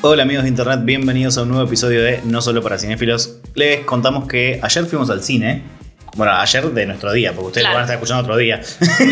Hola 0.00 0.22
amigos 0.22 0.44
de 0.44 0.50
internet, 0.50 0.78
bienvenidos 0.84 1.38
a 1.38 1.42
un 1.42 1.48
nuevo 1.48 1.64
episodio 1.66 2.00
de 2.04 2.20
No 2.24 2.40
Solo 2.40 2.62
para 2.62 2.78
Cinéfilos. 2.78 3.40
Les 3.56 3.80
contamos 3.80 4.28
que 4.28 4.60
ayer 4.62 4.86
fuimos 4.86 5.10
al 5.10 5.24
cine. 5.24 5.64
Bueno, 6.14 6.34
ayer 6.34 6.70
de 6.70 6.86
nuestro 6.86 7.12
día, 7.12 7.32
porque 7.32 7.48
ustedes 7.48 7.66
lo 7.66 7.72
van 7.72 7.80
a 7.80 7.82
estar 7.82 7.96
escuchando 7.96 8.22
otro 8.22 8.36
día. 8.36 8.60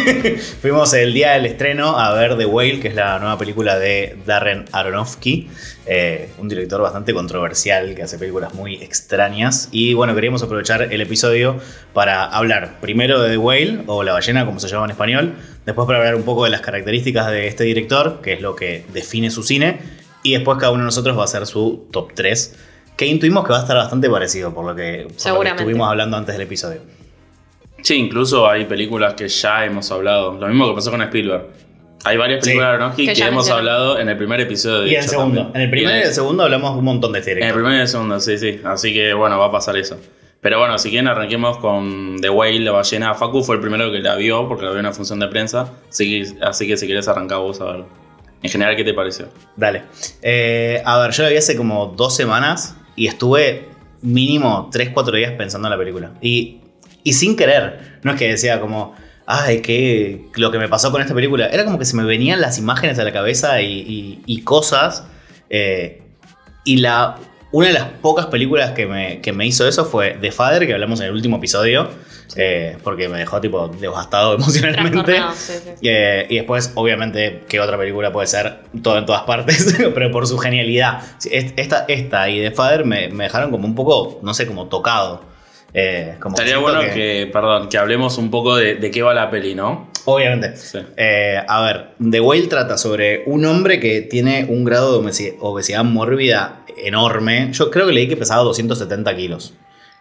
fuimos 0.61 0.95
el 0.95 1.13
día 1.13 1.33
del 1.33 1.47
estreno 1.47 1.99
a 1.99 2.15
ver 2.15 2.39
The 2.39 2.47
Whale, 2.47 2.79
que 2.79 2.87
es 2.87 2.95
la 2.95 3.19
nueva 3.19 3.37
película 3.37 3.77
de 3.81 4.17
Darren 4.27 4.67
Aronofsky, 4.71 5.49
eh, 5.87 6.31
un 6.39 6.49
director 6.49 6.81
bastante 6.81 7.13
controversial 7.13 7.97
que 7.97 8.05
hace 8.05 8.17
películas 8.17 8.55
muy 8.55 8.77
extrañas. 8.77 9.69
Y 9.73 9.93
bueno, 9.95 10.15
queríamos 10.15 10.45
aprovechar 10.45 10.83
el 10.83 11.01
episodio 11.01 11.59
para 11.95 12.27
hablar 12.27 12.79
primero 12.81 13.21
de 13.23 13.31
The 13.31 13.39
Whale, 13.39 13.81
o 13.87 14.05
La 14.05 14.13
ballena, 14.13 14.47
como 14.47 14.61
se 14.61 14.69
llama 14.69 14.85
en 14.85 14.93
español, 14.93 15.35
después 15.65 15.85
para 15.87 15.99
hablar 15.99 16.15
un 16.15 16.23
poco 16.23 16.45
de 16.45 16.51
las 16.51 16.61
características 16.61 17.29
de 17.29 17.49
este 17.49 17.65
director, 17.65 18.21
que 18.23 18.35
es 18.35 18.41
lo 18.41 18.55
que 18.55 18.85
define 18.93 19.33
su 19.33 19.43
cine, 19.43 20.06
y 20.31 20.35
después 20.35 20.59
cada 20.59 20.73
uno 20.73 20.83
de 20.83 20.87
nosotros 20.87 21.17
va 21.17 21.23
a 21.23 21.25
hacer 21.25 21.47
su 21.47 21.87
top 21.93 22.13
3, 22.15 22.57
que 22.97 23.07
intuimos 23.07 23.45
que 23.45 23.53
va 23.53 23.59
a 23.59 23.63
estar 23.63 23.77
bastante 23.77 24.09
parecido 24.11 24.53
por 24.55 24.65
lo 24.65 24.75
que, 24.75 25.01
por 25.03 25.11
lo 25.11 25.17
que 25.17 25.21
Seguramente. 25.21 25.63
estuvimos 25.63 25.89
hablando 25.89 26.17
antes 26.17 26.35
del 26.35 26.43
episodio. 26.43 26.81
Sí, 27.83 27.95
incluso 27.97 28.49
hay 28.49 28.65
películas 28.65 29.15
que 29.15 29.29
ya 29.29 29.65
hemos 29.65 29.91
hablado. 29.93 30.33
Lo 30.39 30.49
mismo 30.49 30.69
que 30.69 30.75
pasó 30.75 30.91
con 30.91 31.03
Spielberg. 31.03 31.47
Hay 32.05 32.17
varias 32.17 32.41
Sí. 32.45 32.51
películas 32.51 32.71
de 32.71 32.75
Aronofsky 32.77 33.07
Que 33.07 33.13
que, 33.13 33.19
ya 33.19 33.29
hemos 33.29 33.51
hablado 33.51 33.99
en 33.99 34.09
el 34.09 34.17
primer 34.17 34.41
episodio. 34.41 34.83
de 34.83 34.91
Y 34.91 34.95
en 34.95 35.03
el 35.03 35.09
segundo. 35.09 35.43
también. 35.43 35.57
En 35.57 35.63
el 35.63 35.71
primero 35.71 35.97
y 35.97 36.01
en 36.01 36.07
el 36.07 36.15
segundo 36.15 36.43
hablamos 36.45 36.77
un 36.77 36.85
montón 36.85 37.13
de 37.13 37.19
este 37.21 37.33
En 37.33 37.37
el 37.39 37.43
director. 37.43 37.63
primero 37.63 37.79
y 37.79 37.81
el 37.83 37.89
segundo, 37.89 38.21
sí, 38.21 38.39
sí. 38.39 38.61
Así 38.65 38.93
que 38.95 39.13
bueno, 39.15 39.39
va 39.39 39.47
a 39.47 39.51
pasar 39.53 39.77
eso. 39.77 39.99
Pero 40.41 40.59
bueno, 40.59 40.79
si 40.79 40.91
quieren 40.91 41.09
arranquemos 41.09 41.59
con 41.59 42.17
The 42.21 42.31
Whale, 42.31 42.61
la 42.61 42.73
ballena. 42.73 43.15
Facu 43.15 43.43
fue 43.43 43.57
el 43.57 43.61
primero 43.61 43.91
que 43.91 43.99
la 43.99 44.15
vio 44.17 44.47
porque 44.49 44.65
la 44.65 44.71
vio 44.71 44.81
en 44.81 44.87
una 44.87 44.93
función 44.95 45.19
de 45.19 45.29
prensa. 45.29 45.73
Así 45.89 46.25
que, 46.25 46.45
así 46.45 46.67
que 46.69 46.77
si 46.77 46.87
querés 46.87 47.09
arrancar 47.09 47.39
vos 47.39 47.61
a 47.61 47.65
ver. 47.73 47.85
En 48.47 48.53
general, 48.53 48.77
¿qué 48.77 48.85
te 48.85 48.95
pareció? 48.95 49.29
Dale. 49.57 49.83
Eh, 50.23 50.81
a 50.85 50.99
ver, 51.01 51.11
yo 51.11 51.25
la 51.25 51.31
vi 51.31 51.37
hace 51.37 51.57
como 51.57 51.87
dos 51.97 52.15
semanas 52.15 52.77
y 52.95 53.09
estuve 53.09 53.69
mínimo 54.03 54.71
3-4 54.73 55.11
días 55.17 55.33
pensando 55.33 55.67
en 55.67 55.73
la 55.73 55.79
película. 55.79 56.13
Y, 56.21 56.61
y 57.03 57.13
sin 57.15 57.35
querer. 57.37 57.99
No 58.05 58.13
es 58.13 58.19
que 58.19 58.29
decía 58.29 58.61
como, 58.61 58.95
ay, 59.27 59.63
que 59.63 60.27
lo 60.37 60.53
que 60.53 60.59
me 60.59 60.69
pasó 60.69 60.93
con 60.93 61.01
esta 61.03 61.13
película. 61.15 61.49
Era 61.49 61.65
como 61.65 61.79
que 61.79 61.85
se 61.85 61.97
me 61.97 62.05
venían 62.05 62.41
las 62.41 62.57
imágenes 62.59 62.99
a 63.01 63.05
la 63.05 63.13
cabeza 63.13 63.61
y, 63.63 63.73
y- 63.81 64.23
y 64.27 64.43
cosas. 64.43 65.09
eh, 65.51 66.03
y 66.65 66.77
la, 66.77 67.17
una 67.53 67.67
de 67.69 67.73
las 67.73 67.85
pocas 68.01 68.27
películas 68.27 68.73
que 68.73 68.87
me, 68.87 69.21
que 69.21 69.33
me 69.33 69.45
hizo 69.47 69.67
eso 69.67 69.85
fue 69.87 70.19
The 70.21 70.31
Father, 70.31 70.67
que 70.67 70.73
hablamos 70.75 71.01
en 71.01 71.07
el 71.07 71.13
último 71.13 71.37
episodio. 71.39 71.89
Eh, 72.35 72.77
porque 72.83 73.09
me 73.09 73.19
dejó 73.19 73.41
tipo 73.41 73.69
devastado 73.69 74.35
emocionalmente. 74.37 75.03
Trastornado, 75.03 75.35
sí, 75.37 75.53
sí. 75.65 75.71
Eh, 75.83 76.27
y 76.29 76.37
después, 76.37 76.73
obviamente, 76.75 77.43
¿qué 77.49 77.61
otra 77.61 77.79
película 77.79 78.13
puede 78.13 78.27
ser? 78.27 78.59
Todo 78.83 78.99
en 78.99 79.07
todas 79.07 79.23
partes, 79.23 79.77
pero 79.95 80.11
por 80.11 80.27
su 80.27 80.39
genialidad. 80.39 81.03
Esta, 81.31 81.85
esta 81.89 82.29
y 82.29 82.41
The 82.41 82.51
Father 82.51 82.85
me, 82.85 83.09
me 83.09 83.25
dejaron 83.25 83.51
como 83.51 83.67
un 83.67 83.75
poco, 83.75 84.19
no 84.23 84.35
sé, 84.35 84.47
como 84.47 84.67
tocado. 84.67 85.25
Eh, 85.75 86.15
como 86.21 86.35
Estaría 86.37 86.57
bueno 86.59 86.81
que... 86.81 87.29
perdón, 87.31 87.69
que 87.69 87.77
hablemos 87.77 88.17
un 88.17 88.31
poco 88.31 88.57
de, 88.57 88.77
de 88.77 88.91
qué 88.91 89.03
va 89.03 89.13
la 89.13 89.31
peli, 89.31 89.55
¿no? 89.55 89.91
Obviamente. 90.07 90.57
Sí. 90.57 90.79
Eh, 90.97 91.39
a 91.47 91.61
ver, 91.63 91.89
The 92.11 92.21
Whale 92.21 92.47
trata 92.47 92.79
sobre 92.79 93.25
un 93.27 93.45
hombre 93.45 93.79
que 93.79 94.01
tiene 94.01 94.47
un 94.49 94.65
grado 94.65 94.99
de 95.03 95.07
obesi- 95.07 95.37
obesidad 95.41 95.85
mórbida 95.85 96.63
enorme. 96.79 97.51
Yo 97.53 97.71
creo 97.71 97.87
que 97.87 97.93
leí 97.93 98.09
que 98.09 98.17
pesaba 98.17 98.43
270 98.45 99.15
kilos 99.17 99.53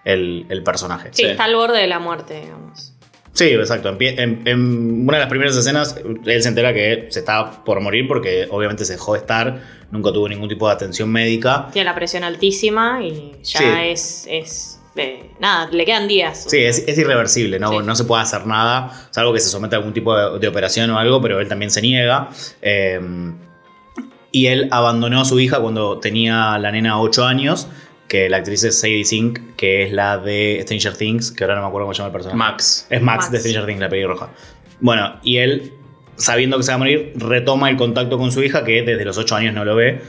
el, 0.06 0.46
el 0.50 0.64
personaje. 0.64 1.10
Sí, 1.12 1.24
Sí. 1.24 1.30
está 1.30 1.44
al 1.44 1.56
borde 1.56 1.80
de 1.80 1.88
la 1.88 2.00
muerte, 2.00 2.40
digamos. 2.42 2.94
Sí, 3.34 3.46
exacto. 3.50 3.90
En, 3.90 3.98
en- 4.20 4.42
en 4.48 5.04
una 5.08 5.18
de 5.18 5.24
las 5.24 5.30
primeras 5.30 5.58
escenas, 5.58 5.98
él 6.26 6.42
se 6.42 6.48
entera 6.48 6.74
que 6.74 7.08
se 7.10 7.20
está 7.20 7.66
por 7.66 7.82
morir 7.82 8.08
porque 8.08 8.48
obviamente 8.50 8.86
se 8.86 8.94
dejó 8.94 9.12
de 9.14 9.20
estar, 9.20 9.62
nunca 9.92 10.14
tuvo 10.14 10.30
ningún 10.30 10.48
tipo 10.48 10.68
de 10.70 10.74
atención 10.74 11.10
médica. 11.12 11.68
Tiene 11.74 11.84
la 11.90 11.96
presión 11.96 12.24
altísima 12.24 13.04
y 13.04 13.34
ya 13.44 13.60
Sí. 13.60 13.66
es. 13.84 14.28
es 14.30 14.72
eh, 14.98 15.32
nada, 15.42 15.68
le 15.70 15.84
quedan 15.84 16.08
días. 16.08 16.46
Sí, 16.48 16.60
es, 16.60 16.86
es 16.88 16.98
irreversible, 16.98 17.60
¿no? 17.60 17.72
Sí. 17.72 17.78
no 17.84 17.94
se 17.98 18.06
puede 18.06 18.22
hacer 18.22 18.48
nada, 18.48 18.92
salvo 19.12 19.34
que 19.34 19.42
se 19.42 19.50
someta 19.50 19.76
a 19.76 19.80
algún 19.80 19.92
tipo 19.94 20.16
de, 20.16 20.40
de 20.40 20.48
operación 20.48 20.90
o 20.92 20.98
algo, 20.98 21.20
pero 21.22 21.42
él 21.42 21.50
también 21.50 21.70
se 21.70 21.82
niega. 21.82 22.30
Eh, 22.62 23.02
y 24.32 24.48
él 24.48 24.68
abandonó 24.72 25.22
a 25.22 25.26
su 25.26 25.38
hija 25.40 25.60
cuando 25.60 26.00
tenía 26.00 26.58
la 26.58 26.72
nena 26.72 27.00
8 27.02 27.26
años, 27.26 27.68
que 28.08 28.30
la 28.30 28.38
actriz 28.38 28.64
es 28.64 28.80
Sadie 28.80 29.04
Sink, 29.04 29.40
que 29.58 29.84
es 29.84 29.92
la 29.92 30.18
de 30.18 30.60
Stranger 30.64 30.96
Things, 30.96 31.32
que 31.32 31.44
ahora 31.44 31.56
no 31.56 31.62
me 31.62 31.68
acuerdo 31.68 31.86
cómo 31.86 31.94
se 31.94 32.00
llama 32.00 32.08
el 32.08 32.14
personaje. 32.14 32.38
Max. 32.38 32.88
Es 32.90 33.02
Max, 33.02 33.18
Max. 33.26 33.32
de 33.32 33.40
Stranger 33.40 33.66
Things, 33.66 33.80
la 33.80 33.90
pelirroja. 33.90 34.30
Bueno, 34.80 35.16
y 35.24 35.38
él, 35.38 35.74
sabiendo 36.16 36.58
que 36.58 36.64
se 36.64 36.72
va 36.72 36.76
a 36.76 36.80
morir, 36.80 37.14
retoma 37.16 37.70
el 37.70 37.78
contacto 37.78 38.18
con 38.18 38.32
su 38.32 38.44
hija, 38.44 38.64
que 38.64 38.84
desde 38.84 39.06
los 39.06 39.18
8 39.18 39.36
años 39.36 39.54
no 39.54 39.66
lo 39.66 39.76
ve. 39.76 40.02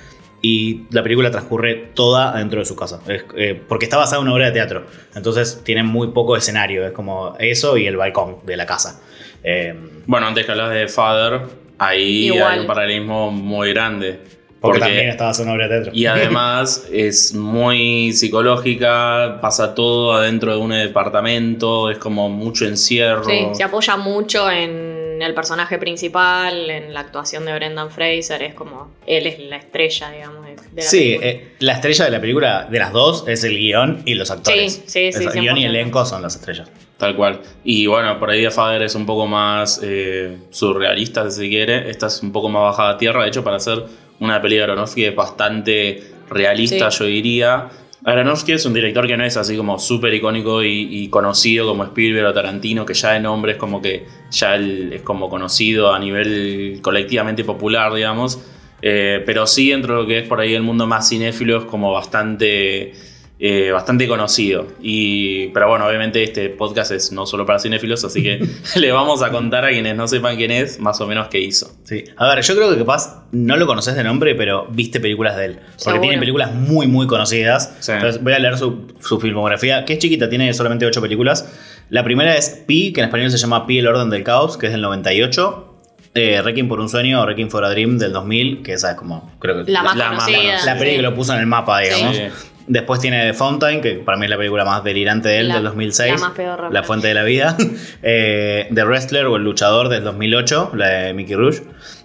Y 0.42 0.82
la 0.90 1.02
película 1.02 1.30
transcurre 1.30 1.74
toda 1.94 2.36
dentro 2.36 2.60
de 2.60 2.66
su 2.66 2.76
casa. 2.76 3.00
Es, 3.08 3.24
eh, 3.36 3.60
porque 3.68 3.86
está 3.86 3.96
basada 3.96 4.18
en 4.20 4.26
una 4.28 4.34
obra 4.34 4.46
de 4.46 4.52
teatro. 4.52 4.86
Entonces 5.14 5.62
tiene 5.64 5.82
muy 5.82 6.08
poco 6.08 6.36
escenario. 6.36 6.86
Es 6.86 6.92
como 6.92 7.34
eso 7.38 7.76
y 7.78 7.86
el 7.86 7.96
balcón 7.96 8.36
de 8.44 8.56
la 8.56 8.66
casa. 8.66 9.00
Eh, 9.42 9.74
Bueno, 10.06 10.26
antes 10.26 10.44
que 10.44 10.52
hablas 10.52 10.70
de 10.70 10.86
Father, 10.88 11.40
ahí 11.78 12.26
Igual. 12.26 12.52
hay 12.52 12.60
un 12.60 12.66
paralelismo 12.66 13.30
muy 13.32 13.70
grande. 13.70 14.20
Porque, 14.66 14.80
también 14.80 15.48
obra 15.48 15.68
de 15.68 15.74
teatro. 15.74 15.92
Y 15.94 16.06
además 16.06 16.86
es 16.92 17.34
muy 17.34 18.12
psicológica, 18.12 19.38
pasa 19.40 19.74
todo 19.74 20.12
adentro 20.12 20.52
de 20.52 20.58
un 20.58 20.70
departamento, 20.70 21.90
es 21.90 21.98
como 21.98 22.28
mucho 22.28 22.66
encierro. 22.66 23.24
Sí, 23.24 23.46
se 23.52 23.62
apoya 23.62 23.96
mucho 23.96 24.50
en 24.50 25.20
el 25.22 25.34
personaje 25.34 25.78
principal, 25.78 26.68
en 26.70 26.92
la 26.92 27.00
actuación 27.00 27.44
de 27.46 27.54
Brendan 27.54 27.90
Fraser. 27.90 28.42
Es 28.42 28.54
como. 28.54 28.90
Él 29.06 29.26
es 29.26 29.38
la 29.38 29.56
estrella, 29.56 30.10
digamos. 30.10 30.44
De, 30.44 30.56
de 30.56 30.62
la 30.76 30.82
Sí, 30.82 30.98
película. 30.98 31.26
eh, 31.28 31.48
la 31.60 31.72
estrella 31.72 32.04
de 32.04 32.10
la 32.10 32.20
película 32.20 32.68
de 32.70 32.78
las 32.78 32.92
dos 32.92 33.24
es 33.26 33.44
el 33.44 33.56
guion 33.56 34.02
y 34.04 34.14
los 34.14 34.30
actores. 34.30 34.74
Sí, 34.86 35.10
sí, 35.10 35.12
sí, 35.12 35.24
El 35.24 35.40
guion 35.40 35.56
y 35.56 35.62
100%. 35.62 35.66
elenco 35.66 36.04
son 36.04 36.22
las 36.22 36.36
estrellas. 36.36 36.70
Tal 36.98 37.14
cual. 37.14 37.40
Y 37.62 37.86
bueno, 37.86 38.18
por 38.18 38.30
ahí 38.30 38.42
The 38.42 38.50
Father 38.50 38.82
es 38.82 38.94
un 38.94 39.04
poco 39.04 39.26
más 39.26 39.80
eh, 39.82 40.38
surrealista, 40.50 41.30
si 41.30 41.42
se 41.42 41.48
quiere. 41.48 41.90
Esta 41.90 42.06
es 42.06 42.22
un 42.22 42.32
poco 42.32 42.48
más 42.48 42.62
bajada 42.62 42.90
a 42.90 42.98
tierra. 42.98 43.22
De 43.22 43.28
hecho, 43.28 43.44
para 43.44 43.56
hacer 43.56 43.84
una 44.20 44.40
peli 44.40 44.56
de 44.56 44.62
Aronofsky 44.64 45.04
es 45.04 45.14
bastante 45.14 46.02
realista, 46.30 46.90
Sí. 46.90 46.98
yo 47.00 47.04
diría. 47.06 47.68
Aronofsky 48.04 48.52
es 48.52 48.64
un 48.66 48.72
director 48.74 49.06
que 49.06 49.16
no 49.16 49.24
es 49.24 49.36
así 49.36 49.56
como 49.56 49.78
súper 49.80 50.14
icónico 50.14 50.62
y, 50.62 50.88
y 50.90 51.08
conocido 51.08 51.66
como 51.66 51.82
Spielberg 51.84 52.28
o 52.28 52.32
Tarantino, 52.32 52.86
que 52.86 52.94
ya 52.94 53.12
de 53.12 53.20
nombre 53.20 53.52
es 53.52 53.58
como 53.58 53.82
que 53.82 54.06
ya 54.30 54.54
él 54.54 54.92
es 54.92 55.02
como 55.02 55.28
conocido 55.28 55.92
a 55.92 55.98
nivel 55.98 56.78
colectivamente 56.82 57.42
popular, 57.42 57.92
digamos. 57.92 58.38
Eh, 58.82 59.22
pero 59.26 59.46
sí, 59.46 59.70
dentro 59.70 59.96
de 59.96 60.02
lo 60.02 60.06
que 60.06 60.18
es 60.18 60.28
por 60.28 60.38
ahí 60.40 60.54
el 60.54 60.62
mundo 60.62 60.86
más 60.86 61.08
cinéfilo, 61.08 61.58
es 61.58 61.64
como 61.64 61.92
bastante, 61.92 62.92
eh, 63.38 63.70
bastante 63.70 64.08
conocido. 64.08 64.66
Y, 64.80 65.48
pero 65.48 65.68
bueno, 65.68 65.86
obviamente 65.86 66.22
este 66.22 66.48
podcast 66.48 66.90
es 66.92 67.12
no 67.12 67.26
solo 67.26 67.44
para 67.44 67.58
cinéfilos, 67.58 68.02
así 68.04 68.22
que 68.22 68.40
le 68.76 68.92
vamos 68.92 69.22
a 69.22 69.30
contar 69.30 69.64
a 69.64 69.68
quienes 69.70 69.94
no 69.94 70.08
sepan 70.08 70.36
quién 70.36 70.50
es, 70.50 70.80
más 70.80 71.00
o 71.00 71.06
menos 71.06 71.28
qué 71.28 71.40
hizo. 71.40 71.70
Sí. 71.84 72.04
A 72.16 72.28
ver, 72.28 72.42
yo 72.42 72.54
creo 72.56 72.70
que 72.70 72.78
capaz 72.78 73.24
no 73.32 73.56
lo 73.56 73.66
conoces 73.66 73.94
de 73.94 74.04
nombre, 74.04 74.34
pero 74.34 74.66
viste 74.70 75.00
películas 75.00 75.36
de 75.36 75.44
él. 75.44 75.54
Porque 75.56 75.82
Seguro. 75.82 76.00
tiene 76.02 76.18
películas 76.18 76.54
muy, 76.54 76.86
muy 76.86 77.06
conocidas. 77.06 77.74
Sí. 77.80 77.92
Entonces 77.92 78.22
voy 78.22 78.32
a 78.32 78.38
leer 78.38 78.56
su, 78.56 78.86
su 79.00 79.20
filmografía, 79.20 79.84
que 79.84 79.94
es 79.94 79.98
chiquita, 79.98 80.28
tiene 80.30 80.52
solamente 80.54 80.86
ocho 80.86 81.02
películas. 81.02 81.52
La 81.90 82.02
primera 82.04 82.36
es 82.36 82.64
Pi, 82.66 82.92
que 82.92 83.00
en 83.00 83.06
español 83.06 83.30
se 83.30 83.38
llama 83.38 83.66
Pi, 83.66 83.78
el 83.78 83.86
orden 83.86 84.08
del 84.10 84.24
caos, 84.24 84.56
que 84.56 84.66
es 84.66 84.72
del 84.72 84.80
98. 84.82 85.74
Eh, 86.14 86.40
Requiem 86.40 86.66
por 86.66 86.80
un 86.80 86.88
sueño 86.88 87.20
o 87.20 87.26
Requiem 87.26 87.50
for 87.50 87.62
a 87.62 87.68
Dream 87.68 87.98
del 87.98 88.12
2000, 88.14 88.62
que 88.62 88.72
esa 88.72 88.92
es 88.92 88.96
como, 88.96 89.30
creo 89.38 89.62
que 89.62 89.70
La 89.70 89.82
más 89.82 89.94
La 89.96 90.12
más 90.12 90.24
conocida. 90.24 90.64
la 90.64 90.78
peli 90.78 90.90
sí. 90.92 90.96
que 90.96 91.02
lo 91.02 91.14
puso 91.14 91.34
en 91.34 91.40
el 91.40 91.46
mapa, 91.46 91.78
digamos. 91.80 92.16
Sí. 92.16 92.22
Después 92.68 92.98
tiene 93.00 93.24
The 93.26 93.32
Fountain, 93.34 93.80
que 93.80 93.94
para 93.94 94.18
mí 94.18 94.24
es 94.24 94.30
la 94.30 94.36
película 94.36 94.64
más 94.64 94.82
delirante 94.82 95.28
de 95.28 95.38
él, 95.38 95.48
La- 95.48 95.54
del 95.56 95.64
2006. 95.64 96.12
la 96.20 96.26
más 96.28 96.36
pedorra. 96.36 96.68
La 96.70 96.82
fuente 96.82 97.08
de 97.08 97.14
la 97.14 97.22
vida. 97.22 97.56
Eh, 98.02 98.68
The 98.74 98.84
Wrestler 98.84 99.26
o 99.26 99.36
El 99.36 99.44
luchador 99.44 99.88
del 99.88 100.02
2008, 100.04 100.72
la 100.74 100.86
de 100.88 101.12
Mickey 101.14 101.34
Rouge. 101.36 101.62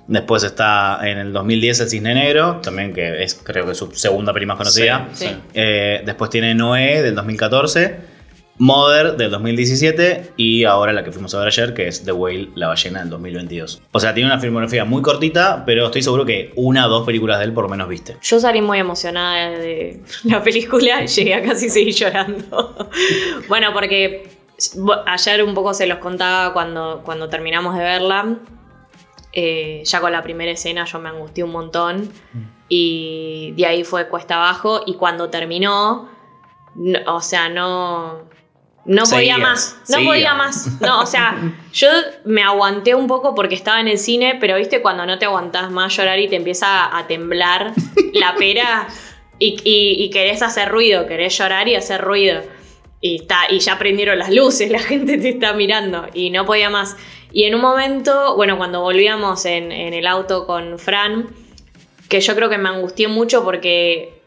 Después 0.07 0.43
está 0.43 0.99
en 1.03 1.17
el 1.19 1.31
2010 1.33 1.79
El 1.81 1.89
Cisne 1.89 2.13
Negro, 2.13 2.57
también 2.61 2.93
que 2.93 3.23
es 3.23 3.35
creo 3.35 3.65
que 3.65 3.73
su 3.75 3.91
segunda 3.93 4.33
peli 4.33 4.45
más 4.45 4.57
conocida. 4.57 5.07
Sí, 5.13 5.25
Sí. 5.27 5.35
Eh, 5.53 6.01
después 6.05 6.29
tiene 6.29 6.53
Noé 6.53 7.01
del 7.01 7.15
2014. 7.15 8.10
Mother 8.61 9.17
del 9.17 9.31
2017 9.31 10.33
y 10.37 10.65
ahora 10.65 10.93
la 10.93 11.03
que 11.03 11.11
fuimos 11.11 11.33
a 11.33 11.39
ver 11.39 11.47
ayer, 11.47 11.73
que 11.73 11.87
es 11.87 12.05
The 12.05 12.11
Whale, 12.11 12.49
la 12.53 12.67
ballena 12.67 12.99
del 12.99 13.09
2022. 13.09 13.81
O 13.91 13.99
sea, 13.99 14.13
tiene 14.13 14.29
una 14.29 14.39
filmografía 14.39 14.85
muy 14.85 15.01
cortita, 15.01 15.63
pero 15.65 15.87
estoy 15.87 16.03
seguro 16.03 16.27
que 16.27 16.53
una 16.55 16.85
o 16.85 16.89
dos 16.89 17.03
películas 17.03 17.39
de 17.39 17.45
él 17.45 17.53
por 17.53 17.63
lo 17.63 17.69
menos 17.71 17.87
viste. 17.87 18.17
Yo 18.21 18.39
salí 18.39 18.61
muy 18.61 18.77
emocionada 18.77 19.49
de 19.49 20.03
la 20.25 20.43
película 20.43 21.01
y 21.03 21.07
llegué 21.07 21.33
a 21.33 21.41
casi 21.41 21.71
seguir 21.71 21.95
llorando. 21.95 22.87
bueno, 23.49 23.73
porque 23.73 24.29
ayer 25.07 25.43
un 25.43 25.55
poco 25.55 25.73
se 25.73 25.87
los 25.87 25.97
contaba 25.97 26.53
cuando, 26.53 27.01
cuando 27.03 27.29
terminamos 27.29 27.75
de 27.75 27.83
verla. 27.83 28.37
Eh, 29.33 29.81
ya 29.85 30.01
con 30.01 30.11
la 30.11 30.21
primera 30.21 30.51
escena 30.51 30.85
yo 30.85 30.99
me 30.99 31.09
angustié 31.09 31.43
un 31.43 31.51
montón 31.51 32.11
y 32.69 33.53
de 33.57 33.65
ahí 33.65 33.83
fue 33.83 34.07
cuesta 34.07 34.35
abajo 34.35 34.81
y 34.85 34.93
cuando 34.93 35.31
terminó, 35.31 36.09
o 37.07 37.21
sea, 37.21 37.49
no, 37.49 38.29
No 38.85 39.03
podía 39.15 39.37
más, 39.37 39.77
no 39.89 39.97
podía 40.05 40.33
más. 40.33 40.67
No, 40.81 41.01
o 41.01 41.05
sea, 41.05 41.37
yo 41.73 41.87
me 42.25 42.41
aguanté 42.43 42.95
un 42.95 43.07
poco 43.07 43.35
porque 43.35 43.53
estaba 43.55 43.79
en 43.79 43.87
el 43.87 43.97
cine, 43.99 44.37
pero 44.39 44.55
viste 44.57 44.81
cuando 44.81 45.05
no 45.05 45.19
te 45.19 45.25
aguantás 45.25 45.69
más 45.71 45.95
llorar 45.95 46.19
y 46.19 46.27
te 46.27 46.35
empieza 46.35 46.97
a 46.97 47.05
temblar 47.07 47.73
la 48.13 48.35
pera 48.39 48.87
y, 49.39 49.57
y- 49.63 50.03
y 50.03 50.09
querés 50.09 50.41
hacer 50.41 50.69
ruido, 50.69 51.05
querés 51.07 51.37
llorar 51.37 51.67
y 51.67 51.75
hacer 51.75 52.01
ruido. 52.01 52.41
Y, 53.03 53.17
está, 53.21 53.39
y 53.49 53.59
ya 53.59 53.77
prendieron 53.79 54.19
las 54.19 54.29
luces, 54.31 54.69
la 54.71 54.79
gente 54.79 55.17
te 55.17 55.29
está 55.29 55.53
mirando 55.53 56.07
y 56.13 56.29
no 56.29 56.45
podía 56.45 56.69
más. 56.69 56.95
Y 57.33 57.43
en 57.45 57.55
un 57.55 57.61
momento, 57.61 58.35
bueno, 58.35 58.57
cuando 58.57 58.81
volvíamos 58.81 59.45
en, 59.45 59.71
en 59.71 59.93
el 59.93 60.05
auto 60.05 60.45
con 60.45 60.77
Fran, 60.77 61.27
que 62.09 62.19
yo 62.21 62.35
creo 62.35 62.49
que 62.49 62.57
me 62.59 62.69
angustié 62.69 63.07
mucho 63.07 63.43
porque 63.43 64.21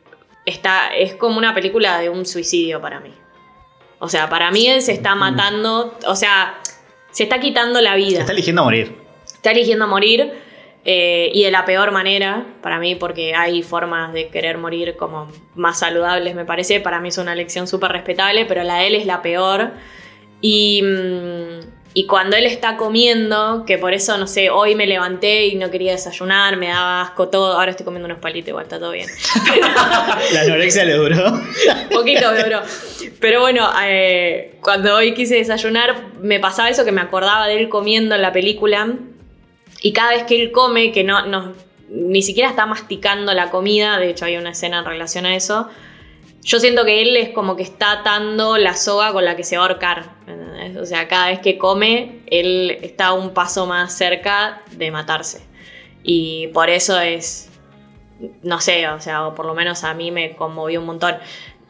está, 0.47 0.89
es 0.89 1.15
como 1.15 1.39
una 1.39 1.55
película 1.55 1.99
de 2.01 2.09
un 2.09 2.25
suicidio 2.27 2.81
para 2.81 2.99
mí. 3.01 3.11
O 4.05 4.09
sea, 4.11 4.29
para 4.29 4.51
mí 4.51 4.67
él 4.69 4.83
se 4.83 4.93
está 4.93 5.15
matando, 5.15 5.97
o 6.07 6.15
sea, 6.15 6.59
se 7.11 7.23
está 7.23 7.41
quitando 7.41 7.81
la 7.81 7.97
vida. 7.97 8.21
Está 8.21 8.33
eligiendo 8.33 8.63
morir. 8.63 8.95
Está 9.25 9.51
eligiendo 9.53 9.87
morir 9.87 10.31
eh, 10.85 11.31
y 11.33 11.43
de 11.43 11.51
la 11.51 11.65
peor 11.65 11.91
manera 11.91 12.47
para 12.61 12.79
mí, 12.79 12.97
porque 12.97 13.35
hay 13.35 13.63
formas 13.63 14.13
de 14.13 14.29
querer 14.29 14.59
morir 14.59 14.97
como 14.99 15.33
más 15.55 15.79
saludables, 15.79 16.35
me 16.35 16.45
parece. 16.45 16.81
Para 16.81 17.01
mí 17.01 17.09
es 17.09 17.17
una 17.17 17.33
elección 17.33 17.67
súper 17.67 17.93
respetable, 17.93 18.45
pero 18.45 18.63
la 18.63 18.77
de 18.81 18.89
él 18.89 18.95
es 18.95 19.07
la 19.07 19.23
peor. 19.23 19.71
Y, 20.43 20.83
mm, 20.83 21.61
y 21.97 22.07
cuando 22.07 22.37
él 22.37 22.45
está 22.45 22.77
comiendo, 22.77 23.65
que 23.65 23.79
por 23.79 23.95
eso, 23.95 24.19
no 24.19 24.27
sé, 24.27 24.51
hoy 24.51 24.75
me 24.75 24.85
levanté 24.85 25.47
y 25.47 25.55
no 25.55 25.71
quería 25.71 25.93
desayunar, 25.93 26.57
me 26.57 26.67
daba 26.67 27.03
asco 27.03 27.29
todo. 27.29 27.53
Ahora 27.53 27.71
estoy 27.71 27.85
comiendo 27.85 28.07
unos 28.07 28.19
palitos, 28.19 28.49
igual 28.49 28.65
está 28.65 28.81
todo 28.81 28.91
bien. 28.91 29.09
La 30.33 30.41
anorexia 30.41 30.85
le 30.85 30.95
duró. 30.95 31.41
poquito 31.93 32.33
me 32.33 32.43
duró. 32.43 32.63
Pero 33.21 33.43
bueno, 33.43 33.71
eh, 33.87 34.57
cuando 34.61 34.97
hoy 34.97 35.15
quise 35.15 35.37
desayunar, 35.37 36.09
me 36.21 36.41
pasaba 36.41 36.69
eso 36.69 36.85
que 36.85 36.91
me 36.91 37.01
acordaba 37.01 37.47
de 37.47 37.61
él 37.61 37.69
comiendo 37.69 38.17
en 38.17 38.23
la 38.23 38.33
película. 38.33 38.93
Y 39.81 39.93
cada 39.93 40.11
vez 40.11 40.25
que 40.25 40.43
él 40.43 40.51
come, 40.51 40.91
que 40.91 41.05
no, 41.05 41.27
no 41.27 41.53
ni 41.91 42.23
siquiera 42.23 42.51
está 42.51 42.67
masticando 42.67 43.33
la 43.35 43.51
comida, 43.51 43.99
de 43.99 44.11
hecho 44.11 44.25
hay 44.25 44.37
una 44.37 44.51
escena 44.51 44.81
en 44.81 44.85
relación 44.85 45.27
a 45.27 45.37
eso. 45.37 45.69
Yo 46.45 46.61
siento 46.61 46.85
que 46.85 47.01
él 47.03 47.17
es 47.17 47.31
como 47.31 47.57
que 47.57 47.63
está 47.63 47.93
atando 47.93 48.59
la 48.59 48.77
soga 48.77 49.13
con 49.13 49.25
la 49.25 49.35
que 49.35 49.45
se 49.45 49.57
va 49.57 49.65
a 49.65 49.67
ahorcar. 49.69 50.11
¿entendés? 50.27 50.77
O 50.77 50.85
sea, 50.85 51.09
cada 51.09 51.29
vez 51.29 51.41
que 51.41 51.57
come, 51.59 52.21
él 52.27 52.79
está 52.83 53.13
un 53.15 53.31
paso 53.33 53.67
más 53.67 53.97
cerca 53.97 54.61
de 54.73 54.91
matarse. 54.91 55.43
Y 56.03 56.49
por 56.49 56.69
eso 56.69 57.01
es, 57.01 57.49
no 58.43 58.61
sé, 58.61 58.87
o 58.89 59.01
sea, 59.01 59.27
o 59.27 59.35
por 59.35 59.47
lo 59.47 59.55
menos 59.55 59.85
a 59.85 59.95
mí 59.95 60.11
me 60.11 60.37
conmovió 60.37 60.81
un 60.81 60.87
montón. 60.87 61.17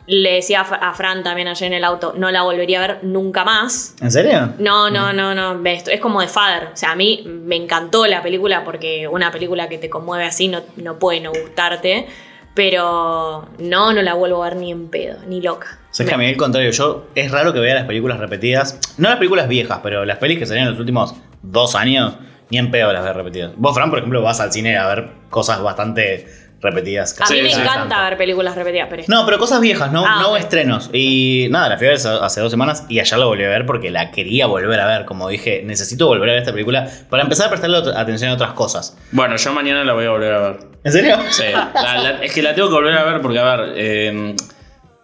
Le 0.07 0.33
decía 0.35 0.61
a 0.63 0.65
Fra- 0.65 0.77
a 0.89 0.93
Fran 0.93 1.23
también 1.23 1.49
ayer 1.49 1.69
en 1.69 1.73
el 1.75 1.85
auto, 1.85 2.13
no 2.17 2.31
la 2.31 2.43
volvería 2.43 2.83
a 2.83 2.87
ver 2.87 2.99
nunca 3.05 3.43
más. 3.45 3.95
¿En 4.03 4.11
serio? 4.11 4.53
No, 4.59 4.91
no, 4.91 5.13
no, 5.15 5.35
no. 5.35 5.63
ves, 5.63 5.87
Es 5.89 6.01
como 6.01 6.21
de 6.21 6.27
Father. 6.29 6.71
O 6.75 6.77
sea, 6.77 6.91
a 6.91 6.95
mí 6.97 7.23
me 7.27 7.57
encantó 7.57 8.07
la 8.07 8.23
película 8.23 8.65
porque 8.65 9.09
una 9.09 9.31
película 9.31 9.69
que 9.69 9.79
te 9.79 9.89
conmueve 9.89 10.25
así 10.25 10.49
no, 10.49 10.61
no 10.77 10.99
puede 10.99 11.21
no 11.21 11.31
gustarte. 11.31 12.07
Pero 12.55 13.49
no, 13.59 13.93
no 13.93 14.03
la 14.03 14.15
vuelvo 14.15 14.43
a 14.45 14.49
ver 14.49 14.57
ni 14.57 14.71
en 14.71 14.89
pedo, 14.89 15.19
ni 15.27 15.41
loca. 15.41 15.79
O 15.91 15.95
sea, 15.95 16.05
es 16.05 16.09
que 16.09 16.15
a 16.15 16.19
mí 16.19 16.27
al 16.27 16.37
contrario, 16.37 16.71
yo 16.71 17.07
es 17.15 17.31
raro 17.31 17.53
que 17.53 17.61
vea 17.61 17.75
las 17.75 17.85
películas 17.85 18.19
repetidas. 18.19 18.79
No 18.97 19.09
las 19.09 19.19
películas 19.19 19.49
viejas, 19.49 19.81
pero 19.83 20.05
las 20.05 20.19
pelis 20.19 20.39
que 20.39 20.47
salieron 20.47 20.69
en 20.69 20.75
los 20.75 20.81
últimos 20.81 21.15
dos 21.43 21.75
años, 21.75 22.15
ni 22.51 22.59
en 22.59 22.71
pedo 22.71 22.93
las 22.93 23.03
veo 23.03 23.13
repetidas. 23.13 23.53
Vos, 23.57 23.75
Fran, 23.75 23.91
por 23.91 23.99
ejemplo, 23.99 24.23
vas 24.23 24.41
al 24.41 24.53
cine 24.53 24.77
a 24.77 24.87
ver 24.87 25.09
cosas 25.31 25.63
bastante 25.63 26.27
repetidas. 26.65 27.15
A 27.21 27.31
mí 27.31 27.43
me 27.43 27.53
encanta 27.53 28.03
ver 28.09 28.17
películas 28.19 28.57
repetidas, 28.57 28.89
pero 28.91 29.05
No, 29.07 29.25
pero 29.25 29.39
cosas 29.39 29.61
viejas, 29.61 29.93
no, 29.93 30.05
Ah, 30.05 30.19
no 30.21 30.31
ok. 30.33 30.39
estrenos. 30.39 30.91
Y 30.93 31.47
nada, 31.51 31.69
la 31.69 31.77
fui 31.79 31.87
a 31.87 31.91
ver 31.91 31.99
hace- 31.99 32.09
hace 32.09 32.41
dos 32.41 32.51
semanas 32.51 32.85
y 32.89 32.99
ayer 32.99 33.19
la 33.19 33.27
volví 33.27 33.45
a 33.45 33.49
ver 33.49 33.67
porque 33.67 33.91
la 33.93 34.11
quería 34.11 34.47
volver 34.47 34.81
a 34.81 34.87
ver. 34.87 35.05
Como 35.05 35.29
dije, 35.29 35.63
necesito 35.65 36.07
volver 36.09 36.29
a 36.31 36.33
ver 36.33 36.41
esta 36.41 36.53
película 36.53 36.89
para 37.11 37.23
empezar 37.23 37.47
a 37.47 37.51
prestarle 37.51 37.79
ot- 37.79 37.95
atención 37.97 38.31
a 38.31 38.35
otras 38.35 38.53
cosas. 38.55 38.97
Bueno, 39.13 39.37
yo 39.37 39.53
mañana 39.53 39.85
la 39.85 39.93
voy 39.93 40.07
a 40.07 40.11
volver 40.11 40.33
a 40.35 40.41
ver. 40.41 40.57
¿En 40.83 40.93
serio? 40.93 41.17
Sí, 41.31 41.45
la- 41.53 41.99
la- 42.03 42.11
es 42.25 42.33
que 42.33 42.43
la 42.43 42.55
tengo 42.55 42.69
que 42.69 42.75
volver 42.75 42.95
a 42.95 43.05
ver 43.05 43.21
porque, 43.21 43.39
a 43.39 43.57
ver, 43.57 43.73
eh, 43.77 44.35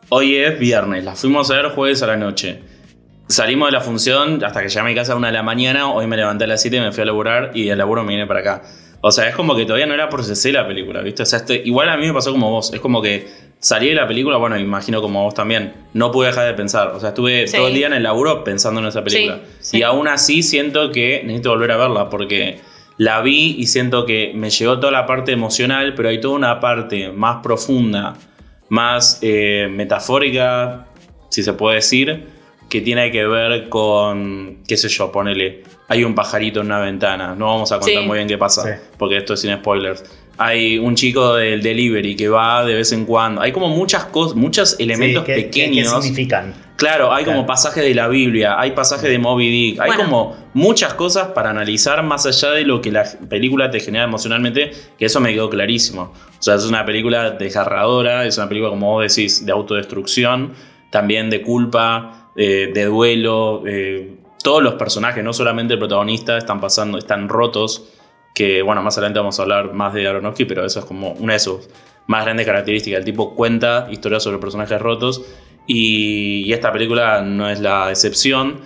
hoy 0.09 0.37
es 0.37 0.59
viernes, 0.59 1.05
la 1.05 1.15
fuimos 1.15 1.51
a 1.51 1.55
ver 1.57 1.67
jueves 1.71 2.03
a 2.03 2.07
la 2.07 2.17
noche. 2.17 2.61
Salimos 3.29 3.69
de 3.69 3.73
la 3.73 3.81
función 3.81 4.43
hasta 4.45 4.61
que 4.61 4.69
llegué 4.69 4.81
a 4.81 4.85
mi 4.85 4.95
casa 4.95 5.13
a 5.13 5.17
una 5.17 5.29
de 5.29 5.33
la 5.35 5.45
mañana, 5.45 5.89
hoy 5.89 6.09
me 6.09 6.17
levanté 6.17 6.45
a 6.45 6.47
las 6.49 6.61
7 6.61 6.79
y 6.79 6.81
me 6.81 6.91
fui 6.91 7.03
a 7.03 7.07
laburar 7.07 7.53
y 7.55 7.69
del 7.69 7.79
laburo 7.79 8.03
me 8.03 8.15
vine 8.15 8.27
para 8.27 8.41
acá. 8.41 8.63
O 9.03 9.11
sea, 9.13 9.29
es 9.29 9.35
como 9.35 9.57
que 9.57 9.65
todavía 9.65 9.87
no 9.87 9.95
era 9.95 10.09
procesé 10.11 10.53
la 10.53 10.67
película, 10.67 11.01
¿viste? 11.01 11.23
O 11.23 11.27
sea, 11.27 11.39
este- 11.39 11.63
igual 11.65 11.89
a 11.89 11.97
mí 11.97 12.07
me 12.07 12.13
pasó 12.13 12.33
como 12.33 12.51
vos, 12.51 12.73
es 12.75 12.81
como 12.81 13.01
que 13.01 13.27
salí 13.59 13.89
de 13.89 13.95
la 13.95 14.07
película, 14.07 14.37
bueno, 14.37 14.59
imagino 14.59 15.01
como 15.01 15.25
vos 15.25 15.35
también, 15.35 15.73
no 15.95 16.11
pude 16.13 16.29
dejar 16.29 16.47
de 16.47 16.55
pensar. 16.55 16.89
O 16.89 17.01
sea, 17.01 17.11
estuve 17.11 17.47
Sí. 17.47 17.57
todo 17.57 17.69
el 17.69 17.75
día 17.75 17.87
en 17.87 17.95
el 17.95 18.03
laburo 18.03 18.45
pensando 18.45 18.81
en 18.81 18.87
esa 18.87 19.03
película. 19.03 19.41
Sí, 19.61 19.69
sí. 19.71 19.79
Y 19.79 19.83
aún 19.83 20.07
así 20.09 20.43
siento 20.43 20.91
que 20.93 21.23
necesito 21.25 21.51
volver 21.51 21.73
a 21.73 21.77
verla 21.79 22.11
porque 22.11 22.61
la 22.99 23.23
vi 23.23 23.57
y 23.59 23.67
siento 23.67 24.05
que 24.05 24.33
me 24.35 24.51
llegó 24.51 24.79
toda 24.81 24.93
la 24.93 25.07
parte 25.07 25.33
emocional, 25.33 25.95
pero 25.95 26.11
hay 26.11 26.21
toda 26.21 26.35
una 26.35 26.61
parte 26.61 27.11
más 27.11 27.39
profunda, 27.43 28.15
más 28.69 29.19
eh, 29.23 29.69
metafórica, 29.71 30.87
si 31.31 31.43
se 31.43 31.53
puede 31.55 31.77
decir, 31.77 32.27
que 32.71 32.81
tiene 32.81 33.11
que 33.11 33.27
ver 33.27 33.69
con, 33.69 34.59
qué 34.67 34.77
sé 34.77 34.89
yo, 34.89 35.11
ponele, 35.13 35.65
hay 35.89 36.05
un 36.05 36.15
pajarito 36.15 36.61
en 36.61 36.67
una 36.67 36.79
ventana, 36.81 37.35
no 37.35 37.47
vamos 37.47 37.73
a 37.73 37.79
contar 37.81 38.01
Sí. 38.03 38.07
muy 38.07 38.17
bien 38.19 38.29
qué 38.29 38.39
pasa, 38.39 38.63
Sí. 38.63 38.81
porque 38.97 39.17
esto 39.19 39.35
es 39.35 39.41
sin 39.41 39.53
spoilers. 39.57 40.05
Hay 40.39 40.79
un 40.79 40.95
chico 40.95 41.35
del 41.35 41.63
delivery 41.63 42.17
que 42.17 42.29
va 42.29 42.65
de 42.65 42.75
vez 42.75 42.93
en 42.93 43.05
cuando. 43.05 43.43
Hay 43.43 43.53
como 43.53 43.69
muchas 43.69 44.05
cosas, 44.07 44.37
muchos 44.37 44.77
elementos 44.81 45.25
Sí, 45.27 45.27
¿qué- 45.27 45.35
qué- 45.35 45.43
pequeños. 45.43 45.93
¿Qué 45.93 46.01
significan? 46.03 46.55
Claro, 46.77 47.13
hay 47.13 47.27
como 47.27 47.45
pasajes 47.45 47.85
de 47.85 47.93
la 47.95 48.09
Biblia, 48.09 48.59
hay 48.59 48.71
pasajes 48.71 49.11
de 49.11 49.19
Moby 49.19 49.51
Dick, 49.51 49.81
hay 49.81 49.89
Bueno. 49.89 50.05
como 50.05 50.37
muchas 50.55 50.95
cosas 50.95 51.29
para 51.35 51.51
analizar 51.51 52.03
más 52.03 52.25
allá 52.25 52.53
de 52.53 52.65
lo 52.65 52.81
que 52.81 52.91
la 52.91 53.05
película 53.29 53.71
te 53.71 53.81
genera 53.81 54.05
emocionalmente, 54.05 54.71
que 54.99 55.05
eso 55.05 55.21
me 55.21 55.35
quedó 55.35 55.51
clarísimo. 55.51 56.15
O 56.39 56.43
sea, 56.43 56.55
es 56.55 56.65
una 56.65 56.87
película 56.87 57.33
desgarradora, 57.33 58.25
es 58.25 58.39
una 58.39 58.49
película, 58.49 58.71
como 58.71 58.93
vos 58.93 59.15
decís, 59.15 59.45
de 59.45 59.53
autodestrucción, 59.53 60.53
también 60.89 61.29
de 61.29 61.43
culpa, 61.43 62.20
eh, 62.43 62.71
de 62.73 62.85
duelo. 62.87 63.63
eh, 63.67 64.17
todos 64.43 64.63
los 64.63 64.75
personajes, 64.75 65.23
no 65.23 65.35
solamente 65.35 65.75
el 65.75 65.79
protagonista, 65.79 66.39
están 66.39 66.59
pasando, 66.59 66.97
están 66.97 67.29
rotos. 67.29 67.93
Que 68.35 68.63
bueno, 68.63 68.83
más 68.83 68.97
adelante 68.97 69.19
vamos 69.19 69.39
a 69.39 69.43
hablar 69.43 69.75
más 69.75 69.93
de 69.93 70.09
Aronofsky, 70.09 70.47
pero 70.47 70.65
eso 70.65 70.79
es 70.79 70.87
como 70.87 71.13
una 71.13 71.35
de 71.35 71.39
sus 71.39 71.69
más 72.07 72.25
grandes 72.25 72.47
características. 72.47 73.01
El 73.01 73.05
tipo 73.05 73.35
cuenta 73.35 73.89
historias 73.91 74.23
sobre 74.23 74.39
personajes 74.39 74.81
rotos 74.81 75.23
y, 75.67 76.51
esta 76.51 76.73
película 76.73 77.21
no 77.21 77.51
es 77.51 77.61
la 77.61 77.91
excepción. 77.91 78.61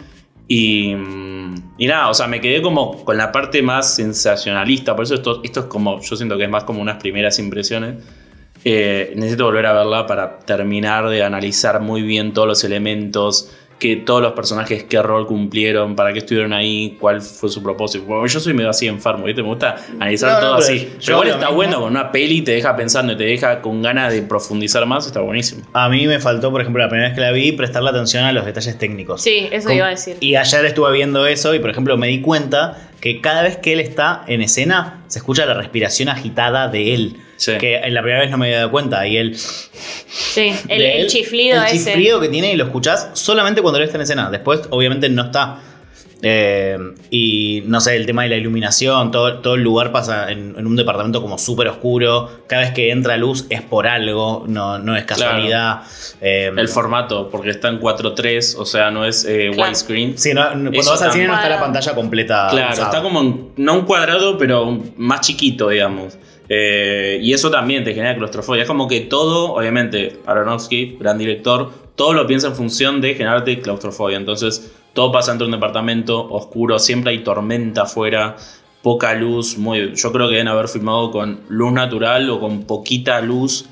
Y, 0.47 0.95
mm, 0.95 1.73
y 1.79 1.87
nada, 1.89 2.11
o 2.11 2.15
sea, 2.15 2.29
me 2.29 2.41
quedé 2.41 2.63
como 2.63 3.05
con 3.05 3.17
la 3.17 3.33
parte 3.33 3.61
más 3.61 3.97
sensacionalista. 3.97 4.95
Por 4.95 5.05
eso 5.05 5.15
esto, 5.15 5.41
esto 5.43 5.61
es 5.61 5.67
como, 5.67 6.01
yo 6.01 6.15
siento 6.15 6.39
que 6.39 6.45
es 6.45 6.51
más 6.51 6.63
como 6.63 6.81
unas 6.81 6.99
primeras 6.99 7.41
impresiones. 7.41 7.97
Eh, 8.67 9.13
necesito 9.17 9.45
volver 9.45 9.67
a 9.67 9.75
verla 9.75 10.07
para 10.07 10.39
terminar 10.39 11.09
de 11.09 11.23
analizar 11.23 11.81
muy 11.81 12.01
bien 12.01 12.33
todos 12.33 12.49
los 12.49 12.65
elementos, 12.65 13.53
que 13.79 13.97
todos 13.97 14.23
los 14.23 14.33
personajes 14.33 14.85
qué 14.85 15.03
rol 15.03 15.27
cumplieron, 15.27 15.95
para 15.97 16.13
qué 16.13 16.21
estuvieron 16.21 16.53
ahí, 16.53 16.97
cuál 17.01 17.21
fue 17.21 17.49
su 17.51 17.63
propósito. 17.63 18.05
Bueno, 18.05 18.27
yo 18.27 18.41
soy 18.41 18.55
medio 18.55 18.71
así 18.71 18.87
enfermo, 18.87 19.25
¿viste? 19.25 19.43
Me 19.43 19.49
gusta 19.49 19.77
analizar 19.99 20.31
No, 20.31 20.35
no, 20.37 20.41
todo 20.41 20.57
pero 20.59 20.67
así. 20.75 20.93
Pero 21.05 21.13
igual 21.13 21.29
está 21.29 21.39
mismo. 21.47 21.55
bueno 21.57 21.81
con 21.81 21.91
una 21.91 22.13
peli, 22.13 22.41
te 22.43 22.53
deja 22.53 22.75
pensando 22.77 23.13
y 23.13 23.17
te 23.17 23.25
deja 23.25 23.61
con 23.61 23.83
ganas 23.83 24.13
de 24.13 24.23
profundizar 24.23 24.87
más, 24.87 25.07
está 25.07 25.21
buenísimo. 25.21 25.63
A 25.73 25.89
mí 25.89 26.07
me 26.07 26.19
faltó, 26.21 26.51
por 26.51 26.61
ejemplo, 26.61 26.83
la 26.83 26.89
primera 26.89 27.09
vez 27.09 27.15
que 27.17 27.21
la 27.21 27.33
vi, 27.33 27.53
prestarle 27.53 27.91
atención 27.91 28.25
a 28.25 28.33
los 28.33 28.47
detalles 28.47 28.79
técnicos. 28.79 29.23
Sí, 29.23 29.49
eso 29.51 29.69
Con- 29.69 29.77
iba 29.77 29.87
a 29.87 29.91
decir. 29.91 30.17
Y 30.21 30.37
ayer 30.37 30.65
estuve 30.65 30.93
viendo 30.93 31.27
eso 31.27 31.55
y, 31.55 31.59
por 31.59 31.71
ejemplo, 31.71 31.97
me 31.97 32.07
di 32.09 32.21
cuenta 32.21 32.79
que 33.01 33.21
cada 33.21 33.43
vez 33.43 33.57
que 33.59 33.73
él 33.75 33.81
está 33.81 34.23
en 34.29 34.41
escena, 34.41 35.03
se 35.09 35.19
escucha 35.19 35.45
la 35.47 35.55
respiración 35.55 36.09
agitada 36.09 36.69
de 36.69 36.95
él. 36.95 37.17
Sí. 37.45 37.59
Que 37.59 37.77
en 37.77 37.93
la 37.95 38.01
primera 38.03 38.21
vez 38.23 38.31
no 38.31 38.39
me 38.39 38.47
había 38.47 38.59
dado 38.59 38.71
cuenta. 38.71 39.07
Y 39.07 39.17
él. 39.17 39.37
Sí, 39.37 40.53
el, 40.69 40.81
el 40.81 41.01
él, 41.03 41.07
chiflido 41.09 41.61
el 41.63 41.67
ese. 41.75 41.91
chiflido 41.93 42.21
que 42.21 42.29
tiene 42.29 42.53
y 42.53 42.57
lo 42.57 42.65
escuchás 42.65 43.11
solamente 43.15 43.61
cuando 43.61 43.79
él 43.79 43.85
está 43.85 43.97
en 43.99 44.03
escena. 44.03 44.31
Después, 44.31 44.63
obviamente, 44.71 45.09
no 45.09 45.25
está. 45.25 45.61
Eh, 46.27 46.79
y 47.11 47.63
no 47.67 47.83
sé, 47.83 47.97
el 47.97 48.07
tema 48.07 48.23
de 48.23 48.31
la 48.31 48.37
iluminación, 48.37 49.11
todo, 49.11 49.41
todo 49.41 49.57
el 49.57 49.63
lugar 49.63 49.93
pasa 49.93 50.31
en, 50.33 50.55
en 50.57 50.67
un 50.67 50.75
departamento 50.75 51.21
como 51.21 51.37
súper 51.37 51.69
oscuro. 51.69 52.31
Cada 52.47 52.63
vez 52.63 52.71
que 52.73 52.91
entra 52.91 53.19
luz 53.19 53.45
es 53.51 53.61
por 53.61 53.87
algo, 53.87 54.45
no, 54.49 54.79
no 54.79 54.97
es 54.97 55.05
casualidad. 55.05 55.83
Eh, 56.23 56.51
El 56.57 56.69
formato, 56.69 57.29
porque 57.29 57.51
está 57.51 57.69
en 57.69 57.79
4.3, 57.79 58.55
o 58.59 58.65
sea, 58.65 58.91
no 58.91 59.05
es 59.05 59.27
eh, 59.27 59.51
Claro. 59.53 59.65
widescreen. 59.69 60.17
sí, 60.17 60.33
no- 60.33 60.45
no- 60.55 60.71
cuando 60.71 60.81
Eso 60.81 60.91
vas 60.93 61.03
al 61.03 61.13
cine 61.13 61.27
no 61.27 61.35
está 61.35 61.49
la 61.51 61.61
pantalla 61.61 61.95
completa. 61.95 62.49
Claro, 62.51 62.73
está 62.73 63.03
como, 63.03 63.51
no 63.57 63.75
un 63.75 63.83
cuadrado, 63.85 64.39
pero 64.39 64.81
más 64.97 65.21
chiquito, 65.21 65.69
digamos. 65.69 66.17
Eh, 66.49 67.19
y 67.23 67.33
eso 67.33 67.51
también 67.51 67.85
te 67.85 67.95
genera 67.95 68.17
claustrofobia. 68.17 68.63
Es 68.63 68.69
como 68.69 68.89
que 68.89 69.01
todo, 69.01 69.55
obviamente, 69.55 70.21
Aronofsky, 70.27 70.97
gran 71.01 71.19
director, 71.19 71.71
todo 71.97 72.13
lo 72.13 72.27
piensa 72.27 72.49
en 72.49 72.55
función 72.55 73.01
de 73.01 73.15
generarte 73.15 73.61
claustrofobia. 73.61 74.17
Entonces, 74.17 74.73
todo 74.93 75.11
pasa 75.11 75.33
dentro 75.33 75.47
de 75.47 75.55
un 75.55 75.61
departamento 75.61 76.29
oscuro, 76.31 76.79
siempre 76.79 77.13
hay 77.13 77.25
tormenta 77.25 77.83
afuera, 77.83 78.37
poca 78.83 79.15
luz. 79.15 79.59
Muy, 79.59 79.95
yo 79.95 80.13
creo 80.13 80.29
que 80.29 80.35
deben 80.35 80.49
haber 80.49 80.69
filmado 80.69 81.11
con 81.11 81.41
luz 81.49 81.73
natural 81.73 82.29
o 82.31 82.41
con 82.41 82.65
poquita 82.65 83.21
luz. 83.21 83.67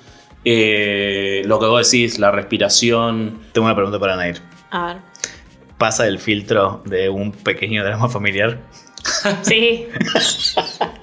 Eh, 0.45 1.43
lo 1.47 1.61
que 1.61 1.67
vos 1.67 1.89
decís, 1.89 2.19
la 2.19 2.31
respiración. 2.31 3.41
Tengo 3.53 3.67
una 3.67 3.77
pregunta 3.77 3.99
para 4.01 4.17
Nair. 4.17 4.41
A 4.71 4.87
ver. 4.87 4.97
Pasa 5.79 6.07
el 6.07 6.19
filtro 6.19 6.83
de 6.87 7.09
un 7.09 7.33
pequeño 7.33 7.85
drama 7.85 8.09
familiar. 8.09 8.61
Sí, 9.43 9.87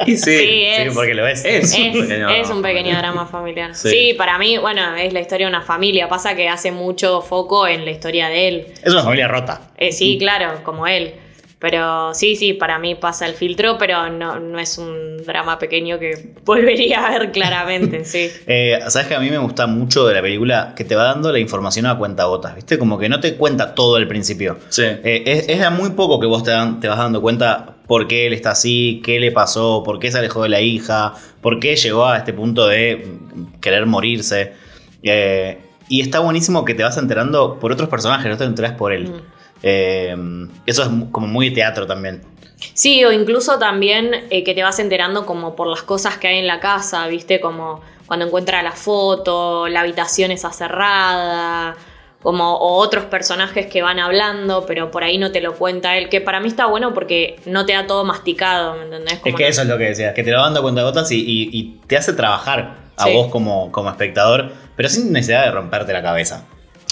Y 0.06 0.18
sí. 0.18 0.38
sí, 0.38 0.64
es. 0.66 0.90
Sí, 0.90 0.96
porque 0.96 1.14
lo 1.14 1.28
es. 1.28 1.44
Es. 1.46 1.74
Es, 1.74 1.78
un 1.78 1.92
pequeño 2.08 2.30
es 2.30 2.48
drama 2.48 2.56
un 2.56 2.62
pequeño 2.62 2.84
familiar. 2.92 3.02
drama 3.02 3.26
familiar. 3.28 3.76
Sí. 3.76 3.90
Sí. 3.90 4.14
para 4.18 4.38
mí, 4.38 4.58
bueno, 4.58 4.96
es 4.96 5.14
la 5.14 5.20
historia 5.20 5.48
de 5.48 5.52
una 5.52 5.62
familia. 5.62 6.08
Pasa 6.10 6.36
que 6.36 6.48
hace 6.50 6.72
mucho 6.72 7.22
foco 7.22 7.68
en 7.68 7.86
la 7.86 7.92
historia 7.92 8.28
de 8.30 8.48
él. 8.48 8.68
Es 8.84 8.92
una 8.94 9.04
familia 9.04 9.28
rota. 9.28 9.62
Eh, 9.78 9.92
sí, 9.92 10.18
claro, 10.20 10.64
como 10.64 10.88
él. 10.88 11.14
Pero 11.62 12.14
sí, 12.14 12.38
sí, 12.38 12.54
para 12.54 12.80
mí 12.80 12.96
pasa 12.96 13.26
el 13.28 13.34
filtro, 13.34 13.78
pero 13.78 14.10
no, 14.10 14.40
no 14.40 14.60
es 14.60 14.78
un 14.78 15.18
drama 15.26 15.60
pequeño 15.60 16.00
que 16.00 16.32
volvería 16.46 17.06
a 17.06 17.20
ver 17.20 17.32
claramente, 17.34 18.06
sí. 18.06 18.30
Eh, 18.48 18.80
Sabes 18.88 19.10
que 19.10 19.16
a 19.16 19.20
mí 19.20 19.30
me 19.30 19.38
gusta 19.40 19.68
mucho 19.68 20.08
de 20.08 20.14
la 20.14 20.22
película 20.22 20.74
que 20.74 20.86
te 20.86 20.96
va 20.96 21.04
dando 21.04 21.34
la 21.34 21.40
información 21.40 21.86
a 21.88 21.98
cuenta 21.98 22.24
gotas, 22.24 22.56
¿viste? 22.56 22.80
Como 22.80 22.98
que 22.98 23.10
no 23.10 23.20
te 23.20 23.36
cuenta 23.36 23.76
todo 23.76 23.98
al 23.98 24.08
principio. 24.08 24.58
Sí. 24.70 24.84
Eh, 24.84 25.24
es, 25.26 25.50
es 25.50 25.60
de 25.60 25.66
a 25.66 25.70
muy 25.70 25.90
poco 25.90 26.18
que 26.22 26.28
vos 26.28 26.44
te, 26.44 26.52
dan- 26.52 26.80
te 26.80 26.88
vas 26.88 26.98
dando 26.98 27.22
cuenta 27.22 27.76
por 27.90 28.08
qué 28.08 28.28
él 28.28 28.34
está 28.34 28.52
así, 28.52 29.02
qué 29.04 29.20
le 29.20 29.32
pasó, 29.32 29.82
por 29.84 29.98
qué 29.98 30.12
se 30.12 30.20
alejó 30.20 30.44
de 30.44 30.50
la 30.50 30.62
hija, 30.62 31.16
por 31.42 31.60
qué 31.60 31.76
llegó 31.76 32.06
a 32.06 32.20
este 32.20 32.34
punto 32.34 32.68
de 32.68 33.18
querer 33.62 33.88
morirse. 33.88 34.54
Eh, 35.02 35.58
y 35.88 36.02
está 36.02 36.20
buenísimo 36.20 36.66
que 36.66 36.76
te 36.76 36.84
vas 36.84 36.98
enterando 36.98 37.58
por 37.60 37.72
otros 37.72 37.90
personajes, 37.90 38.30
no 38.30 38.38
te 38.38 38.44
enteras 38.44 38.74
por 38.74 38.94
él. 38.94 39.10
Mm. 39.10 39.22
Eh, 39.64 40.16
eso 40.68 40.84
es 40.84 40.90
como 41.12 41.26
muy 41.26 41.52
teatro 41.52 41.88
también. 41.88 42.22
Sí, 42.76 43.04
o 43.06 43.12
incluso 43.12 43.58
también 43.58 44.12
eh, 44.30 44.44
que 44.44 44.54
te 44.54 44.62
vas 44.62 44.78
enterando 44.78 45.26
como 45.26 45.56
por 45.56 45.66
las 45.66 45.82
cosas 45.82 46.20
que 46.20 46.28
hay 46.28 46.38
en 46.38 46.46
la 46.46 46.60
casa, 46.60 47.08
¿viste? 47.08 47.40
Como 47.40 47.82
cuando 48.06 48.28
encuentra 48.28 48.62
la 48.62 48.74
foto, 48.74 49.68
la 49.68 49.80
habitación 49.80 50.30
esa 50.30 50.52
cerrada, 50.52 51.76
como 52.22 52.56
o 52.58 52.76
otros 52.78 53.06
personajes 53.06 53.68
que 53.68 53.82
van 53.82 53.98
hablando, 54.00 54.66
pero 54.68 54.92
por 54.92 55.04
ahí 55.04 55.18
no 55.18 55.32
te 55.32 55.40
lo 55.42 55.54
cuenta 55.56 55.98
él, 55.98 56.10
que 56.10 56.20
para 56.22 56.40
mí 56.40 56.48
está 56.50 56.66
bueno 56.66 56.94
porque 56.94 57.38
no 57.46 57.66
te 57.66 57.74
da 57.74 57.88
todo 57.88 58.04
masticado, 58.04 58.76
¿me 58.76 58.84
entendés? 58.84 59.14
Es 59.24 59.36
que 59.36 59.44
no- 59.44 59.50
eso 59.50 59.62
es 59.62 59.68
lo 59.68 59.78
que 59.78 59.86
decías, 59.86 60.14
que 60.14 60.24
te 60.24 60.32
lo 60.32 60.38
van 60.38 60.48
dando 60.48 60.62
cuenta 60.64 60.84
gotas 60.84 61.12
y, 61.12 61.16
y- 61.20 61.50
y 61.54 61.80
te 61.88 61.96
hace 61.98 62.12
trabajar 62.14 62.76
a 62.98 63.04
Sí. 63.06 63.14
vos 63.14 63.28
como, 63.32 63.72
como 63.72 63.90
espectador, 63.90 64.52
pero 64.76 64.90
sin 64.90 65.14
necesidad 65.14 65.46
de 65.46 65.52
romperte 65.52 65.94
la 65.94 66.02
cabeza. 66.04 66.46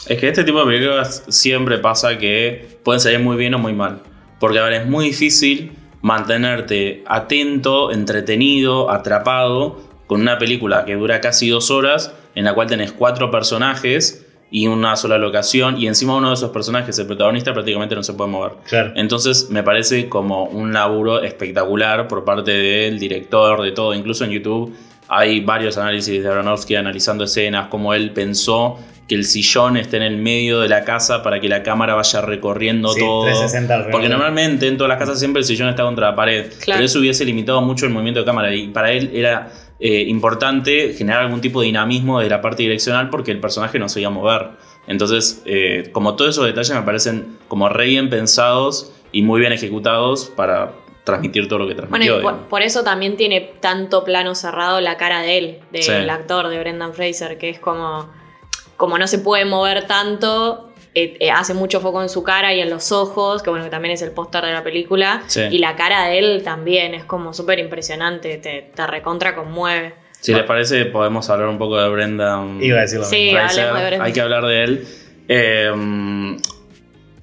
Es 0.08 0.18
que 0.18 0.30
este 0.30 0.46
tipo 0.46 0.60
de 0.60 0.66
películas 0.66 1.24
siempre 1.28 1.80
pasa 1.80 2.18
que 2.18 2.78
pueden 2.84 3.02
salir 3.02 3.20
muy 3.20 3.36
bien 3.36 3.54
o 3.56 3.60
muy 3.60 3.74
mal. 3.74 4.00
Porque 4.40 4.60
a 4.60 4.64
ver, 4.64 4.74
es 4.74 4.86
muy 4.88 5.06
difícil 5.08 5.74
mantenerte 6.02 7.04
atento, 7.08 7.92
entretenido, 7.92 8.90
atrapado 8.92 9.82
con 10.08 10.22
una 10.22 10.38
película 10.38 10.86
que 10.86 10.96
dura 10.96 11.20
casi 11.20 11.50
dos 11.50 11.70
horas, 11.72 12.14
en 12.36 12.46
la 12.46 12.54
cual 12.54 12.68
tenés 12.68 12.94
cuatro 12.94 13.30
personajes 13.32 14.26
y 14.50 14.68
una 14.68 14.96
sola 14.96 15.18
locación, 15.18 15.78
y 15.78 15.88
encima 15.88 16.16
uno 16.16 16.30
de 16.30 16.36
esos 16.36 16.52
personajes, 16.52 16.98
el 17.00 17.06
protagonista, 17.08 17.54
prácticamente 17.54 17.96
no 17.96 18.04
se 18.04 18.14
puede 18.14 18.30
mover. 18.32 18.54
Claro. 18.68 18.94
Entonces 18.96 19.50
me 19.50 19.62
parece 19.64 20.08
como 20.08 20.46
un 20.46 20.72
laburo 20.72 21.22
espectacular 21.22 22.08
por 22.08 22.24
parte 22.24 22.52
del 22.52 22.98
director, 22.98 23.62
de 23.62 23.72
todo. 23.72 23.94
Incluso 23.94 24.24
en 24.24 24.32
YouTube 24.32 24.74
hay 25.10 25.42
varios 25.42 25.78
análisis 25.78 26.24
de 26.24 26.30
Aronofsky 26.30 26.76
analizando 26.76 27.26
escenas, 27.26 27.68
como 27.68 27.94
él 27.94 28.12
pensó 28.12 28.78
que 29.08 29.16
el 29.16 29.24
sillón 29.24 29.78
esté 29.78 29.98
en 29.98 30.04
el 30.04 30.18
medio 30.18 30.60
de 30.60 30.68
la 30.68 30.84
casa 30.84 31.24
para 31.24 31.40
que 31.40 31.48
la 31.48 31.64
cámara 31.64 31.96
vaya 31.96 32.22
recorriendo 32.22 32.90
Sí, 32.90 33.00
todo. 33.00 33.24
360 33.24 33.74
alrededor. 33.74 33.92
Porque 33.92 34.10
normalmente 34.10 34.68
en 34.68 34.78
todas 34.78 34.90
las 34.90 34.98
casas 34.98 35.18
siempre 35.20 35.40
el 35.42 35.46
sillón 35.46 35.70
está 35.70 35.84
contra 35.84 36.10
la 36.10 36.16
pared. 36.16 36.52
Claro. 36.60 36.80
Pero 36.80 36.86
eso 36.86 37.00
hubiese 37.00 37.24
limitado 37.24 37.62
mucho 37.62 37.86
el 37.86 37.94
movimiento 37.94 38.20
de 38.20 38.26
cámara. 38.26 38.54
Y 38.54 38.68
para 38.68 38.92
él 38.92 39.12
era 39.14 39.50
eh, 39.80 40.06
importante 40.08 40.94
generar 40.94 41.24
algún 41.24 41.42
tipo 41.42 41.62
de 41.62 41.68
dinamismo 41.68 42.20
de 42.20 42.30
la 42.30 42.42
parte 42.42 42.64
direccional 42.64 43.10
porque 43.10 43.32
el 43.32 43.40
personaje 43.40 43.78
no 43.80 43.90
se 43.90 44.00
iba 44.02 44.10
a 44.10 44.12
mover. 44.14 44.50
Entonces, 44.88 45.42
eh, 45.46 45.90
como 45.92 46.16
todos 46.16 46.32
esos 46.32 46.46
detalles 46.46 46.74
me 46.74 46.82
parecen 46.82 47.38
como 47.48 47.70
re 47.70 47.86
bien 47.86 48.10
pensados 48.10 48.92
y 49.12 49.22
muy 49.22 49.40
bien 49.42 49.54
ejecutados 49.54 50.26
para 50.36 50.74
transmitir 51.04 51.48
todo 51.48 51.60
lo 51.60 51.68
que 51.68 51.74
Bueno, 51.76 51.90
transmitió. 51.90 52.20
y 52.20 52.50
por, 52.50 52.62
eso 52.62 52.84
también 52.84 53.16
tiene 53.16 53.40
tanto 53.62 54.04
plano 54.04 54.36
cerrado 54.36 54.82
la 54.82 54.98
cara 54.98 55.22
de 55.22 55.38
él, 55.38 55.60
del 55.72 55.84
Sí. 55.84 55.92
actor 55.92 56.50
de 56.50 56.60
Brendan 56.60 56.94
Fraser, 56.94 57.38
que 57.38 57.50
es 57.50 57.60
como, 57.60 58.10
como 58.76 58.98
no 58.98 59.08
se 59.08 59.20
puede 59.20 59.46
mover 59.46 59.88
tanto, 59.88 60.67
eh, 61.04 61.18
eh, 61.20 61.32
hace 61.32 61.54
mucho 61.54 61.80
foco 61.82 62.02
en 62.02 62.10
su 62.10 62.24
cara 62.24 62.54
y 62.54 62.60
en 62.62 62.70
los 62.70 62.92
ojos, 62.92 63.44
que 63.44 63.50
bueno, 63.50 63.66
que 63.66 63.72
también 63.72 63.94
es 63.94 64.02
el 64.02 64.12
póster 64.12 64.44
de 64.46 64.54
la 64.54 64.64
película, 64.64 65.22
Sí. 65.28 65.42
y 65.52 65.58
la 65.60 65.76
cara 65.76 66.08
de 66.08 66.20
él 66.20 66.42
también 66.44 66.94
es 66.94 67.04
como 67.06 67.34
súper 67.34 67.60
impresionante, 67.60 68.38
te, 68.38 68.72
te 68.74 68.88
recontra 68.88 69.36
conmueve. 69.36 69.94
Si 70.20 70.34
les 70.34 70.44
parece, 70.44 70.86
podemos 70.86 71.30
hablar 71.30 71.48
un 71.48 71.58
poco 71.60 71.78
de 71.80 71.88
Brendan 71.90 72.58
Iba 72.62 72.80
a 72.80 72.82
decir 72.82 73.00
lo 73.00 73.06
Sí, 73.06 73.26
mismo. 73.26 73.40
Fraser. 73.40 73.60
hablemos 73.62 73.80
de 73.82 73.88
Brendan. 73.88 74.08
Hay 74.08 74.14
que 74.14 74.22
hablar 74.22 74.46
de 74.46 74.64
él. 74.64 74.88
Eh, 75.28 76.38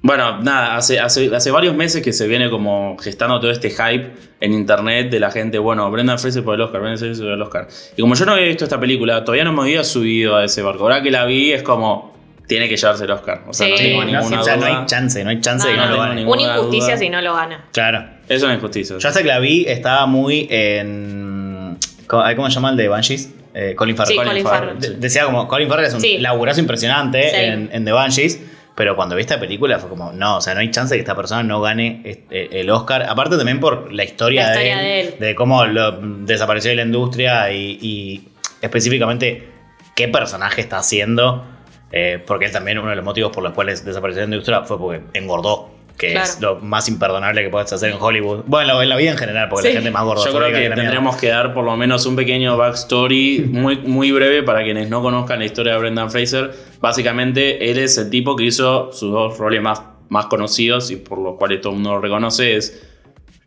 bueno, 0.01 0.39
nada, 0.41 0.75
hace, 0.75 0.99
hace, 0.99 1.35
hace 1.35 1.49
varios 1.51 1.73
meses 1.75 2.03
que 2.03 2.13
se 2.13 2.27
viene 2.27 2.49
como 2.51 2.95
gestando 2.99 3.39
todo 3.39 3.49
este 3.49 3.71
hype 3.71 4.11
en 4.39 4.53
internet 4.53 5.09
de 5.09 5.19
la 5.19 5.31
gente, 5.31 5.57
bueno, 5.57 5.89
Brendan 5.89 6.19
Fraser 6.19 6.43
por 6.43 6.53
el 6.55 6.61
Oscar, 6.61 6.81
Brendan 6.81 6.99
Fraser 6.99 7.23
por 7.25 7.33
el 7.33 7.41
Oscar. 7.41 7.67
Y 7.97 8.01
como 8.01 8.13
yo 8.13 8.25
no 8.25 8.33
había 8.33 8.45
visto 8.45 8.65
esta 8.65 8.79
película, 8.79 9.23
todavía 9.25 9.43
no 9.43 9.51
me 9.51 9.63
había 9.63 9.83
subido 9.83 10.35
a 10.35 10.45
ese 10.45 10.61
barco. 10.61 10.83
Ahora 10.83 11.01
que 11.01 11.09
la 11.09 11.25
vi 11.25 11.51
es 11.53 11.63
como, 11.63 12.14
tiene 12.47 12.67
que 12.69 12.77
llevarse 12.77 13.03
el 13.05 13.11
Oscar. 13.11 13.43
O 13.47 13.53
sea, 13.53 13.67
no 13.67 13.75
tengo 13.75 14.03
No, 14.03 14.11
ninguna 14.11 14.41
o 14.41 14.43
sea, 14.43 14.55
no 14.57 14.65
hay 14.65 14.85
chance, 14.85 15.23
no 15.23 15.29
hay 15.29 15.41
chance 15.41 15.65
No, 15.67 15.71
de 15.73 15.75
que 15.79 15.81
no, 15.81 15.89
no, 15.89 15.95
lo 15.95 16.01
gane. 16.01 16.25
Una 16.25 16.41
injusticia 16.57 16.87
duda. 16.95 16.97
si 16.97 17.09
no 17.09 17.21
lo 17.21 17.33
gana. 17.33 17.65
Claro. 17.71 18.05
Es 18.29 18.41
una 18.43 18.53
injusticia. 18.55 18.97
Yo 18.97 19.07
hasta 19.07 19.21
que 19.21 19.27
la 19.27 19.39
vi 19.39 19.65
estaba 19.67 20.05
muy 20.05 20.47
en. 20.49 21.77
¿Cómo 22.07 22.49
se 22.49 22.55
llama 22.55 22.69
el 22.69 22.77
de 22.77 22.87
Banshees? 22.87 23.31
Eh, 23.53 23.73
Colin 23.75 23.95
Farrell. 23.95 24.11
Sí, 24.11 24.15
Colin 24.17 24.29
Colin 24.31 24.43
Farrell, 24.45 24.69
Farrell. 24.69 24.83
sí. 24.83 24.89
De- 24.89 24.97
Decía 24.99 25.25
como, 25.25 25.47
Colin 25.47 25.69
Farrell 25.69 25.85
es 25.87 25.93
un 25.93 26.01
Sí. 26.01 26.17
laburazo 26.17 26.59
impresionante 26.59 27.29
Sí. 27.29 27.35
en, 27.37 27.69
en 27.71 27.85
The 27.85 27.91
Banshees. 27.91 28.41
Pero 28.75 28.97
cuando 28.97 29.15
vi 29.15 29.21
esta 29.21 29.39
película 29.39 29.79
fue 29.79 29.89
como, 29.89 30.11
no, 30.11 30.35
o 30.37 30.41
sea, 30.41 30.53
no 30.53 30.59
hay 30.59 30.69
chance 30.69 30.93
de 30.93 30.97
que 30.97 31.03
esta 31.03 31.15
persona 31.15 31.41
no 31.43 31.61
gane 31.61 32.01
este- 32.03 32.59
el 32.59 32.69
Oscar. 32.69 33.03
Aparte 33.03 33.37
también 33.37 33.61
por 33.61 33.93
la 33.93 34.03
historia, 34.03 34.43
La 34.47 34.49
historia 34.49 34.77
de, 34.77 34.83
de 34.83 34.99
él, 34.99 35.07
él. 35.13 35.19
de 35.19 35.35
cómo 35.35 35.65
lo 35.65 35.93
desapareció 36.25 36.71
de 36.71 36.75
la 36.75 36.81
industria 36.81 37.51
y, 37.53 37.79
y 37.81 38.27
específicamente 38.61 39.47
qué 39.95 40.09
personaje 40.09 40.59
está 40.59 40.79
haciendo. 40.79 41.45
Eh, 41.91 42.23
porque 42.25 42.45
él 42.45 42.51
también, 42.51 42.77
uno 42.79 42.89
de 42.89 42.95
los 42.95 43.05
motivos 43.05 43.31
por 43.31 43.43
los 43.43 43.53
cuales 43.53 43.83
desapareció 43.85 44.21
de 44.21 44.27
la 44.27 44.35
industria 44.35 44.61
fue 44.63 44.77
porque 44.77 45.01
engordó. 45.13 45.73
Que 45.97 46.13
es 46.13 46.41
lo 46.41 46.57
más 46.59 46.89
imperdonable 46.89 47.41
que 47.41 47.49
puedes 47.49 47.71
hacer 47.71 47.89
en 47.89 47.97
Hollywood. 48.01 48.43
Bueno, 48.47 48.81
en 48.81 48.89
la 48.89 48.97
vida 48.97 49.11
en 49.11 49.17
general, 49.17 49.47
porque 49.47 49.69
Sí. 49.69 49.73
la 49.75 49.75
gente 49.75 49.91
más 49.91 50.03
gorda. 50.03 50.25
Yo 50.25 50.37
creo 50.37 50.51
que 50.51 50.69
tendremos 50.75 51.15
que 51.15 51.29
dar 51.29 51.53
por 51.53 51.63
lo 51.63 51.77
menos 51.77 52.05
un 52.05 52.17
pequeño 52.17 52.57
backstory 52.57 53.47
muy, 53.49 53.77
muy 53.77 54.11
breve 54.11 54.43
para 54.43 54.61
quienes 54.61 54.89
no 54.89 55.01
conozcan 55.01 55.39
la 55.39 55.45
historia 55.45 55.71
de 55.71 55.79
Brendan 55.79 56.11
Fraser. 56.11 56.51
Básicamente, 56.81 57.71
él 57.71 57.77
es 57.79 57.97
el 57.97 58.09
tipo 58.09 58.35
que 58.35 58.43
hizo 58.43 58.91
sus 58.91 59.09
dos 59.09 59.37
roles 59.37 59.61
más, 59.61 59.83
más 60.09 60.25
conocidos 60.25 60.91
y 60.91 60.97
por 60.97 61.17
los 61.17 61.37
cuales 61.37 61.61
todo 61.61 61.71
el 61.71 61.75
mundo 61.77 61.91
lo 61.95 62.01
reconoce. 62.01 62.57
Es 62.57 62.94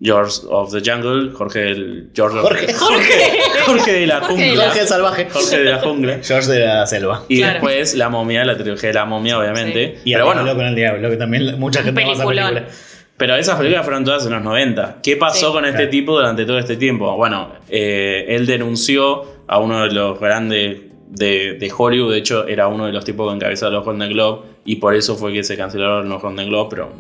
George 0.00 0.42
of 0.48 0.70
the 0.72 0.80
Jungle, 0.80 1.32
Jorge, 1.32 1.70
el, 1.70 2.10
George, 2.14 2.38
Jorge. 2.38 2.72
Jorge. 2.72 3.38
Jorge 3.66 3.92
de 3.92 4.06
la 4.06 4.20
Jorge 4.20 4.46
jungla. 4.48 4.64
Jorge 4.66 4.80
el 4.80 4.86
salvaje. 4.86 5.28
Jorge 5.30 5.58
de 5.58 5.64
la 5.64 5.78
jungla. 5.80 6.18
George 6.22 6.50
de 6.52 6.60
la 6.66 6.86
selva. 6.86 7.24
Y 7.28 7.38
Claro. 7.38 7.52
después 7.54 7.94
la 7.96 8.08
momia, 8.08 8.44
la 8.44 8.56
trilogía 8.56 8.90
de 8.90 8.94
la 8.94 9.04
momia, 9.06 9.38
obviamente. 9.38 9.98
Y 10.04 10.12
Pero 10.12 10.26
bueno, 10.26 10.46
con 10.54 10.64
el 10.66 10.74
diablo, 10.76 11.10
que 11.10 11.16
también 11.16 11.58
mucha 11.58 11.82
gente 11.82 12.00
esa 12.00 12.12
peliculón. 12.12 12.54
película. 12.54 12.74
Pero 13.16 13.34
esas 13.34 13.56
películas 13.56 13.84
fueron 13.84 14.04
todas 14.04 14.24
en 14.26 14.32
los 14.32 14.42
90. 14.42 14.98
¿Qué 15.02 15.16
pasó 15.16 15.48
Sí. 15.48 15.52
con 15.52 15.64
este 15.64 15.76
Claro. 15.78 15.90
tipo 15.90 16.12
durante 16.16 16.44
todo 16.46 16.58
este 16.60 16.76
tiempo? 16.76 17.16
Bueno, 17.16 17.50
eh, 17.68 18.26
él 18.28 18.46
denunció 18.46 19.24
a 19.48 19.58
uno 19.58 19.82
de 19.82 19.92
los 19.92 20.20
grandes 20.20 20.82
de, 21.08 21.54
de 21.54 21.72
Hollywood. 21.76 22.12
De 22.12 22.18
hecho, 22.18 22.46
era 22.46 22.68
uno 22.68 22.86
de 22.86 22.92
los 22.92 23.04
tipos 23.04 23.28
que 23.28 23.34
encabezaba 23.34 23.72
los 23.72 23.84
Golden 23.84 24.10
Globe. 24.10 24.42
Y 24.64 24.76
por 24.76 24.94
eso 24.94 25.16
fue 25.16 25.32
que 25.32 25.42
se 25.42 25.56
cancelaron 25.56 26.08
los 26.08 26.22
Golden 26.22 26.46
Globe. 26.48 26.68
Pero 26.70 26.92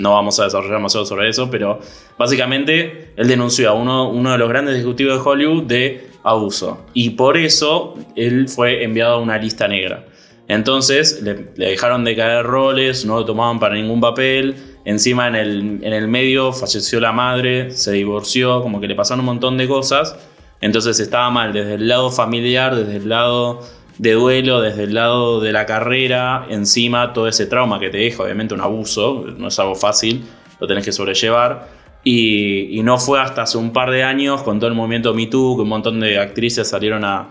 no 0.00 0.12
vamos 0.14 0.38
a 0.40 0.44
desarrollar 0.44 0.76
demasiado 0.76 1.06
sobre 1.06 1.28
eso. 1.28 1.50
Pero 1.50 1.80
básicamente, 2.18 3.12
él 3.16 3.28
denunció 3.28 3.70
a 3.70 3.74
uno, 3.74 4.12
de 4.12 4.38
los 4.38 4.48
grandes 4.48 4.76
ejecutivos 4.76 5.22
de 5.22 5.30
Hollywood 5.30 5.62
de 5.64 6.10
abuso. 6.22 6.84
Y 6.94 7.10
por 7.10 7.36
eso, 7.36 7.96
él 8.16 8.48
fue 8.48 8.82
enviado 8.84 9.14
a 9.14 9.18
una 9.20 9.38
lista 9.38 9.68
negra. 9.68 10.06
Entonces 10.48 11.22
le, 11.22 11.52
le 11.54 11.70
dejaron 11.70 12.02
de 12.02 12.16
caer 12.16 12.44
roles, 12.44 13.04
no 13.04 13.20
lo 13.20 13.24
tomaban 13.24 13.60
para 13.60 13.76
ningún 13.76 14.00
papel. 14.00 14.56
Encima 14.84 15.28
en 15.28 15.36
el, 15.36 15.60
en 15.82 15.92
el 15.92 16.08
medio 16.08 16.52
falleció 16.52 16.98
la 16.98 17.12
madre, 17.12 17.70
se 17.70 17.92
divorció, 17.92 18.62
como 18.62 18.80
que 18.80 18.88
le 18.88 18.96
pasaron 18.96 19.20
un 19.20 19.26
montón 19.26 19.56
de 19.56 19.68
cosas. 19.68 20.16
Entonces 20.60 21.00
estaba 21.00 21.30
mal 21.30 21.52
desde 21.52 21.74
el 21.74 21.88
lado 21.88 22.10
familiar, 22.10 22.74
desde 22.74 22.96
el 22.96 23.08
lado 23.08 23.60
de 24.00 24.12
duelo, 24.12 24.62
desde 24.62 24.84
el 24.84 24.94
lado 24.94 25.40
de 25.40 25.52
la 25.52 25.66
carrera. 25.66 26.46
Encima 26.48 27.12
todo 27.12 27.28
ese 27.28 27.44
trauma 27.44 27.78
que 27.78 27.90
te 27.90 27.98
deja, 27.98 28.22
obviamente 28.22 28.54
un 28.54 28.62
abuso, 28.62 29.26
no 29.36 29.48
es 29.48 29.58
algo 29.58 29.74
fácil, 29.74 30.24
lo 30.58 30.66
tenés 30.66 30.86
que 30.86 30.92
sobrellevar. 30.92 31.68
Y, 32.02 32.80
no 32.82 32.96
fue 32.96 33.20
hasta 33.20 33.42
hace 33.42 33.58
un 33.58 33.74
par 33.74 33.90
de 33.90 34.02
años, 34.02 34.42
con 34.42 34.58
todo 34.58 34.68
el 34.68 34.74
movimiento 34.74 35.12
Me 35.12 35.26
Too, 35.26 35.56
que 35.56 35.62
un 35.62 35.68
montón 35.68 36.00
de 36.00 36.18
actrices 36.18 36.66
salieron 36.66 37.04
a, 37.04 37.28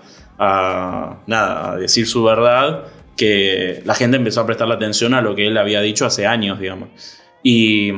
nada, 1.26 1.76
decir 1.76 2.06
su 2.06 2.24
verdad, 2.24 2.86
que 3.18 3.82
la 3.84 3.96
gente 3.96 4.18
empezó 4.18 4.42
a 4.42 4.46
prestarle 4.46 4.76
atención 4.76 5.16
a 5.16 5.22
lo 5.22 5.34
que 5.34 5.48
él 5.48 5.58
había 5.58 5.82
dicho 5.82 6.06
hace 6.06 6.28
años, 6.28 6.60
digamos. 6.60 6.90
Y, 7.42 7.92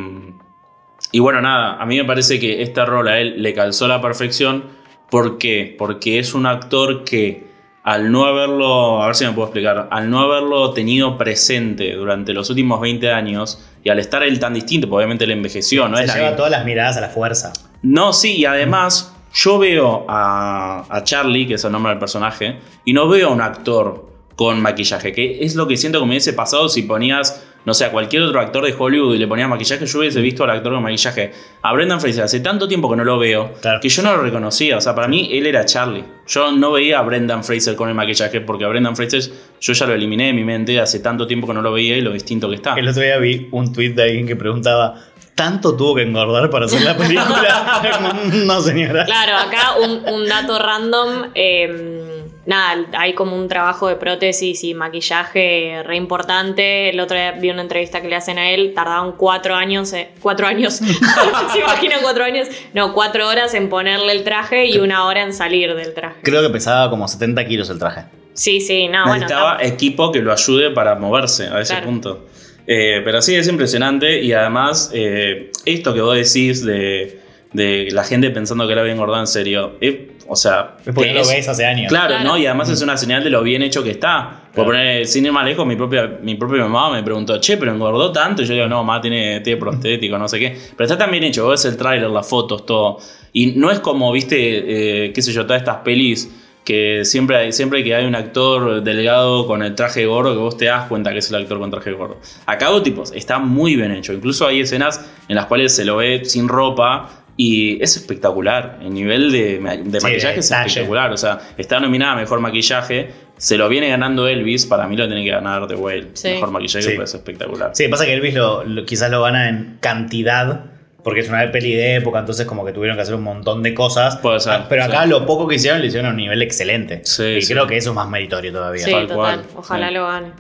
y 1.12 1.20
bueno, 1.20 1.42
nada, 1.42 1.76
a 1.76 1.86
mí 1.86 1.98
me 1.98 2.06
parece 2.06 2.40
que 2.40 2.62
esta 2.62 2.86
rol 2.86 3.10
a 3.10 3.20
él 3.20 3.44
le 3.44 3.54
calzó 3.54 3.84
a 3.84 3.90
la 3.90 4.02
perfección. 4.02 4.64
¿Por 5.10 5.38
qué? 5.38 5.76
Porque 5.78 6.20
es 6.20 6.34
un 6.34 6.46
actor 6.46 7.04
que 7.04 7.51
al 7.84 8.12
no 8.12 8.26
haberlo, 8.26 9.02
a 9.02 9.08
ver 9.08 9.16
si 9.16 9.26
me 9.26 9.32
puedo 9.32 9.48
explicar, 9.48 9.88
al 9.90 10.10
no 10.10 10.20
haberlo 10.20 10.72
tenido 10.72 11.18
presente 11.18 11.94
durante 11.94 12.34
los 12.34 12.50
últimos 12.50 12.80
20 12.80 13.12
años 13.12 13.64
y 13.84 13.90
al 13.90 14.00
estar 14.00 14.22
él 14.24 14.40
tan 14.40 14.54
distinto, 14.54 14.88
porque 14.88 14.98
obviamente 14.98 15.24
él 15.26 15.32
envejeció, 15.32 15.88
no 15.88 15.98
Se 15.98 16.04
es 16.04 16.14
lleva 16.14 16.36
todas 16.36 16.52
las 16.52 16.64
miradas 16.66 16.98
a 16.98 17.02
la 17.02 17.10
fuerza. 17.10 17.54
No, 17.82 18.14
sí, 18.14 18.38
y 18.38 18.46
además 18.46 19.16
yo 19.34 19.58
veo 19.58 20.06
a, 20.08 20.86
a 20.90 21.04
Charlie, 21.04 21.48
que 21.48 21.56
es 21.56 21.64
el 21.64 21.72
nombre 21.72 21.92
del 21.92 22.00
personaje, 22.00 22.60
y 22.86 22.94
no 22.94 23.08
veo 23.08 23.30
a 23.30 23.32
un 23.32 23.42
actor 23.42 24.12
con 24.36 24.62
maquillaje, 24.62 25.12
que 25.12 25.44
es 25.44 25.56
lo 25.56 25.68
que 25.68 25.78
siento 25.78 26.00
que 26.00 26.06
me 26.06 26.12
hubiese 26.12 26.34
pasado 26.34 26.70
si 26.70 26.84
ponías, 26.84 27.44
no 27.66 27.74
sé, 27.74 27.86
a 27.86 27.92
cualquier 27.92 28.24
otro 28.24 28.40
actor 28.40 28.66
de 28.66 28.74
Hollywood 28.78 29.16
y 29.16 29.18
le 29.20 29.28
ponías 29.28 29.48
maquillaje, 29.50 29.86
yo 29.86 30.00
hubiese 30.00 30.20
visto 30.22 30.44
al 30.44 30.50
actor 30.52 30.74
con 30.74 30.82
maquillaje. 30.84 31.32
A 31.62 31.74
Brendan 31.74 32.02
Fraser 32.02 32.24
hace 32.24 32.40
tanto 32.40 32.68
tiempo 32.68 32.90
que 32.90 32.96
no 32.96 33.04
lo 33.04 33.20
veo, 33.20 33.54
Claro. 33.62 33.80
que 33.80 33.90
yo 33.90 34.02
no 34.04 34.16
lo 34.16 34.22
reconocía, 34.24 34.78
o 34.78 34.82
sea, 34.82 34.96
para 34.96 35.08
mí 35.08 35.30
él 35.32 35.46
era 35.46 35.64
Charlie. 35.66 36.04
Yo 36.28 36.52
no 36.52 36.72
veía 36.72 37.00
a 37.00 37.02
Brendan 37.04 37.44
Fraser 37.44 37.76
con 37.76 37.90
el 37.90 37.96
maquillaje, 37.96 38.42
porque 38.42 38.66
a 38.66 38.68
Brendan 38.68 38.96
Fraser 38.96 39.22
yo 39.60 39.74
ya 39.74 39.86
lo 39.86 39.94
eliminé 39.94 40.28
de 40.28 40.34
mi 40.34 40.44
mente, 40.44 40.80
hace 40.80 41.00
tanto 41.00 41.28
tiempo 41.28 41.46
que 41.48 41.54
no 41.54 41.62
lo 41.62 41.72
veía 41.72 41.98
y 41.98 42.02
lo 42.02 42.12
distinto 42.12 42.50
que 42.50 42.56
está. 42.56 42.74
El 42.76 42.88
otro 42.88 43.02
día 43.04 43.18
vi 43.18 43.48
un 43.52 43.72
tweet 43.72 43.92
de 43.94 44.04
alguien 44.04 44.26
que 44.28 44.36
preguntaba: 44.36 44.96
¿Tanto 45.36 45.76
tuvo 45.78 45.96
que 45.96 46.02
engordar 46.04 46.50
para 46.50 46.66
hacer 46.66 46.82
la 46.82 46.96
película? 46.98 47.82
Como, 47.96 48.14
no, 48.46 48.62
señora. 48.62 49.06
Claro, 49.06 49.38
acá 49.38 49.76
un, 49.82 50.04
un 50.14 50.28
dato 50.28 50.58
random. 50.60 51.32
eh, 51.36 52.11
nada, 52.46 52.86
hay 52.94 53.14
como 53.14 53.36
un 53.36 53.48
trabajo 53.48 53.88
de 53.88 53.96
prótesis 53.96 54.64
y 54.64 54.74
maquillaje 54.74 55.84
re 55.86 55.96
importante. 55.96 56.90
El 56.90 57.00
otro 57.00 57.16
día 57.18 57.32
vi 57.34 57.50
una 57.50 57.62
entrevista 57.62 58.02
que 58.02 58.08
le 58.08 58.16
hacen 58.16 58.38
a 58.40 58.52
él. 58.52 58.74
Tardaban 58.76 59.14
cuatro 59.14 59.56
años. 59.56 59.94
eh, 59.94 60.10
cuatro 60.22 60.48
años. 60.48 60.74
¿Se 61.54 61.60
imaginan 61.60 62.00
cuatro 62.02 62.24
años? 62.24 62.48
No, 62.74 62.94
cuatro 62.94 63.28
horas 63.28 63.54
en 63.54 63.70
ponerle 63.70 64.12
el 64.14 64.24
traje 64.24 64.66
y 64.68 64.78
una 64.80 65.06
hora 65.06 65.24
en 65.24 65.34
salir 65.34 65.74
del 65.76 65.94
traje. 65.94 66.18
Creo 66.24 66.42
que 66.42 66.50
pesaba 66.50 66.90
como 66.90 67.08
70 67.08 67.46
kilos 67.46 67.70
el 67.70 67.80
traje. 67.80 68.04
Sí, 68.34 68.62
sí, 68.62 68.88
no, 68.88 69.04
bueno. 69.04 69.14
Necesitaba 69.16 69.60
tam- 69.60 69.66
equipo 69.66 70.12
que 70.12 70.22
lo 70.22 70.32
ayude 70.32 70.72
para 70.72 70.96
moverse 70.96 71.48
a 71.48 71.60
ese 71.62 71.74
Claro. 71.74 71.86
punto. 71.88 72.26
Eh, 72.68 73.02
pero 73.04 73.22
sí, 73.22 73.36
es 73.36 73.48
impresionante 73.48 74.22
y 74.22 74.32
además 74.34 74.92
eh, 74.94 75.52
esto 75.66 75.94
que 75.94 76.02
vos 76.02 76.16
decís 76.16 76.64
de, 76.64 77.20
de 77.52 77.90
la 77.92 78.04
gente 78.04 78.30
pensando 78.30 78.68
que 78.68 78.76
la 78.76 78.82
había 78.82 78.94
engordado 78.94 79.20
en 79.20 79.28
serio, 79.28 79.76
eh, 79.82 80.11
o 80.32 80.36
sea... 80.38 80.78
Es 80.86 80.94
porque 80.94 81.10
que 81.10 81.14
no 81.14 81.14
lo 81.16 81.22
es- 81.22 81.30
ves 81.30 81.48
hace 81.50 81.66
años. 81.66 81.90
Claro, 81.90 82.08
Claro. 82.16 82.24
¿no? 82.24 82.38
Y 82.38 82.46
además 82.46 82.70
es 82.70 82.82
una 82.82 82.96
señal 82.96 83.22
de 83.24 83.30
lo 83.30 83.44
bien 83.44 83.62
hecho 83.64 83.84
que 83.84 83.92
está. 83.92 84.44
Por 84.54 84.66
Claro. 84.66 84.70
poner, 84.70 85.06
sin 85.06 85.26
ir 85.26 85.32
más 85.34 85.46
lejos, 85.46 85.66
mi 85.68 85.76
propia, 85.76 86.20
mi 86.24 86.36
propia 86.36 86.62
mamá 86.64 86.90
me 86.90 87.04
preguntó, 87.04 87.38
che, 87.40 87.58
pero 87.58 87.72
engordó 87.74 88.12
tanto. 88.12 88.42
Y 88.42 88.46
yo 88.46 88.54
digo, 88.54 88.68
no, 88.68 88.78
mamá 88.84 89.02
tiene, 89.02 89.42
tiene 89.42 89.60
prostético, 89.60 90.18
no 90.18 90.28
sé 90.30 90.40
qué. 90.40 90.58
Pero 90.78 90.86
está 90.86 90.98
tan 90.98 91.12
bien 91.12 91.24
hecho, 91.26 91.44
vos 91.44 91.52
ves 91.52 91.66
el 91.72 91.78
tráiler, 91.78 92.10
las 92.10 92.28
fotos, 92.28 92.66
todo. 92.66 92.98
Y 93.34 93.48
no 93.58 93.70
es 93.72 93.80
como, 93.80 94.12
viste, 94.12 95.06
eh, 95.08 95.14
qué 95.14 95.22
sé 95.22 95.32
yo, 95.34 95.46
todas 95.46 95.62
estas 95.62 95.78
pelis 95.78 96.30
que 96.64 97.06
siempre 97.06 97.38
hay, 97.38 97.52
siempre 97.54 97.84
que 97.84 97.96
hay 97.96 98.06
un 98.06 98.14
actor 98.14 98.84
delgado 98.84 99.48
con 99.48 99.64
el 99.64 99.74
traje 99.74 100.06
gordo 100.06 100.34
que 100.34 100.38
vos 100.40 100.58
te 100.58 100.66
das 100.66 100.88
cuenta 100.88 101.12
que 101.12 101.18
es 101.18 101.30
el 101.32 101.42
actor 101.42 101.58
con 101.60 101.72
traje 101.72 101.92
gordo. 101.92 102.18
Acá, 102.46 102.68
tipos, 102.84 103.12
está 103.14 103.40
muy 103.40 103.76
bien 103.76 103.92
hecho. 103.92 104.14
Incluso 104.14 104.46
hay 104.46 104.60
escenas 104.62 105.04
en 105.28 105.36
las 105.38 105.48
cuales 105.48 105.76
se 105.76 105.86
lo 105.86 105.96
ve 105.98 106.24
sin 106.24 106.48
ropa 106.48 107.21
y 107.38 107.82
es 107.82 107.96
espectacular. 107.98 108.80
El 108.82 108.94
nivel 108.94 109.32
de, 109.32 109.60
ma- 109.60 109.76
de 109.76 110.00
Sí, 110.00 110.06
maquillaje 110.06 110.34
de 110.36 110.40
es 110.42 110.52
espectacular. 110.52 111.12
O 111.12 111.18
sea, 111.18 111.40
está 111.58 111.80
nominada 111.80 112.14
a 112.14 112.16
Mejor 112.18 112.40
Maquillaje. 112.40 113.10
Se 113.38 113.58
lo 113.58 113.68
viene 113.70 113.90
ganando 113.90 114.28
Elvis. 114.28 114.66
Para 114.68 114.88
mí 114.88 114.96
lo 114.96 115.08
tiene 115.08 115.24
que 115.24 115.32
ganar 115.32 115.68
The 115.68 115.76
Whale. 115.76 116.10
Sí. 116.14 116.30
Mejor 116.30 116.52
maquillaje 116.52 116.90
Sí. 116.90 116.94
pues 116.96 117.10
es 117.10 117.16
espectacular. 117.16 117.72
Sí, 117.74 117.88
pasa 117.88 118.06
que 118.06 118.14
Elvis 118.14 118.34
lo, 118.36 118.64
lo- 118.64 118.86
quizás 118.86 119.10
lo 119.10 119.24
gana 119.24 119.50
en 119.50 119.78
cantidad, 119.80 120.66
porque 121.04 121.22
es 121.22 121.30
una 121.30 121.52
peli 121.52 121.74
de 121.74 121.96
época, 121.96 122.20
entonces 122.20 122.46
como 122.46 122.64
que 122.64 122.74
tuvieron 122.74 122.96
que 122.98 123.02
hacer 123.02 123.16
un 123.16 123.24
montón 123.24 123.64
de 123.64 123.74
cosas. 123.74 124.18
Puede 124.18 124.40
ser, 124.40 124.54
Ah, 124.54 124.66
Pero 124.70 124.84
acá 124.84 125.04
sí. 125.06 125.10
lo 125.10 125.26
poco 125.26 125.48
que 125.48 125.56
hicieron 125.56 125.80
lo 125.80 125.86
hicieron 125.88 126.08
a 126.08 126.10
un 126.12 126.18
nivel 126.18 126.42
excelente. 126.44 127.02
Sí, 127.06 127.24
y 127.24 127.42
sí. 127.42 127.54
creo 127.54 127.66
que 127.66 127.78
eso 127.78 127.90
es 127.90 127.96
más 127.96 128.08
meritorio 128.08 128.52
todavía. 128.52 128.86
Sí, 128.86 128.92
tal 128.92 129.08
total. 129.08 129.16
cual. 129.18 129.42
Ojalá 129.56 129.88
Sí. 129.88 129.94
lo 129.96 130.06
gane. 130.06 130.32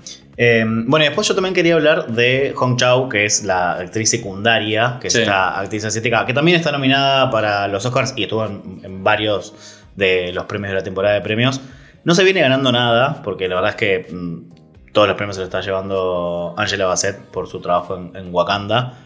Eh, 0.44 0.66
bueno, 0.66 1.06
y 1.06 1.08
después 1.08 1.28
yo 1.28 1.36
también 1.36 1.54
quería 1.54 1.76
hablar 1.76 2.08
de 2.08 2.54
Hong 2.56 2.76
Chau, 2.76 3.08
que 3.10 3.26
es 3.26 3.44
la 3.44 3.74
actriz 3.74 4.10
secundaria, 4.10 4.98
que 5.00 5.10
es 5.10 5.14
esta 5.14 5.60
actriz 5.60 5.86
asiática, 5.86 6.26
que 6.26 6.34
también 6.34 6.58
está 6.58 6.72
nominada 6.72 7.30
para 7.30 7.68
los 7.68 7.86
Oscars 7.86 8.16
y 8.18 8.24
estuvo 8.24 8.48
en, 8.48 8.82
en 8.82 9.04
varios 9.04 9.54
de 9.96 10.34
los 10.34 10.46
premios 10.46 10.72
de 10.72 10.80
la 10.80 10.84
temporada 10.84 11.14
de 11.14 11.22
premios. 11.22 11.62
No 12.06 12.16
se 12.16 12.24
viene 12.24 12.42
ganando 12.42 12.72
nada, 12.72 13.22
porque 13.22 13.48
la 13.48 13.54
verdad 13.54 13.70
es 13.70 13.75
que 13.75 14.12
mm, 14.12 14.92
todos 14.94 15.08
los 15.08 15.16
premios 15.16 15.36
se 15.36 15.42
los 15.42 15.48
está 15.48 15.62
llevando 15.62 16.56
Angela 16.58 16.88
Bassett 16.88 17.20
por 17.20 17.48
su 17.48 17.62
trabajo 17.62 17.96
en, 17.96 18.16
en 18.16 18.34
Wakanda. 18.34 18.98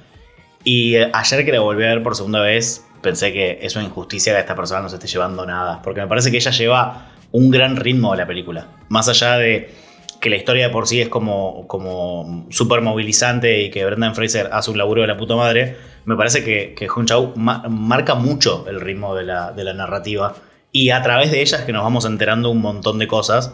Y 0.63 0.95
eh, 0.95 1.10
ayer 1.12 1.43
que 1.43 1.52
la 1.52 1.60
volví 1.60 1.84
a 1.84 1.88
ver 1.88 2.02
por 2.02 2.15
segunda 2.15 2.39
vez, 2.39 2.86
pensé 3.02 3.34
que 3.34 3.60
es 3.62 3.76
una 3.76 3.84
injusticia 3.84 4.32
que 4.32 4.39
esta 4.39 4.56
persona 4.56 4.80
no 4.80 4.88
se 4.88 4.95
esté 4.95 5.08
llevando 5.08 5.45
nada, 5.45 5.82
porque 5.82 6.00
me 6.00 6.08
parece 6.08 6.32
que 6.32 6.38
ella 6.38 6.52
lleva 6.52 7.08
un 7.34 7.52
gran 7.52 7.76
ritmo 7.76 8.12
de 8.12 8.19
la 8.19 8.26
película. 8.26 8.67
Más 8.88 9.10
allá 9.10 9.36
de 9.36 9.84
que 10.25 10.31
la 10.31 10.38
historia 10.38 10.65
de 10.67 10.73
por 10.73 10.88
sí 10.88 10.99
es 11.01 11.07
como, 11.07 11.67
como 11.67 12.47
súper 12.49 12.81
movilizante 12.81 13.61
y 13.61 13.69
que 13.69 13.85
Brendan 13.85 14.15
Fraser 14.15 14.49
hace 14.51 14.71
un 14.71 14.79
laburo 14.79 15.03
de 15.03 15.07
la 15.07 15.17
puta 15.17 15.35
madre, 15.35 15.77
me 16.05 16.15
parece 16.15 16.43
que, 16.43 16.73
que 16.75 16.88
Hong 16.88 17.05
Chau 17.05 17.33
ma- 17.35 17.63
marca 17.69 18.15
mucho 18.15 18.65
el 18.67 18.81
ritmo 18.81 19.13
de 19.13 19.23
la, 19.23 19.51
de 19.51 19.63
la 19.63 19.73
narrativa. 19.73 20.33
Y 20.71 20.89
a 20.89 21.03
través 21.03 21.29
de 21.31 21.41
ella 21.41 21.59
es 21.59 21.63
que 21.65 21.71
nos 21.71 21.83
vamos 21.83 22.05
enterando 22.05 22.49
un 22.49 22.59
montón 22.59 22.97
de 22.97 23.07
cosas. 23.07 23.53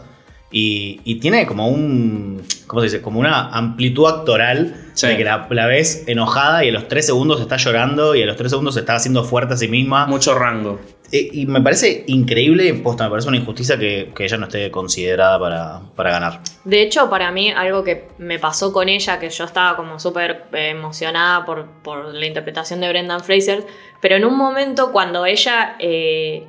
Y, 0.50 1.00
y 1.04 1.16
tiene 1.16 1.46
como 1.46 1.68
un. 1.68 2.42
¿Cómo 2.66 2.80
se 2.80 2.86
dice? 2.86 3.02
Como 3.02 3.20
una 3.20 3.48
amplitud 3.50 4.06
actoral 4.06 4.74
Sí. 4.94 5.06
de 5.08 5.16
que 5.18 5.24
la, 5.24 5.46
la 5.50 5.66
ves 5.66 6.04
enojada 6.06 6.64
y 6.64 6.68
a 6.70 6.72
los 6.72 6.88
tres 6.88 7.04
segundos 7.06 7.40
está 7.42 7.56
llorando 7.58 8.14
y 8.14 8.22
a 8.22 8.26
los 8.26 8.36
tres 8.36 8.50
segundos 8.50 8.74
se 8.74 8.80
está 8.80 8.94
haciendo 8.94 9.24
fuerte 9.24 9.54
a 9.54 9.56
sí 9.58 9.68
misma. 9.68 10.06
Mucho 10.06 10.34
rango. 10.34 10.80
Eh, 11.12 11.28
Y 11.32 11.46
me 11.46 11.60
parece 11.60 12.04
increíble, 12.06 12.72
posta, 12.74 13.04
me 13.04 13.10
parece 13.10 13.28
una 13.28 13.36
injusticia 13.36 13.78
que, 13.78 14.10
que 14.14 14.24
ella 14.24 14.38
no 14.38 14.46
esté 14.46 14.70
considerada 14.70 15.38
para, 15.38 15.80
para 15.94 16.10
ganar. 16.10 16.40
De 16.64 16.82
hecho, 16.82 17.08
para 17.10 17.30
mí, 17.30 17.50
algo 17.50 17.84
que 17.84 18.08
me 18.18 18.38
pasó 18.38 18.72
con 18.72 18.88
ella, 18.88 19.18
que 19.20 19.28
yo 19.28 19.44
estaba 19.44 19.76
como 19.76 20.00
súper 20.00 20.46
eh, 20.52 20.70
emocionada 20.70 21.44
por, 21.44 21.66
por 21.82 22.14
la 22.14 22.26
interpretación 22.26 22.80
de 22.80 22.88
Brendan 22.88 23.22
Fraser, 23.22 23.64
pero 24.00 24.16
en 24.16 24.24
un 24.24 24.36
momento 24.36 24.90
cuando 24.90 25.26
ella 25.26 25.76
eh, 25.78 26.46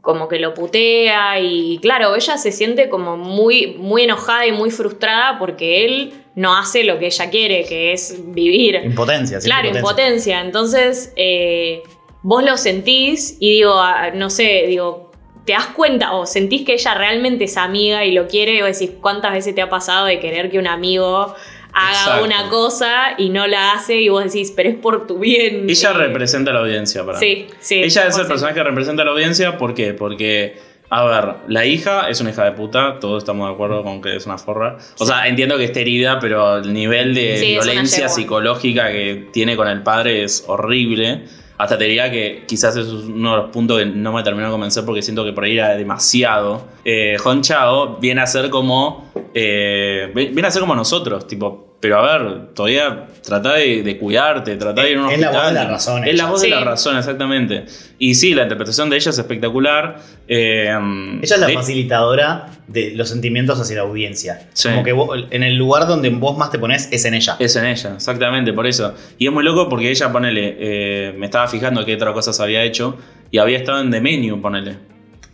como 0.00 0.26
que 0.26 0.40
lo 0.40 0.52
putea 0.52 1.38
y 1.38 1.78
claro, 1.80 2.14
ella 2.16 2.36
se 2.36 2.50
siente 2.50 2.88
como 2.88 3.16
muy, 3.16 3.76
muy 3.78 4.02
enojada 4.02 4.46
y 4.46 4.52
muy 4.52 4.70
frustrada 4.70 5.38
porque 5.38 5.84
él 5.84 6.14
no 6.34 6.56
hace 6.56 6.82
lo 6.82 6.98
que 6.98 7.06
ella 7.06 7.30
quiere, 7.30 7.64
que 7.64 7.92
es 7.92 8.18
vivir. 8.34 8.80
Impotencia, 8.84 9.40
sí, 9.40 9.46
Claro, 9.46 9.68
impotencia. 9.68 10.40
Entonces, 10.40 11.12
eh, 11.16 11.82
vos 12.22 12.42
lo 12.44 12.56
sentís 12.56 13.36
y 13.40 13.52
digo, 13.54 13.74
ah, 13.74 14.10
no 14.14 14.30
sé, 14.30 14.64
digo, 14.68 15.10
te 15.44 15.52
das 15.54 15.66
cuenta 15.68 16.12
o 16.12 16.24
sentís 16.26 16.64
que 16.64 16.74
ella 16.74 16.94
realmente 16.94 17.44
es 17.44 17.56
amiga 17.56 18.04
y 18.04 18.12
lo 18.12 18.28
quiere 18.28 18.62
vos 18.62 18.78
decís, 18.78 18.94
¿cuántas 19.00 19.32
veces 19.32 19.54
te 19.54 19.62
ha 19.62 19.68
pasado 19.68 20.06
de 20.06 20.20
querer 20.20 20.50
que 20.50 20.58
un 20.58 20.68
amigo 20.68 21.34
haga 21.74 21.90
Exacto. 21.92 22.24
una 22.24 22.48
cosa 22.48 23.14
y 23.18 23.30
no 23.30 23.46
la 23.46 23.72
hace 23.72 23.96
y 24.00 24.08
vos 24.08 24.22
decís, 24.24 24.52
pero 24.54 24.68
es 24.68 24.76
por 24.76 25.06
tu 25.06 25.18
bien? 25.18 25.66
Ella 25.68 25.90
Eh, 25.90 25.94
representa 25.94 26.50
a 26.52 26.54
la 26.54 26.60
audiencia 26.60 27.04
para 27.04 27.18
mí. 27.18 27.26
Sí, 27.26 27.46
sí. 27.60 27.74
Ella 27.82 28.06
es 28.06 28.16
el 28.18 28.24
100%. 28.24 28.28
personaje 28.28 28.54
que 28.54 28.62
representa 28.62 29.02
a 29.02 29.04
la 29.06 29.10
audiencia. 29.12 29.58
¿Por 29.58 29.74
qué? 29.74 29.94
Porque, 29.94 30.58
a 30.90 31.04
ver, 31.06 31.34
la 31.48 31.64
hija 31.64 32.08
es 32.08 32.20
una 32.20 32.30
hija 32.30 32.44
de 32.44 32.52
puta. 32.52 32.98
Todos 33.00 33.22
estamos 33.24 33.48
de 33.48 33.54
acuerdo 33.54 33.82
con 33.82 34.00
que 34.02 34.14
es 34.14 34.26
una 34.26 34.36
forra. 34.38 34.76
O 34.98 35.06
sea, 35.06 35.26
entiendo 35.26 35.56
que 35.56 35.64
esté 35.64 35.80
herida, 35.80 36.18
pero 36.20 36.58
el 36.58 36.72
nivel 36.72 37.14
de 37.14 37.38
Sí, 37.38 37.46
violencia 37.52 38.08
psicológica 38.08 38.92
que 38.92 39.28
tiene 39.32 39.56
con 39.56 39.66
el 39.66 39.82
padre 39.82 40.22
es 40.24 40.44
horrible. 40.46 41.22
Hasta 41.58 41.78
te 41.78 41.84
diría 41.84 42.10
que 42.10 42.44
quizás 42.46 42.76
es 42.76 42.86
uno 42.88 43.30
de 43.32 43.36
los 43.42 43.50
puntos 43.50 43.78
que 43.78 43.86
no 43.86 44.12
me 44.12 44.22
terminó 44.22 44.46
de 44.46 44.52
convencer 44.52 44.84
porque 44.84 45.02
siento 45.02 45.24
que 45.24 45.32
por 45.32 45.44
ahí 45.44 45.58
era 45.58 45.76
demasiado. 45.76 46.66
Eh, 46.84 47.16
Hon 47.24 47.42
Chao 47.42 47.98
viene 47.98 48.20
a 48.20 48.26
ser 48.26 48.50
como. 48.50 49.10
eh, 49.34 50.10
viene 50.14 50.46
a 50.46 50.50
ser 50.50 50.60
como 50.60 50.74
nosotros, 50.74 51.26
tipo. 51.26 51.71
Pero 51.82 51.98
a 51.98 52.16
ver, 52.18 52.54
todavía 52.54 53.06
trata 53.24 53.54
de, 53.54 53.82
de 53.82 53.98
cuidarte, 53.98 54.54
trata 54.54 54.82
de 54.82 54.92
ir 54.92 54.98
a 54.98 55.02
un 55.04 55.10
Es 55.10 55.18
la 55.18 55.30
voz 55.32 55.46
de 55.48 55.52
la 55.52 55.64
razón, 55.66 55.98
Es 56.04 56.14
la 56.14 56.22
ella. 56.22 56.26
voz 56.30 56.40
Sí. 56.40 56.46
de 56.48 56.54
la 56.54 56.60
razón, 56.64 56.96
exactamente. 56.96 57.64
Y 57.98 58.14
sí, 58.14 58.34
la 58.34 58.44
interpretación 58.44 58.88
de 58.88 58.96
ella 58.96 59.10
es 59.10 59.18
espectacular. 59.18 59.96
Eh, 60.28 60.68
Ella 60.70 61.18
es 61.22 61.38
la 61.40 61.46
de- 61.48 61.54
facilitadora 61.54 62.46
de 62.68 62.92
los 62.94 63.08
sentimientos 63.08 63.60
hacia 63.60 63.74
la 63.76 63.82
audiencia. 63.82 64.48
Sí. 64.52 64.68
Como 64.68 64.84
que 64.84 64.92
vos- 64.92 65.24
en 65.30 65.42
el 65.42 65.56
lugar 65.56 65.88
donde 65.88 66.08
vos 66.10 66.38
más 66.38 66.52
te 66.52 66.60
pones 66.60 66.88
es 66.92 67.04
en 67.04 67.14
ella. 67.14 67.34
Es 67.40 67.56
en 67.56 67.66
ella, 67.66 67.94
exactamente, 67.96 68.52
por 68.52 68.68
eso. 68.68 68.94
Y 69.18 69.26
es 69.26 69.32
muy 69.32 69.42
loco 69.42 69.68
porque 69.68 69.90
ella, 69.90 70.12
ponele, 70.12 70.56
eh, 70.60 71.14
me 71.18 71.26
estaba 71.26 71.48
fijando 71.48 71.84
qué 71.84 71.96
otras 71.96 72.14
cosas 72.14 72.38
había 72.38 72.62
hecho 72.62 72.96
y 73.32 73.38
había 73.38 73.58
estado 73.58 73.80
en 73.80 73.90
The 73.90 74.00
Menu, 74.00 74.40
ponele. 74.40 74.76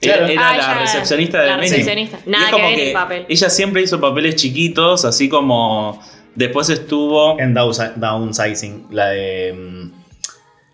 Claro. 0.00 0.24
Era, 0.24 0.32
era 0.32 0.48
Ah, 0.50 0.56
la 0.56 0.62
ella- 0.72 0.80
recepcionista 0.80 1.40
del 1.40 1.46
la 1.48 1.56
menú. 1.58 1.68
recepcionista. 1.70 2.18
Y 2.26 2.30
Nada 2.30 2.48
es 2.48 2.54
que 2.54 2.62
ver 2.62 2.80
el 2.80 2.92
papel. 2.94 3.26
Ella 3.28 3.50
siempre 3.50 3.82
hizo 3.82 4.00
papeles 4.00 4.37
chiquitos, 4.37 5.04
así 5.04 5.28
como 5.28 6.00
después 6.38 6.68
estuvo. 6.70 7.38
En 7.38 7.55
Downsi- 7.55 7.94
Downsizing, 7.96 8.87
la 8.90 9.09
de. 9.09 9.53
mm, 9.53 9.98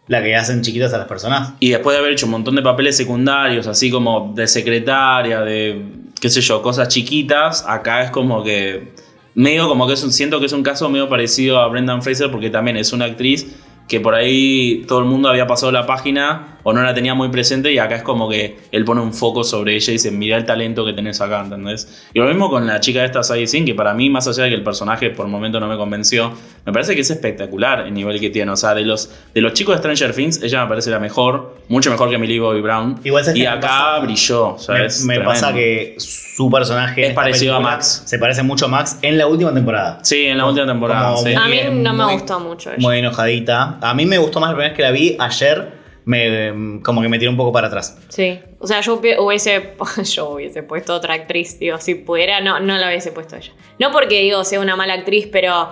La 0.07 0.22
que 0.22 0.37
hacen 0.37 0.61
chiquitas 0.61 0.92
a 0.92 0.98
las 0.98 1.07
personas. 1.09 1.55
Y 1.61 1.70
después 1.70 1.94
de 1.96 2.00
haber 2.00 2.12
hecho 2.12 2.27
un 2.27 2.33
montón 2.33 2.55
de 2.57 2.61
papeles 2.62 2.94
secundarios, 2.94 3.66
así 3.66 3.90
como 3.90 4.33
de 4.35 4.46
secretaria, 4.46 5.40
de 5.40 5.83
qué 6.20 6.29
sé 6.29 6.42
yo, 6.42 6.61
cosas 6.61 6.88
chiquitas, 6.88 7.64
acá 7.66 8.05
es 8.05 8.11
como 8.11 8.44
que 8.44 8.92
medio 9.35 9.66
como 9.66 9.87
que 9.87 9.94
es 9.94 10.05
un, 10.05 10.12
siento 10.12 10.40
que 10.40 10.46
es 10.46 10.53
un 10.53 10.62
caso 10.62 10.90
medio 10.90 11.09
parecido 11.09 11.59
a 11.59 11.68
Brendan 11.68 12.03
Fraser 12.03 12.31
porque 12.31 12.50
también 12.50 12.77
es 12.77 12.92
una 12.92 13.07
actriz 13.07 13.46
que 13.88 13.98
por 13.98 14.14
ahí 14.14 14.85
todo 14.87 14.98
el 14.98 15.07
mundo 15.07 15.31
había 15.31 15.46
pasado 15.46 15.72
la 15.72 15.87
página 15.87 16.53
o 16.64 16.72
no 16.72 16.83
la 16.83 16.92
tenía 16.94 17.14
muy 17.14 17.29
presente 17.29 17.72
y 17.72 17.79
acá 17.79 17.94
es 17.96 18.03
como 18.03 18.29
que 18.29 18.57
él 18.72 18.85
pone 18.85 19.00
un 19.00 19.12
foco 19.14 19.44
sobre 19.44 19.74
ella 19.77 19.90
y 19.90 19.92
dice, 19.92 20.11
mira 20.11 20.37
el 20.37 20.44
talento 20.44 20.85
que 20.85 20.92
tenés 20.92 21.20
acá, 21.20 21.40
¿entendés? 21.42 22.05
Y 22.12 22.18
lo 22.18 22.27
mismo 22.27 22.50
con 22.50 22.66
la 22.66 22.81
chica 22.81 23.00
de 23.00 23.07
esta 23.07 23.22
Sadie 23.22 23.46
Sink, 23.46 23.66
que 23.66 23.74
para 23.74 23.94
mí, 23.94 24.11
más 24.11 24.27
allá 24.27 24.44
de 24.44 24.48
que 24.50 24.55
el 24.57 24.64
personaje 24.64 25.11
por 25.11 25.27
el 25.27 25.33
momento 25.33 25.61
no 25.61 25.68
me 25.68 25.77
convenció, 25.77 26.33
me 26.66 26.72
parece 26.72 26.94
que 26.94 27.03
es 27.03 27.11
espectacular 27.11 27.81
el 27.87 27.94
nivel 27.94 28.18
que 28.18 28.31
tiene. 28.31 28.50
O 28.50 28.57
sea, 28.57 28.74
de 28.74 28.83
los, 28.83 29.11
de 29.35 29.40
los 29.40 29.53
chicos 29.53 29.74
de 29.77 29.79
Stranger 29.79 30.14
Things, 30.14 30.42
ella 30.42 30.62
me 30.62 30.68
parece 30.68 30.90
la 30.90 30.98
mejor, 30.98 31.57
mucho 31.68 31.90
mejor 31.90 32.11
que 32.11 32.18
Millie 32.18 32.40
Bobby 32.40 32.61
Brown. 32.62 33.00
Igual 33.05 33.24
sabes 33.24 33.38
y 33.38 33.46
acá 33.46 33.61
pasa- 33.61 33.98
brilló. 34.00 34.59
sea, 34.59 34.74
me 35.07 35.18
me 35.18 35.24
pasa 35.24 35.53
que 35.53 35.94
su 35.98 36.50
personaje 36.50 37.09
Es 37.09 37.14
parecido 37.14 37.55
a 37.57 37.61
Max. 37.61 38.03
Se 38.07 38.18
parece 38.18 38.42
mucho 38.42 38.64
a 38.64 38.68
Max 38.68 38.98
en 39.03 39.18
la 39.18 39.27
última 39.27 39.53
temporada. 39.53 39.98
Sí, 40.03 40.24
en 40.24 40.38
la 40.38 40.46
última 40.46 40.66
temporada. 40.66 41.11
A 41.14 41.48
mí 41.48 41.59
no 41.72 41.92
me 41.92 42.05
muy- 42.05 42.12
gustó 42.14 42.40
mucho 42.40 42.70
ella. 42.70 42.79
Muy 42.81 42.98
enojadita. 42.98 43.79
A 43.81 43.94
mí 43.94 44.07
me 44.07 44.18
gustó 44.18 44.40
más 44.40 44.50
la 44.50 44.55
primera 44.57 44.70
vez 44.70 44.77
que 44.77 44.83
la 44.83 44.90
vi 44.90 45.16
ayer. 45.18 45.73
Me, 46.04 46.80
como 46.82 47.00
que 47.00 47.08
me 47.08 47.18
tiró 47.18 47.30
un 47.30 47.36
poco 47.36 47.52
para 47.52 47.68
atrás. 47.68 47.98
Sí, 48.08 48.38
o 48.58 48.66
sea, 48.66 48.80
yo 48.80 49.00
hubiese, 49.18 49.74
yo 50.04 50.30
hubiese 50.30 50.62
puesto 50.62 50.94
otra 50.94 51.14
actriz, 51.14 51.58
digo, 51.58 51.78
si 51.78 51.94
pudiera, 51.94 52.40
no, 52.40 52.60
no 52.60 52.76
la 52.76 52.88
hubiese 52.88 53.12
puesto 53.12 53.36
ella. 53.36 53.52
No 53.78 53.90
porque, 53.90 54.20
digo, 54.20 54.44
sea 54.44 54.60
una 54.60 54.76
mala 54.76 54.94
actriz, 54.94 55.28
pero 55.32 55.70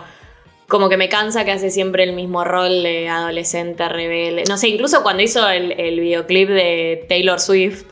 como 0.68 0.88
que 0.88 0.96
me 0.96 1.10
cansa 1.10 1.44
que 1.44 1.52
hace 1.52 1.70
siempre 1.70 2.02
el 2.02 2.14
mismo 2.14 2.44
rol 2.44 2.82
de 2.82 3.08
adolescente 3.08 3.86
rebelde. 3.90 4.44
No 4.48 4.56
sé, 4.56 4.68
incluso 4.68 5.02
cuando 5.02 5.22
hizo 5.22 5.46
el, 5.50 5.72
el 5.72 6.00
videoclip 6.00 6.48
de 6.48 7.04
Taylor 7.10 7.38
Swift. 7.38 7.84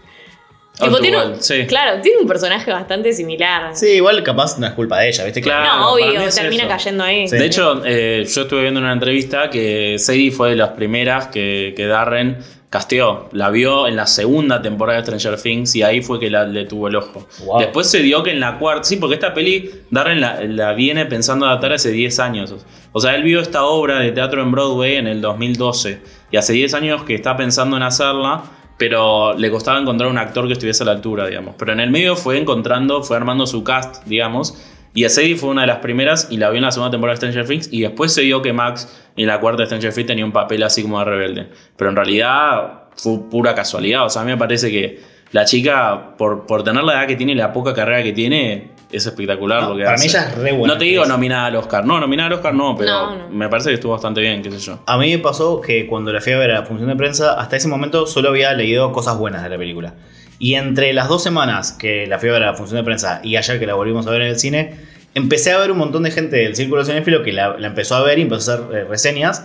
Tiene, 1.00 1.24
un- 1.24 1.42
sí. 1.42 1.66
Claro, 1.66 2.00
tiene 2.00 2.18
un 2.20 2.26
personaje 2.28 2.70
bastante 2.72 3.12
similar. 3.12 3.74
Sí, 3.76 3.86
igual 3.88 4.22
capaz 4.22 4.58
no 4.58 4.66
es 4.66 4.72
culpa 4.72 4.98
de 5.00 5.08
ella, 5.08 5.24
¿viste? 5.24 5.40
Claro. 5.40 5.76
no, 5.80 5.92
obvio, 5.92 6.20
es 6.20 6.34
termina 6.34 6.62
eso. 6.64 6.68
cayendo 6.70 7.04
ahí. 7.04 7.28
Sí. 7.28 7.36
De 7.36 7.46
hecho, 7.46 7.82
eh, 7.84 8.24
yo 8.32 8.42
estuve 8.42 8.62
viendo 8.62 8.80
en 8.80 8.84
una 8.84 8.92
entrevista 8.94 9.50
que 9.50 9.96
Sadie 9.98 10.30
fue 10.30 10.50
de 10.50 10.56
las 10.56 10.70
primeras 10.70 11.28
que, 11.28 11.72
que 11.76 11.86
Darren 11.86 12.38
casteó. 12.70 13.28
La 13.32 13.50
vio 13.50 13.88
en 13.88 13.96
la 13.96 14.06
segunda 14.06 14.62
temporada 14.62 15.00
de 15.00 15.04
Stranger 15.04 15.40
Things 15.42 15.74
y 15.74 15.82
ahí 15.82 16.02
fue 16.02 16.20
que 16.20 16.30
la- 16.30 16.44
le 16.46 16.64
tuvo 16.66 16.86
el 16.86 16.94
ojo. 16.96 17.26
Wow. 17.44 17.58
Después 17.60 17.90
se 17.90 17.98
dio 17.98 18.22
que 18.22 18.30
en 18.30 18.38
la 18.38 18.58
cuarta. 18.58 18.84
Sí, 18.84 18.96
porque 18.96 19.14
esta 19.14 19.34
peli 19.34 19.68
Darren 19.90 20.20
la, 20.20 20.40
la 20.44 20.72
viene 20.74 21.04
pensando 21.06 21.46
adaptar 21.46 21.72
hace 21.72 21.90
10 21.90 22.20
años. 22.20 22.54
O 22.92 23.00
sea, 23.00 23.16
él 23.16 23.24
vio 23.24 23.40
esta 23.40 23.64
obra 23.64 23.98
de 23.98 24.12
teatro 24.12 24.40
en 24.42 24.52
Broadway 24.52 24.96
en 24.96 25.08
el 25.08 25.20
2012 25.20 26.00
y 26.30 26.36
hace 26.36 26.52
10 26.52 26.74
años 26.74 27.02
que 27.02 27.14
está 27.16 27.36
pensando 27.36 27.76
en 27.76 27.82
hacerla. 27.82 28.42
Pero 28.80 29.34
le 29.34 29.50
costaba 29.50 29.78
encontrar 29.78 30.08
un 30.08 30.16
actor 30.16 30.46
que 30.46 30.54
estuviese 30.54 30.84
a 30.84 30.86
la 30.86 30.92
altura, 30.92 31.26
digamos. 31.26 31.54
Pero 31.58 31.74
en 31.74 31.80
el 31.80 31.90
medio 31.90 32.16
fue 32.16 32.38
encontrando, 32.38 33.02
fue 33.02 33.14
armando 33.14 33.46
su 33.46 33.62
cast, 33.62 34.02
digamos. 34.06 34.56
Y 34.94 35.06
Sadie 35.10 35.36
fue 35.36 35.50
una 35.50 35.60
de 35.60 35.66
las 35.66 35.80
primeras 35.80 36.28
y 36.30 36.38
la 36.38 36.48
vio 36.48 36.56
en 36.56 36.64
la 36.64 36.72
segunda 36.72 36.90
temporada 36.90 37.12
de 37.12 37.18
Stranger 37.18 37.46
Things. 37.46 37.68
Y 37.70 37.82
después 37.82 38.14
se 38.14 38.22
dio 38.22 38.40
que 38.40 38.54
Max 38.54 38.88
en 39.18 39.26
la 39.26 39.38
cuarta 39.38 39.64
de 39.64 39.66
Stranger 39.66 39.92
Things 39.92 40.06
tenía 40.06 40.24
un 40.24 40.32
papel 40.32 40.62
así 40.62 40.80
como 40.80 40.98
de 40.98 41.04
rebelde. 41.04 41.48
Pero 41.76 41.90
en 41.90 41.96
realidad 41.96 42.84
fue 42.96 43.20
pura 43.30 43.54
casualidad. 43.54 44.06
O 44.06 44.08
sea, 44.08 44.22
a 44.22 44.24
mí 44.24 44.30
me 44.30 44.38
parece 44.38 44.70
que 44.70 44.98
la 45.32 45.44
chica, 45.44 46.16
por, 46.16 46.46
por 46.46 46.64
tener 46.64 46.82
la 46.82 46.94
edad 46.94 47.06
que 47.06 47.16
tiene 47.16 47.32
y 47.32 47.34
la 47.34 47.52
poca 47.52 47.74
carrera 47.74 48.02
que 48.02 48.14
tiene, 48.14 48.70
es 48.92 49.06
espectacular 49.06 49.62
No, 49.62 49.70
lo 49.70 49.76
que 49.76 49.84
para 49.84 49.94
hace. 49.94 50.04
mí 50.04 50.10
ella 50.10 50.28
es 50.28 50.34
re 50.38 50.52
buena 50.52 50.74
No 50.74 50.78
te 50.78 50.84
digo 50.86 51.04
nominada 51.06 51.46
al 51.46 51.56
Oscar. 51.56 51.84
No, 51.86 52.00
nominada 52.00 52.28
al 52.28 52.32
Oscar 52.34 52.54
no, 52.54 52.76
pero 52.76 52.90
No, 52.90 53.16
no. 53.16 53.28
me 53.30 53.48
parece 53.48 53.68
que 53.70 53.74
estuvo 53.74 53.92
bastante 53.92 54.20
bien, 54.20 54.42
qué 54.42 54.50
sé 54.50 54.58
yo. 54.58 54.80
A 54.86 54.96
mí 54.98 55.10
me 55.10 55.18
pasó 55.18 55.60
que 55.60 55.86
cuando 55.86 56.12
la 56.12 56.20
fui 56.20 56.32
a 56.32 56.38
ver 56.38 56.50
a 56.50 56.60
la 56.60 56.66
función 56.66 56.88
de 56.88 56.96
prensa, 56.96 57.34
hasta 57.40 57.56
ese 57.56 57.68
momento 57.68 58.06
solo 58.06 58.30
había 58.30 58.52
leído 58.54 58.92
cosas 58.92 59.16
buenas 59.18 59.42
de 59.42 59.48
la 59.48 59.58
película. 59.58 59.94
Y 60.38 60.54
entre 60.54 60.92
las 60.92 61.08
dos 61.08 61.22
semanas 61.22 61.72
que 61.72 62.06
la 62.06 62.18
fui 62.18 62.28
a 62.30 62.32
ver 62.32 62.42
a 62.44 62.46
la 62.46 62.54
función 62.54 62.78
de 62.78 62.84
prensa 62.84 63.20
y 63.22 63.36
ayer 63.36 63.58
que 63.58 63.66
la 63.66 63.74
volvimos 63.74 64.06
a 64.06 64.10
ver 64.10 64.22
en 64.22 64.28
el 64.28 64.38
cine, 64.38 64.74
empecé 65.14 65.52
a 65.52 65.58
ver 65.58 65.70
un 65.70 65.78
montón 65.78 66.02
de 66.02 66.10
gente 66.10 66.36
del 66.36 66.56
círculo 66.56 66.84
cinéfilo 66.84 67.22
que 67.22 67.32
la, 67.32 67.56
la 67.58 67.66
empezó 67.66 67.94
a 67.96 68.02
ver 68.02 68.18
y 68.18 68.22
empezó 68.22 68.52
a 68.52 68.54
hacer 68.54 68.66
eh, 68.76 68.84
reseñas. 68.88 69.44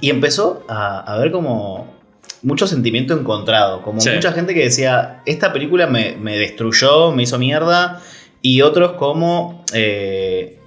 Y 0.00 0.10
empezó 0.10 0.64
a, 0.68 1.00
a 1.00 1.18
ver 1.18 1.30
como 1.32 1.96
mucho 2.42 2.66
sentimiento 2.68 3.14
encontrado. 3.14 3.82
Como 3.82 4.00
Sí. 4.00 4.10
mucha 4.10 4.32
gente 4.32 4.54
que 4.54 4.60
decía, 4.64 5.22
esta 5.26 5.52
película 5.52 5.86
me, 5.88 6.16
me 6.20 6.36
destruyó, 6.38 7.10
me 7.12 7.24
hizo 7.24 7.38
mierda. 7.38 8.00
Y 8.42 8.62
otros 8.62 8.92
como 8.92 9.64
eh, 9.74 10.58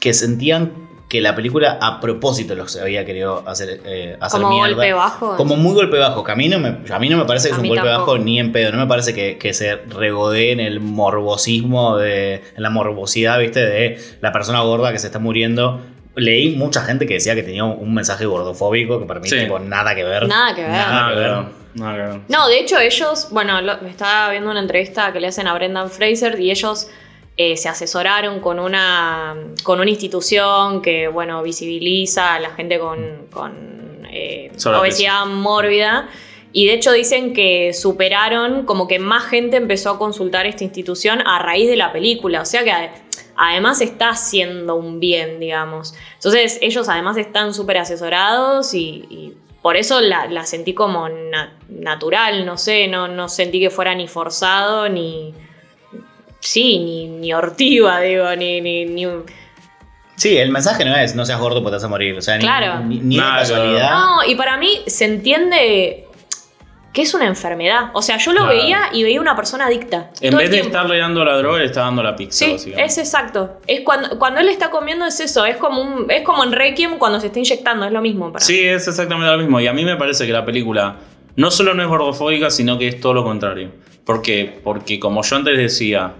que 0.00 0.14
sentían 0.14 0.88
que 1.08 1.22
la 1.22 1.34
película 1.34 1.78
a 1.80 2.00
propósito 2.00 2.54
los 2.54 2.76
había 2.76 3.06
querido 3.06 3.42
hacer, 3.48 3.80
eh, 3.86 4.16
hacer 4.20 4.42
Como 4.42 4.52
mierda. 4.54 4.74
golpe 4.74 4.92
bajo. 4.92 5.36
Como 5.36 5.56
muy 5.56 5.74
golpe 5.74 5.96
bajo. 5.98 6.22
Que 6.22 6.32
a 6.32 6.36
mí 6.36 6.48
no 6.50 6.58
me, 6.58 6.68
a 6.90 6.98
mí 6.98 7.08
no 7.08 7.16
me 7.16 7.24
parece 7.24 7.48
que 7.48 7.54
es 7.54 7.58
un 7.60 7.66
golpe 7.68 7.82
tampoco. 7.88 8.12
bajo 8.12 8.24
ni 8.24 8.38
en 8.38 8.52
pedo. 8.52 8.72
No 8.72 8.78
me 8.78 8.86
parece 8.86 9.14
que, 9.14 9.38
que 9.38 9.54
se 9.54 9.76
regodee 9.76 10.52
en 10.52 10.60
el 10.60 10.80
morbosismo, 10.80 11.96
de, 11.96 12.34
en 12.56 12.62
la 12.62 12.68
morbosidad, 12.70 13.38
¿viste? 13.38 13.60
De 13.64 13.98
la 14.20 14.32
persona 14.32 14.60
gorda 14.60 14.92
que 14.92 14.98
se 14.98 15.06
está 15.06 15.18
muriendo. 15.18 15.80
Leí 16.14 16.56
mucha 16.56 16.82
gente 16.82 17.06
que 17.06 17.14
decía 17.14 17.34
que 17.34 17.42
tenía 17.42 17.64
un 17.64 17.94
mensaje 17.94 18.26
gordofóbico 18.26 18.98
que 19.00 19.06
para 19.06 19.20
mí 19.20 19.28
Sí. 19.28 19.38
tipo 19.38 19.58
nada 19.60 19.94
que 19.94 20.04
ver. 20.04 20.26
Nada 20.28 20.54
que 20.54 20.62
ver. 20.62 20.70
Nada 20.72 21.08
que 21.10 21.14
ver. 21.20 21.30
Nada 21.74 21.94
que 21.94 22.02
ver. 22.02 22.20
No, 22.28 22.48
de 22.48 22.58
hecho 22.60 22.78
ellos, 22.80 23.28
bueno, 23.30 23.62
lo- 23.62 23.78
me 23.80 23.88
estaba 23.88 24.30
viendo 24.30 24.50
una 24.50 24.60
entrevista 24.60 25.10
que 25.12 25.20
le 25.20 25.28
hacen 25.28 25.46
a 25.46 25.54
Brendan 25.54 25.88
Fraser 25.90 26.38
y 26.40 26.50
ellos 26.50 26.88
eh, 27.38 27.56
se 27.56 27.68
asesoraron 27.68 28.40
con 28.40 28.58
una, 28.58 29.34
con 29.62 29.80
una 29.80 29.88
institución 29.88 30.82
que, 30.82 31.08
bueno, 31.08 31.42
visibiliza 31.42 32.34
a 32.34 32.40
la 32.40 32.50
gente 32.50 32.78
con, 32.78 33.26
con, 33.30 34.06
eh, 34.10 34.50
obesidad 34.80 35.24
mórbida. 35.26 36.08
Y 36.52 36.66
de 36.66 36.72
hecho 36.74 36.92
dicen 36.92 37.34
que 37.34 37.72
superaron, 37.74 38.64
como 38.64 38.88
que 38.88 38.98
más 38.98 39.24
gente 39.26 39.56
empezó 39.56 39.90
a 39.90 39.98
consultar 39.98 40.46
esta 40.46 40.64
institución 40.64 41.20
a 41.26 41.38
raíz 41.38 41.68
de 41.68 41.76
la 41.76 41.92
película. 41.92 42.40
O 42.40 42.44
sea 42.44 42.64
que 42.64 42.72
ade- 42.72 42.90
además 43.36 43.80
está 43.82 44.08
haciendo 44.10 44.74
un 44.74 44.98
bien, 44.98 45.38
digamos. 45.40 45.94
Entonces 46.14 46.58
ellos 46.60 46.88
además 46.88 47.16
están 47.18 47.54
súper 47.54 47.76
asesorados 47.78 48.74
y, 48.74 49.04
y 49.10 49.34
por 49.62 49.76
eso 49.76 50.00
la, 50.00 50.26
la 50.26 50.44
sentí 50.46 50.72
como 50.72 51.08
na- 51.08 51.52
natural, 51.68 52.46
no 52.46 52.56
sé, 52.56 52.88
no, 52.88 53.06
no 53.08 53.28
sentí 53.28 53.60
que 53.60 53.70
fuera 53.70 53.94
ni 53.94 54.08
forzado 54.08 54.88
ni... 54.88 55.34
Sí, 56.40 56.78
ni, 56.78 57.08
ni 57.08 57.32
hortiva, 57.32 58.00
digo, 58.00 58.34
ni... 58.36 58.60
ni, 58.60 58.84
ni 58.84 59.06
un- 59.06 59.24
Sí, 60.16 60.36
el 60.36 60.50
mensaje 60.50 60.84
no 60.84 60.96
es 60.96 61.14
no 61.14 61.24
seas 61.24 61.38
gordo 61.38 61.62
porque 61.62 61.70
te 61.70 61.76
vas 61.76 61.84
a 61.84 61.88
morir. 61.88 62.16
O 62.18 62.20
sea, 62.22 62.36
ni, 62.36 62.42
Claro. 62.42 62.80
ni, 62.84 62.98
ni 62.98 63.14
de 63.16 63.20
Nada, 63.22 63.38
casualidad. 63.40 63.90
No, 63.90 64.24
y 64.26 64.34
para 64.34 64.56
mí 64.56 64.80
se 64.88 65.04
entiende 65.04 66.06
que 66.92 67.02
es 67.02 67.14
una 67.14 67.26
enfermedad. 67.26 67.90
O 67.92 68.02
sea, 68.02 68.16
yo 68.16 68.32
lo 68.32 68.40
Claro. 68.40 68.56
veía 68.56 68.80
y 68.92 69.04
veía 69.04 69.20
una 69.20 69.36
persona 69.36 69.66
adicta. 69.66 70.10
En 70.20 70.36
vez 70.36 70.50
de 70.50 70.58
estarle 70.60 70.98
dando 70.98 71.24
la 71.24 71.36
droga, 71.38 71.58
le 71.58 71.66
está 71.66 71.82
dando 71.82 72.02
la 72.02 72.16
pizza, 72.16 72.46
Sí, 72.58 72.72
es 72.76 72.98
exacto. 72.98 73.60
Es 73.68 73.82
cuando, 73.82 74.18
cuando 74.18 74.40
él 74.40 74.48
está 74.48 74.70
comiendo 74.70 75.04
es 75.06 75.20
eso, 75.20 75.44
es 75.46 75.56
como 75.56 75.82
un, 75.82 76.10
es 76.10 76.22
como 76.22 76.42
en 76.42 76.50
Requiem 76.50 76.98
cuando 76.98 77.20
se 77.20 77.28
está 77.28 77.38
inyectando, 77.38 77.86
es 77.86 77.92
lo 77.92 78.00
mismo 78.00 78.32
para 78.32 78.44
mí. 78.44 78.46
Sí, 78.46 78.60
es 78.64 78.88
exactamente 78.88 79.30
lo 79.30 79.38
mismo. 79.38 79.60
Y 79.60 79.68
a 79.68 79.72
mí 79.72 79.84
me 79.84 79.94
parece 79.96 80.26
que 80.26 80.32
la 80.32 80.44
película 80.44 80.96
no 81.36 81.50
solo 81.52 81.74
no 81.74 81.82
es 81.84 81.88
gordofóbica, 81.88 82.50
sino 82.50 82.76
que 82.76 82.88
es 82.88 83.00
todo 83.00 83.14
lo 83.14 83.22
contrario. 83.22 83.70
¿Por 84.04 84.20
qué? 84.22 84.58
Porque 84.64 84.98
como 84.98 85.22
yo 85.22 85.36
antes 85.36 85.56
decía, 85.56 86.12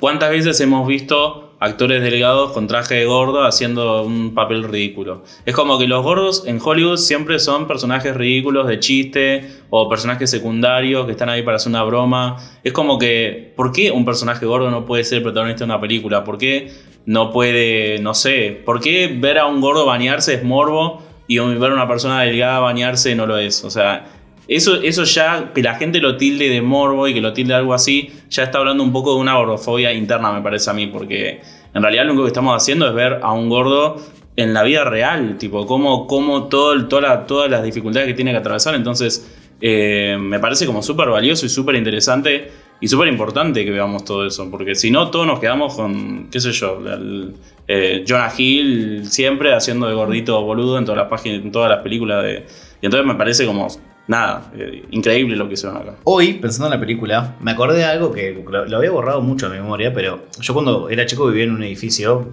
¿cuántas 0.00 0.30
veces 0.30 0.58
hemos 0.60 0.88
visto 0.88 1.54
actores 1.60 2.02
delgados 2.02 2.52
con 2.52 2.66
traje 2.66 2.94
de 2.94 3.04
gordo 3.04 3.44
haciendo 3.44 4.02
un 4.02 4.34
papel 4.34 4.64
ridículo? 4.64 5.22
Es 5.44 5.54
como 5.54 5.78
que 5.78 5.86
los 5.86 6.02
gordos 6.02 6.44
en 6.46 6.58
Hollywood 6.60 6.96
siempre 6.96 7.38
son 7.38 7.68
personajes 7.68 8.16
ridículos 8.16 8.66
de 8.66 8.80
chiste 8.80 9.48
o 9.68 9.88
personajes 9.88 10.30
secundarios 10.30 11.04
que 11.06 11.12
están 11.12 11.28
ahí 11.28 11.42
para 11.42 11.58
hacer 11.58 11.70
una 11.70 11.84
broma. 11.84 12.38
Es 12.64 12.72
como 12.72 12.98
que, 12.98 13.52
¿por 13.54 13.70
qué 13.70 13.90
un 13.90 14.04
personaje 14.04 14.46
gordo 14.46 14.70
no 14.70 14.86
puede 14.86 15.04
ser 15.04 15.22
protagonista 15.22 15.64
de 15.64 15.70
una 15.70 15.80
película? 15.80 16.24
¿Por 16.24 16.38
qué 16.38 16.72
no 17.04 17.30
puede, 17.30 17.98
no 18.00 18.14
sé, 18.14 18.62
por 18.64 18.80
qué 18.80 19.14
ver 19.20 19.38
a 19.38 19.46
un 19.46 19.60
gordo 19.60 19.86
bañarse 19.86 20.34
es 20.34 20.42
morbo 20.42 21.02
y 21.28 21.38
ver 21.38 21.70
a 21.70 21.74
una 21.74 21.86
persona 21.86 22.22
delgada 22.22 22.58
bañarse 22.58 23.14
no 23.14 23.26
lo 23.26 23.36
es? 23.36 23.62
O 23.64 23.70
sea, 23.70 24.19
eso, 24.56 24.80
eso 24.82 25.04
ya, 25.04 25.52
que 25.54 25.62
la 25.62 25.76
gente 25.76 26.00
lo 26.00 26.16
tilde 26.16 26.48
de 26.48 26.60
morbo 26.60 27.06
y 27.08 27.14
que 27.14 27.20
lo 27.20 27.32
tilde 27.32 27.52
de 27.54 27.58
algo 27.60 27.72
así, 27.72 28.10
ya 28.28 28.42
está 28.42 28.58
hablando 28.58 28.82
un 28.82 28.92
poco 28.92 29.14
de 29.14 29.20
una 29.20 29.36
gordofobia 29.36 29.92
interna, 29.92 30.32
me 30.32 30.42
parece 30.42 30.70
a 30.70 30.72
mí, 30.72 30.88
porque 30.88 31.40
en 31.72 31.82
realidad 31.82 32.04
lo 32.04 32.10
único 32.12 32.24
que 32.24 32.28
estamos 32.30 32.56
haciendo 32.56 32.86
es 32.88 32.94
ver 32.94 33.20
a 33.22 33.32
un 33.32 33.48
gordo 33.48 33.96
en 34.36 34.52
la 34.52 34.62
vida 34.62 34.84
real, 34.84 35.36
tipo, 35.38 35.66
cómo, 35.66 36.06
cómo 36.06 36.48
todo, 36.48 36.88
toda 36.88 37.26
todas 37.26 37.50
las 37.50 37.62
dificultades 37.62 38.08
que 38.08 38.14
tiene 38.14 38.32
que 38.32 38.38
atravesar. 38.38 38.74
Entonces, 38.74 39.30
eh, 39.60 40.16
me 40.18 40.38
parece 40.40 40.66
como 40.66 40.82
súper 40.82 41.08
valioso 41.10 41.46
y 41.46 41.48
súper 41.48 41.74
interesante 41.76 42.50
y 42.80 42.88
súper 42.88 43.08
importante 43.08 43.64
que 43.64 43.70
veamos 43.70 44.04
todo 44.04 44.26
eso, 44.26 44.50
porque 44.50 44.74
si 44.74 44.90
no, 44.90 45.10
todos 45.10 45.26
nos 45.26 45.38
quedamos 45.38 45.74
con, 45.74 46.28
qué 46.30 46.40
sé 46.40 46.52
yo, 46.52 46.80
el- 46.92 47.34
eh, 47.68 48.04
Jonah 48.08 48.32
Hill 48.36 49.02
siempre 49.06 49.52
haciendo 49.54 49.86
de 49.86 49.94
gordito 49.94 50.42
boludo 50.42 50.76
en 50.78 50.84
todas 50.84 50.98
las 50.98 51.08
páginas, 51.08 51.42
en 51.44 51.52
todas 51.52 51.70
las 51.70 51.80
películas 51.82 52.24
de. 52.24 52.46
Y 52.82 52.86
entonces 52.86 53.06
me 53.06 53.14
parece 53.14 53.46
como, 53.46 53.68
nada, 54.10 54.50
eh, 54.56 54.84
increíble 54.90 55.36
lo 55.36 55.46
que 55.46 55.54
hicieron 55.54 55.76
acá. 55.80 55.94
Hoy, 56.02 56.34
pensando 56.34 56.66
en 56.66 56.72
la 56.72 56.80
película, 56.84 57.36
me 57.40 57.52
acordé 57.52 57.78
de 57.78 57.84
algo 57.84 58.10
que 58.10 58.32
lo, 58.32 58.66
lo 58.66 58.76
había 58.76 58.90
borrado 58.90 59.22
mucho 59.22 59.48
de 59.48 59.56
mi 59.56 59.62
memoria, 59.62 59.94
pero 59.94 60.24
yo 60.40 60.52
cuando 60.52 60.90
era 60.90 61.06
chico 61.06 61.26
vivía 61.28 61.44
en 61.44 61.52
un 61.52 61.62
edificio 61.62 62.28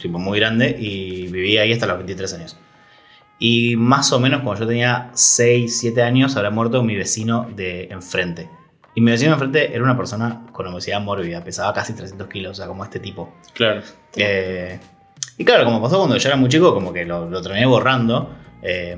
tipo 0.00 0.18
muy 0.18 0.40
grande 0.40 0.76
y 0.78 1.28
vivía 1.28 1.62
ahí 1.62 1.72
hasta 1.72 1.86
los 1.86 1.96
23 1.98 2.34
años. 2.34 2.56
Y 3.38 3.76
más 3.76 4.12
o 4.12 4.18
menos 4.18 4.42
cuando 4.42 4.64
yo 4.64 4.68
tenía 4.68 5.10
6, 5.14 5.78
7 5.78 6.02
años 6.02 6.36
habrá 6.36 6.50
muerto 6.50 6.82
mi 6.82 6.96
vecino 6.96 7.48
de 7.54 7.84
enfrente. 7.84 8.48
Y 8.96 9.00
mi 9.00 9.12
vecino 9.12 9.30
de 9.30 9.34
enfrente 9.34 9.74
era 9.74 9.84
una 9.84 9.96
persona 9.96 10.46
con 10.52 10.66
obesidad 10.66 11.00
mórbida, 11.00 11.42
pesaba 11.44 11.72
casi 11.72 11.94
300 11.94 12.26
kilos, 12.26 12.50
o 12.52 12.54
sea, 12.54 12.66
como 12.66 12.82
este 12.82 12.98
tipo. 12.98 13.32
Claro. 13.54 13.80
Eh, 14.16 14.78
y 15.38 15.44
claro, 15.44 15.64
como 15.64 15.80
pasó 15.80 15.98
cuando 15.98 16.16
yo 16.16 16.28
era 16.28 16.36
muy 16.36 16.48
chico, 16.48 16.74
como 16.74 16.92
que 16.92 17.04
lo, 17.04 17.30
lo 17.30 17.40
terminé 17.40 17.64
borrando. 17.64 18.28
eh, 18.62 18.96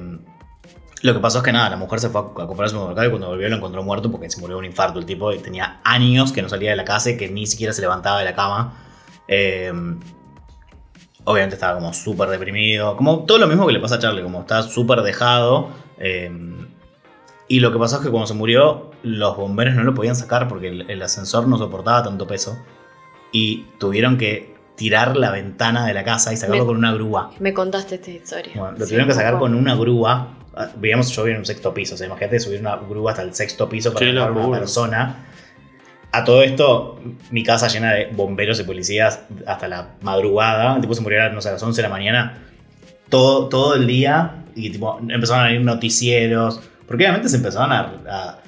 Lo 1.05 1.13
que 1.13 1.21
pasó 1.21 1.37
es 1.37 1.45
que 1.45 1.53
nada, 1.53 1.69
la 1.69 1.77
mujer 1.77 2.01
se 2.01 2.09
fue 2.09 2.23
a 2.23 2.25
comprar 2.25 2.63
al 2.63 2.71
supermercado 2.71 3.07
y 3.07 3.11
cuando 3.11 3.29
volvió 3.29 3.47
lo 3.51 3.57
encontró 3.57 3.83
muerto 3.83 4.11
porque 4.11 4.31
se 4.31 4.41
murió 4.41 4.57
de 4.57 4.61
un 4.61 4.65
infarto 4.65 4.99
el 4.99 5.05
tipo 5.05 5.31
tenía 5.37 5.79
años 5.85 6.33
que 6.33 6.41
no 6.41 6.49
salía 6.49 6.71
de 6.71 6.77
la 6.77 6.87
casa 6.87 7.11
y 7.11 7.19
que 7.19 7.29
ni 7.29 7.47
siquiera 7.47 7.75
se 7.75 7.83
levantaba 7.83 8.21
de 8.21 8.25
la 8.25 8.35
cama. 8.35 8.73
Eh, 9.29 9.71
obviamente 11.25 11.57
estaba 11.57 11.75
como 11.75 11.93
súper 11.93 12.31
deprimido, 12.31 12.97
como 12.97 13.27
todo 13.27 13.37
lo 13.37 13.47
mismo 13.47 13.67
que 13.67 13.75
le 13.75 13.81
pasa 13.81 13.97
a 13.97 13.99
Charlie, 13.99 14.23
como 14.23 14.41
está 14.41 14.63
súper 14.63 15.03
dejado. 15.03 15.69
eh, 15.99 16.33
y 17.49 17.61
lo 17.61 17.71
que 17.71 17.79
pasó 17.79 17.97
es 17.97 18.03
que 18.03 18.11
cuando 18.11 18.27
se 18.27 18.33
murió, 18.33 18.91
los 19.03 19.37
bomberos 19.37 19.75
no 19.75 19.85
lo 19.85 19.93
podían 19.93 20.17
sacar 20.17 20.49
porque 20.49 20.69
el 20.69 21.03
ascensor 21.03 21.47
no 21.47 21.59
soportaba 21.59 22.03
tanto 22.03 22.27
peso 22.27 22.57
y 23.31 23.67
tuvieron 23.79 24.17
que 24.17 24.54
tirar 24.77 25.17
la 25.17 25.31
ventana 25.31 25.87
de 25.87 25.95
la 25.95 26.03
casa 26.05 26.33
y 26.33 26.37
sacarlo 26.37 26.63
Me- 26.65 26.67
con 26.69 26.77
una 26.77 26.93
grúa. 26.93 27.31
Me 27.39 27.55
contaste 27.55 27.95
esta 27.97 28.11
historia. 28.11 28.53
Bueno, 28.57 28.73
lo 28.73 28.79
Sí, 28.85 28.91
tuvieron 28.91 29.09
que 29.09 29.15
sacar 29.15 29.39
con 29.39 29.55
una 29.55 29.75
grúa. 29.77 30.29
Ah, 30.57 30.69
Veíamos, 30.77 31.11
yo 31.11 31.23
vivía 31.23 31.35
en 31.37 31.41
un 31.41 31.47
sexto 31.47 31.73
piso. 31.75 31.95
O 31.95 31.99
sea, 31.99 32.07
imagínate 32.07 32.39
subir 32.41 32.61
una 32.61 32.77
grúa 32.77 33.13
hasta 33.13 33.23
el 33.23 33.35
sexto 33.35 33.69
piso 33.69 33.93
para 33.93 34.07
sacar 34.07 34.31
una 34.33 34.59
persona. 34.59 35.27
A 36.13 36.23
todo 36.25 36.43
esto, 36.43 37.01
mi 37.31 37.43
casa 37.43 37.67
llena 37.69 37.93
de 37.93 38.07
bomberos 38.07 38.61
y 38.61 38.63
policías 38.65 39.21
hasta 39.47 39.67
la 39.67 39.89
madrugada. 40.03 40.75
El 40.77 40.81
tipo 40.81 40.95
se 40.95 41.01
murió 41.03 41.29
no 41.33 41.41
sé, 41.41 41.49
a 41.49 41.53
las 41.53 41.63
11 41.63 41.83
de 41.83 41.89
la 41.89 41.93
mañana. 41.93 42.39
Todo, 43.09 43.49
todo 43.49 43.75
el 43.75 43.87
día. 43.87 44.45
Y 44.55 44.71
tipo, 44.71 44.99
empezaron 45.09 45.45
a 45.45 45.49
venir 45.49 45.63
noticieros. 45.63 46.61
Porque 46.87 47.05
obviamente 47.05 47.29
se 47.29 47.37
empezaron 47.37 47.73
a, 47.73 47.81
a- 48.09 48.39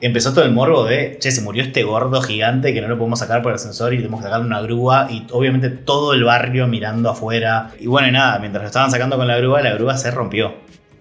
Empezó 0.00 0.32
todo 0.32 0.44
el 0.44 0.52
morbo 0.52 0.84
de, 0.84 1.16
che, 1.18 1.30
se 1.32 1.42
murió 1.42 1.62
este 1.62 1.82
gordo 1.82 2.20
gigante 2.22 2.72
que 2.72 2.80
no 2.80 2.88
lo 2.88 2.98
podemos 2.98 3.18
sacar 3.18 3.42
por 3.42 3.52
el 3.52 3.56
ascensor 3.56 3.92
y 3.92 3.96
tenemos 3.96 4.20
que 4.20 4.24
sacarle 4.24 4.46
una 4.46 4.60
grúa 4.60 5.08
y 5.10 5.26
obviamente 5.30 5.70
todo 5.70 6.12
el 6.12 6.24
barrio 6.24 6.68
mirando 6.68 7.10
afuera. 7.10 7.70
Y 7.80 7.86
bueno, 7.86 8.08
y 8.08 8.12
nada, 8.12 8.38
mientras 8.38 8.62
lo 8.62 8.66
estaban 8.68 8.90
sacando 8.90 9.16
con 9.16 9.26
la 9.26 9.36
grúa, 9.38 9.60
la 9.60 9.74
grúa 9.74 9.96
se 9.96 10.10
rompió. 10.10 10.54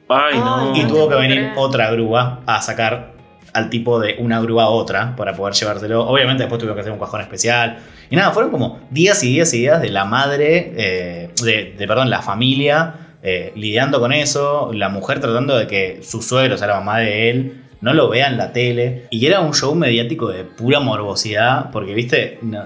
Ay, 0.09 0.37
no. 0.39 0.75
Y 0.75 0.85
tuvo 0.85 1.07
que 1.09 1.15
venir 1.15 1.51
otra 1.55 1.91
grúa 1.91 2.41
a 2.45 2.61
sacar 2.61 3.13
al 3.53 3.69
tipo 3.69 3.99
de 3.99 4.15
una 4.19 4.41
grúa 4.41 4.63
a 4.63 4.69
otra 4.69 5.15
para 5.15 5.33
poder 5.33 5.53
llevárselo. 5.53 6.07
Obviamente 6.07 6.43
después 6.43 6.59
tuvieron 6.59 6.75
que 6.75 6.81
hacer 6.81 6.93
un 6.93 6.99
cajón 6.99 7.21
especial. 7.21 7.79
Y 8.09 8.15
nada, 8.15 8.31
fueron 8.31 8.51
como 8.51 8.79
días 8.89 9.23
y 9.23 9.27
días 9.27 9.53
y 9.53 9.59
días 9.59 9.81
de 9.81 9.89
la 9.89 10.05
madre, 10.05 10.73
eh, 10.75 11.29
de, 11.43 11.75
de, 11.77 11.87
perdón, 11.87 12.09
la 12.09 12.21
familia 12.21 12.95
eh, 13.23 13.51
lidiando 13.55 13.99
con 13.99 14.13
eso, 14.13 14.71
la 14.73 14.89
mujer 14.89 15.19
tratando 15.19 15.55
de 15.55 15.67
que 15.67 15.99
su 16.01 16.23
suegro, 16.23 16.55
o 16.55 16.57
sea, 16.57 16.67
la 16.67 16.75
mamá 16.75 16.97
de 16.97 17.29
él, 17.29 17.63
no 17.81 17.93
lo 17.93 18.09
vea 18.09 18.27
en 18.27 18.37
la 18.37 18.53
tele. 18.53 19.07
Y 19.09 19.25
era 19.25 19.39
un 19.41 19.53
show 19.53 19.73
mediático 19.75 20.29
de 20.29 20.43
pura 20.43 20.79
morbosidad, 20.79 21.71
porque, 21.71 21.93
viste, 21.93 22.39
No- 22.41 22.65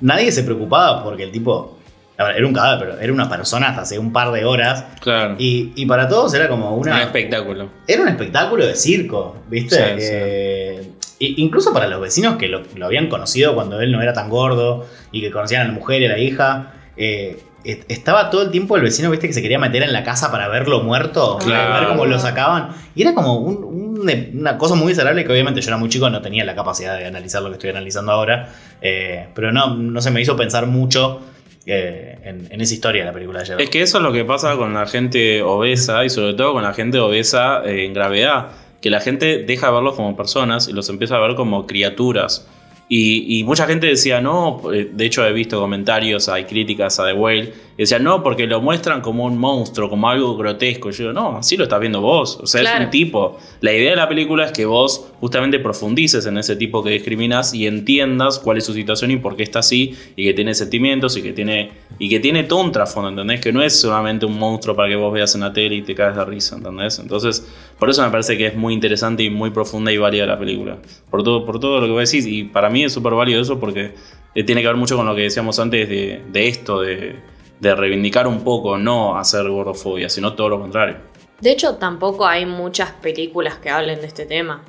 nadie 0.00 0.32
se 0.32 0.42
preocupaba 0.44 1.02
porque 1.04 1.24
el 1.24 1.30
tipo... 1.32 1.78
Era 2.18 2.46
un 2.46 2.52
cadáver, 2.52 2.78
pero 2.90 3.00
era 3.00 3.12
una 3.12 3.28
persona 3.28 3.70
hasta 3.70 3.82
hace 3.82 3.98
un 3.98 4.12
par 4.12 4.30
de 4.30 4.44
horas. 4.44 4.84
Claro. 5.00 5.34
Y, 5.38 5.72
y 5.74 5.86
para 5.86 6.06
todos 6.08 6.32
era 6.34 6.46
como 6.48 6.76
una, 6.76 6.94
Un 6.96 7.00
espectáculo. 7.00 7.68
era 7.88 8.02
un 8.02 8.08
espectáculo 8.08 8.64
de 8.64 8.76
circo, 8.76 9.38
¿viste? 9.50 9.76
Sí, 9.76 10.08
Eh, 10.12 10.88
incluso 11.18 11.72
para 11.72 11.88
los 11.88 12.00
vecinos 12.00 12.36
que 12.36 12.46
lo, 12.46 12.62
lo 12.76 12.86
habían 12.86 13.08
conocido 13.08 13.54
cuando 13.56 13.80
él 13.80 13.90
no 13.90 14.00
era 14.02 14.12
tan 14.12 14.28
gordo 14.28 14.86
y 15.10 15.20
que 15.20 15.32
conocían 15.32 15.62
a 15.62 15.64
la 15.64 15.72
mujer 15.72 16.02
y 16.02 16.06
a 16.06 16.08
la 16.10 16.18
hija, 16.18 16.72
eh, 16.96 17.40
estaba 17.64 18.30
todo 18.30 18.42
el 18.42 18.50
tiempo 18.50 18.76
el 18.76 18.82
vecino, 18.82 19.10
¿viste? 19.10 19.26
Que 19.28 19.32
se 19.32 19.42
quería 19.42 19.58
meter 19.58 19.82
en 19.82 19.92
la 19.92 20.02
casa 20.04 20.30
para 20.30 20.48
verlo 20.48 20.82
muerto, 20.82 21.38
para 21.38 21.80
ver 21.80 21.88
cómo 21.88 22.06
lo 22.06 22.18
sacaban. 22.18 22.68
Y 22.94 23.02
era 23.02 23.14
como 23.14 23.34
un- 23.38 23.64
un- 23.64 23.92
una 24.40 24.58
cosa 24.58 24.74
muy 24.74 24.88
desagradable 24.88 25.24
que 25.24 25.32
obviamente 25.32 25.60
yo 25.60 25.68
era 25.68 25.76
muy 25.76 25.88
chico, 25.88 26.10
no 26.10 26.20
tenía 26.20 26.44
la 26.44 26.54
capacidad 26.56 26.98
de 26.98 27.06
analizar 27.06 27.40
lo 27.42 27.48
que 27.48 27.54
estoy 27.54 27.70
analizando 27.70 28.10
ahora, 28.12 28.48
eh, 28.80 29.28
pero 29.34 29.52
no, 29.52 29.74
no 29.76 30.00
se 30.00 30.10
me 30.10 30.20
hizo 30.20 30.36
pensar 30.36 30.66
mucho 30.66 31.20
eh, 31.66 32.18
en, 32.24 32.48
en 32.50 32.60
esa 32.60 32.74
historia 32.74 33.02
de 33.02 33.06
la 33.06 33.12
película 33.12 33.38
de 33.38 33.44
ayer. 33.44 33.60
Es 33.60 33.70
que 33.70 33.82
eso 33.82 33.98
es 33.98 34.02
lo 34.02 34.12
que 34.12 34.24
pasa 34.24 34.56
con 34.56 34.74
la 34.74 34.86
gente 34.86 35.42
obesa 35.42 36.04
y 36.04 36.10
sobre 36.10 36.34
todo 36.34 36.54
con 36.54 36.64
la 36.64 36.74
gente 36.74 36.98
obesa 36.98 37.62
eh, 37.64 37.84
en 37.86 37.94
gravedad, 37.94 38.48
que 38.80 38.90
la 38.90 38.98
gente 38.98 39.44
deja 39.46 39.68
de 39.68 39.72
verlos 39.74 39.94
como 39.94 40.16
personas 40.16 40.66
y 40.66 40.72
los 40.72 40.88
empieza 40.88 41.14
a 41.14 41.20
ver 41.20 41.36
como 41.36 41.66
criaturas. 41.68 42.48
Y, 42.94 43.38
y 43.38 43.44
mucha 43.44 43.66
gente 43.66 43.86
decía, 43.86 44.20
no, 44.20 44.60
eh, 44.70 44.90
de 44.92 45.06
hecho 45.06 45.24
he 45.24 45.32
visto 45.32 45.58
comentarios, 45.58 46.28
hay 46.28 46.44
críticas 46.44 47.00
a 47.00 47.06
The 47.06 47.14
Whale, 47.14 47.50
decían, 47.82 48.04
no, 48.04 48.22
porque 48.22 48.46
lo 48.46 48.60
muestran 48.60 49.00
como 49.00 49.24
un 49.24 49.38
monstruo, 49.38 49.88
como 49.88 50.08
algo 50.08 50.36
grotesco. 50.36 50.90
Y 50.90 50.92
yo 50.92 51.08
digo, 51.08 51.12
no, 51.12 51.38
así 51.38 51.56
lo 51.56 51.64
estás 51.64 51.80
viendo 51.80 52.00
vos, 52.00 52.38
o 52.42 52.46
sea, 52.46 52.62
es 52.62 52.80
un 52.84 52.90
tipo. 52.90 53.38
La 53.60 53.72
idea 53.72 53.90
de 53.90 53.96
la 53.96 54.08
película 54.08 54.44
es 54.44 54.52
que 54.52 54.64
vos 54.66 55.06
justamente 55.20 55.58
profundices 55.58 56.26
en 56.26 56.38
ese 56.38 56.56
tipo 56.56 56.82
que 56.82 56.90
discriminas 56.90 57.54
y 57.54 57.66
entiendas 57.66 58.38
cuál 58.38 58.58
es 58.58 58.64
su 58.64 58.72
situación 58.72 59.10
y 59.10 59.16
por 59.16 59.36
qué 59.36 59.42
está 59.42 59.60
así, 59.60 59.96
y 60.16 60.24
que 60.24 60.34
tiene 60.34 60.54
sentimientos 60.54 61.16
y 61.16 61.22
que 61.22 61.32
tiene, 61.32 61.72
y 61.98 62.08
que 62.08 62.20
tiene 62.20 62.44
todo 62.44 62.60
un 62.60 62.72
trasfondo, 62.72 63.08
¿entendés? 63.08 63.40
Que 63.40 63.52
no 63.52 63.62
es 63.62 63.80
solamente 63.80 64.26
un 64.26 64.38
monstruo 64.38 64.76
para 64.76 64.88
que 64.88 64.96
vos 64.96 65.12
veas 65.12 65.34
en 65.34 65.42
la 65.42 65.52
tele 65.52 65.76
y 65.76 65.82
te 65.82 65.94
caes 65.94 66.16
de 66.16 66.24
risa, 66.24 66.56
¿entendés? 66.56 66.98
Entonces, 66.98 67.46
por 67.78 67.90
eso 67.90 68.02
me 68.04 68.10
parece 68.10 68.36
que 68.36 68.46
es 68.46 68.54
muy 68.54 68.74
interesante 68.74 69.22
y 69.22 69.30
muy 69.30 69.50
profunda 69.50 69.92
y 69.92 69.96
válida 69.96 70.26
la 70.26 70.38
película. 70.38 70.78
Por 71.10 71.22
todo, 71.22 71.44
por 71.44 71.58
todo 71.58 71.80
lo 71.80 71.86
que 71.86 71.92
vos 71.92 72.10
decís, 72.10 72.26
y 72.26 72.44
para 72.44 72.70
mí 72.70 72.84
es 72.84 72.92
súper 72.92 73.14
válido 73.14 73.40
eso 73.40 73.58
porque 73.58 73.94
eh, 74.34 74.44
tiene 74.44 74.60
que 74.60 74.66
ver 74.66 74.76
mucho 74.76 74.96
con 74.96 75.06
lo 75.06 75.14
que 75.14 75.22
decíamos 75.22 75.58
antes 75.58 75.88
de, 75.88 76.22
de 76.30 76.48
esto, 76.48 76.80
de, 76.80 77.31
de 77.62 77.74
reivindicar 77.76 78.26
un 78.26 78.40
poco, 78.42 78.76
no 78.76 79.16
hacer 79.16 79.48
gordofobia, 79.48 80.08
sino 80.08 80.32
todo 80.34 80.48
lo 80.48 80.60
contrario. 80.60 80.96
De 81.40 81.52
hecho, 81.52 81.76
tampoco 81.76 82.26
hay 82.26 82.44
muchas 82.44 82.90
películas 82.90 83.56
que 83.58 83.70
hablen 83.70 84.00
de 84.00 84.06
este 84.08 84.26
tema. 84.26 84.62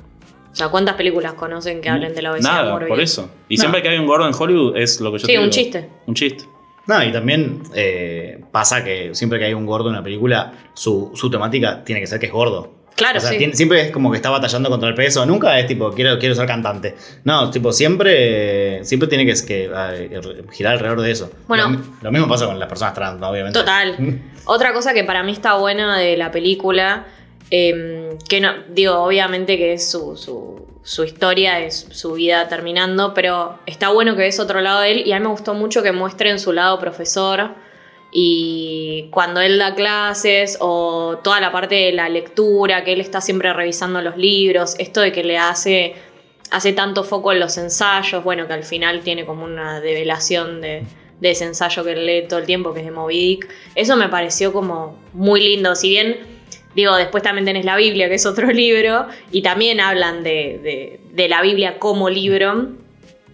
O 0.52 0.54
sea, 0.54 0.68
¿cuántas 0.68 0.94
películas 0.94 1.32
conocen 1.34 1.80
que 1.80 1.88
hablen 1.88 2.14
de 2.14 2.22
la 2.22 2.30
obesidad 2.30 2.52
Nada, 2.64 2.86
por 2.86 3.00
eso. 3.00 3.28
Y 3.48 3.56
No. 3.56 3.60
siempre 3.62 3.82
que 3.82 3.88
hay 3.88 3.98
un 3.98 4.06
gordo 4.06 4.28
en 4.28 4.34
Hollywood 4.38 4.76
es 4.76 5.00
lo 5.00 5.10
que 5.10 5.18
yo 5.18 5.26
Sí, 5.26 5.32
te 5.32 5.38
un 5.38 5.44
digo. 5.50 5.52
chiste. 5.52 5.90
Un 6.06 6.14
chiste. 6.14 6.44
No, 6.86 7.02
y 7.02 7.10
también 7.10 7.62
eh, 7.74 8.44
pasa 8.52 8.84
que 8.84 9.12
siempre 9.14 9.40
que 9.40 9.46
hay 9.46 9.54
un 9.54 9.66
gordo 9.66 9.88
en 9.88 9.94
una 9.96 10.04
película, 10.04 10.52
su, 10.74 11.10
su 11.14 11.28
temática 11.30 11.82
tiene 11.82 12.00
que 12.00 12.06
ser 12.06 12.20
que 12.20 12.26
es 12.26 12.32
gordo. 12.32 12.74
Claro, 12.96 13.18
o 13.18 13.20
sea, 13.20 13.30
sí. 13.30 13.38
tiene- 13.38 13.54
siempre 13.54 13.80
es 13.80 13.90
como 13.90 14.10
que 14.10 14.16
está 14.16 14.30
batallando 14.30 14.70
contra 14.70 14.88
el 14.88 14.94
peso. 14.94 15.26
Nunca 15.26 15.58
es 15.58 15.66
tipo, 15.66 15.90
quiero, 15.92 16.18
quiero 16.18 16.34
ser 16.34 16.46
cantante. 16.46 16.94
No, 17.24 17.50
tipo, 17.50 17.72
siempre, 17.72 18.84
siempre 18.84 19.08
tiene 19.08 19.26
que, 19.26 19.34
que, 19.46 19.70
eh, 19.72 20.20
girar 20.52 20.74
alrededor 20.74 21.00
de 21.00 21.10
eso. 21.10 21.30
Bueno. 21.48 21.70
Lo, 21.70 21.78
lo 22.02 22.12
mismo 22.12 22.28
pasa 22.28 22.46
con 22.46 22.58
las 22.58 22.68
personas 22.68 22.94
trans, 22.94 23.20
obviamente. 23.22 23.58
Total. 23.58 23.96
Otra 24.46 24.72
cosa 24.72 24.94
que 24.94 25.04
para 25.04 25.22
mí 25.22 25.32
está 25.32 25.54
buena 25.54 25.98
de 25.98 26.16
la 26.16 26.30
película, 26.30 27.06
eh, 27.50 28.16
que 28.28 28.40
no, 28.40 28.52
digo, 28.68 28.94
obviamente 28.98 29.56
que 29.58 29.72
es 29.74 29.90
su, 29.90 30.16
su, 30.16 30.66
su 30.82 31.04
historia, 31.04 31.60
es 31.60 31.86
su 31.90 32.12
vida 32.12 32.46
terminando, 32.48 33.12
pero 33.14 33.58
está 33.66 33.88
bueno 33.90 34.14
que 34.14 34.22
ves 34.22 34.38
otro 34.40 34.60
lado 34.60 34.80
de 34.80 34.92
él 34.92 35.02
y 35.06 35.12
a 35.12 35.18
mí 35.18 35.22
me 35.24 35.30
gustó 35.30 35.54
mucho 35.54 35.82
que 35.82 35.92
muestren 35.92 36.38
su 36.38 36.52
lado 36.52 36.78
profesor 36.78 37.50
y 38.16 39.08
cuando 39.10 39.40
él 39.40 39.58
da 39.58 39.74
clases 39.74 40.56
o 40.60 41.18
toda 41.24 41.40
la 41.40 41.50
parte 41.50 41.74
de 41.74 41.92
la 41.92 42.08
lectura, 42.08 42.84
que 42.84 42.92
él 42.92 43.00
está 43.00 43.20
siempre 43.20 43.52
revisando 43.52 44.00
los 44.00 44.16
libros, 44.16 44.76
esto 44.78 45.00
de 45.00 45.10
que 45.10 45.24
le 45.24 45.36
hace, 45.36 45.94
hace 46.52 46.72
tanto 46.72 47.02
foco 47.02 47.32
en 47.32 47.40
los 47.40 47.58
ensayos, 47.58 48.22
bueno, 48.22 48.46
que 48.46 48.52
al 48.52 48.62
final 48.62 49.00
tiene 49.00 49.26
como 49.26 49.44
una 49.44 49.80
develación 49.80 50.60
de, 50.60 50.84
de 51.20 51.30
ese 51.32 51.44
ensayo 51.44 51.82
que 51.82 51.96
lee 51.96 52.28
todo 52.28 52.38
el 52.38 52.46
tiempo, 52.46 52.72
que 52.72 52.80
es 52.80 52.86
de 52.86 52.92
Moby 52.92 53.18
Dick. 53.18 53.48
Eso 53.74 53.96
me 53.96 54.08
pareció 54.08 54.52
como 54.52 54.96
muy 55.12 55.40
lindo, 55.40 55.74
si 55.74 55.88
bien, 55.90 56.16
digo, 56.76 56.94
después 56.94 57.24
también 57.24 57.44
tenés 57.46 57.64
la 57.64 57.74
Biblia, 57.76 58.08
que 58.08 58.14
es 58.14 58.26
otro 58.26 58.46
libro, 58.52 59.06
y 59.32 59.42
también 59.42 59.80
hablan 59.80 60.22
de- 60.22 61.00
de 61.12 61.28
la 61.28 61.42
Biblia 61.42 61.80
como 61.80 62.08
libro. 62.08 62.68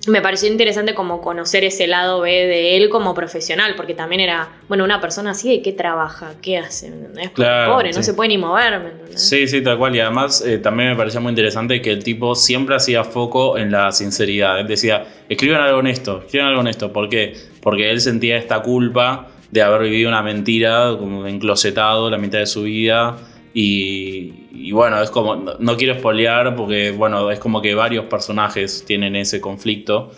Me 0.09 0.23
pareció 0.23 0.51
interesante 0.51 0.95
como 0.95 1.21
conocer 1.21 1.63
ese 1.63 1.87
lado 1.87 2.21
B 2.21 2.31
de 2.31 2.77
él 2.77 2.89
como 2.89 3.13
profesional, 3.15 3.75
porque 3.77 3.93
también 3.93 4.21
era, 4.21 4.49
bueno, 4.67 4.83
una 4.83 5.01
persona 5.01 5.33
así 5.33 5.51
de 5.51 5.63
qué 5.63 5.73
trabaja, 5.73 6.35
qué 6.41 6.57
hace, 6.57 6.91
Claro, 7.35 7.75
Pobre, 7.75 7.93
no 7.93 8.03
se 8.03 8.15
puede 8.15 8.29
ni 8.29 8.39
mover. 8.39 8.95
Sí, 9.15 9.47
sí, 9.47 9.63
tal 9.63 9.77
cual. 9.77 9.95
Y 9.95 10.01
además 10.01 10.43
eh, 10.47 10.59
también 10.59 10.91
me 10.91 10.97
parecía 10.97 11.21
muy 11.21 11.31
interesante 11.31 11.83
que 11.83 11.91
el 11.91 12.03
tipo 12.03 12.35
siempre 12.35 12.77
hacía 12.77 13.05
foco 13.05 13.59
en 13.59 13.71
la 13.71 13.93
sinceridad. 13.93 14.61
Él 14.61 14.67
decía, 14.67 15.07
escriban 15.29 15.61
algo 15.61 15.79
honesto, 15.79 16.23
escriban 16.25 16.49
algo 16.49 16.61
honesto. 16.61 16.93
¿Por 16.93 17.11
qué? 17.11 17.35
Porque 17.61 17.91
él 17.91 18.01
sentía 18.01 18.39
esta 18.39 18.63
culpa 18.63 19.29
de 19.51 19.63
haber 19.63 19.83
vivido 19.83 20.09
una 20.09 20.23
mentira, 20.23 20.97
como 20.99 21.27
enclosetado 21.27 22.09
la 22.09 22.17
mitad 22.17 22.39
de 22.39 22.47
su 22.47 22.63
vida. 22.63 23.19
Y, 23.53 24.39
y 24.53 24.73
bueno, 24.73 25.01
es 25.01 25.11
como, 25.11 25.37
no, 25.37 25.55
no 25.59 25.77
quiero 25.77 25.95
espolear 25.95 26.57
porque, 26.57 26.91
bueno, 26.91 27.31
es 27.31 27.39
como 27.39 27.63
que 27.63 27.75
varios 27.75 28.07
personajes 28.07 28.85
tienen 28.87 29.17
ese 29.17 29.41
conflicto. 29.41 30.11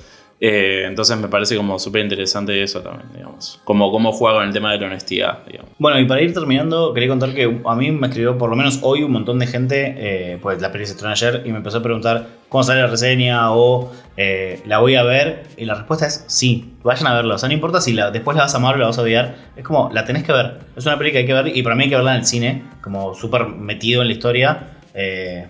Eh, 0.44 0.86
entonces 0.88 1.16
me 1.18 1.28
parece 1.28 1.56
como 1.56 1.78
súper 1.78 2.02
interesante 2.02 2.60
eso 2.60 2.80
también, 2.80 3.08
digamos. 3.14 3.60
Como 3.62 3.92
cómo 3.92 4.10
juega 4.10 4.38
con 4.38 4.48
el 4.48 4.52
tema 4.52 4.72
de 4.72 4.80
la 4.80 4.88
honestidad, 4.88 5.38
digamos. 5.46 5.70
Bueno, 5.78 6.00
y 6.00 6.04
para 6.04 6.20
ir 6.20 6.34
terminando, 6.34 6.92
quería 6.92 7.08
contar 7.08 7.32
que 7.32 7.60
a 7.64 7.74
mí 7.76 7.92
me 7.92 8.08
escribió 8.08 8.36
por 8.36 8.50
lo 8.50 8.56
menos 8.56 8.80
hoy 8.82 9.04
un 9.04 9.12
montón 9.12 9.38
de 9.38 9.46
gente, 9.46 9.94
eh, 9.96 10.38
pues 10.42 10.60
la 10.60 10.72
peli 10.72 10.84
se 10.84 10.94
estrenó 10.94 11.12
ayer, 11.12 11.44
y 11.44 11.52
me 11.52 11.58
empezó 11.58 11.78
a 11.78 11.82
preguntar 11.84 12.26
cómo 12.48 12.64
sale 12.64 12.80
la 12.80 12.88
reseña 12.88 13.52
o 13.52 13.92
eh, 14.16 14.60
la 14.66 14.78
voy 14.78 14.96
a 14.96 15.04
ver. 15.04 15.44
Y 15.56 15.64
la 15.64 15.76
respuesta 15.76 16.08
es 16.08 16.24
sí, 16.26 16.74
vayan 16.82 17.06
a 17.06 17.14
verla. 17.14 17.36
O 17.36 17.38
sea, 17.38 17.48
no 17.48 17.54
importa 17.54 17.80
si 17.80 17.92
la, 17.92 18.10
después 18.10 18.36
la 18.36 18.42
vas 18.42 18.54
a 18.54 18.56
amar 18.56 18.74
o 18.74 18.78
la 18.78 18.86
vas 18.86 18.98
a 18.98 19.02
odiar, 19.02 19.36
es 19.54 19.62
como 19.62 19.90
la 19.92 20.04
tenés 20.04 20.24
que 20.24 20.32
ver. 20.32 20.58
Es 20.74 20.84
una 20.84 20.98
peli 20.98 21.12
que 21.12 21.18
hay 21.18 21.26
que 21.26 21.34
ver 21.34 21.56
y 21.56 21.62
para 21.62 21.76
mí 21.76 21.84
hay 21.84 21.90
que 21.90 21.94
verla 21.94 22.14
en 22.14 22.20
el 22.22 22.26
cine, 22.26 22.64
como 22.80 23.14
súper 23.14 23.46
metido 23.46 24.02
en 24.02 24.08
la 24.08 24.14
historia. 24.14 24.70
eh, 24.92 25.46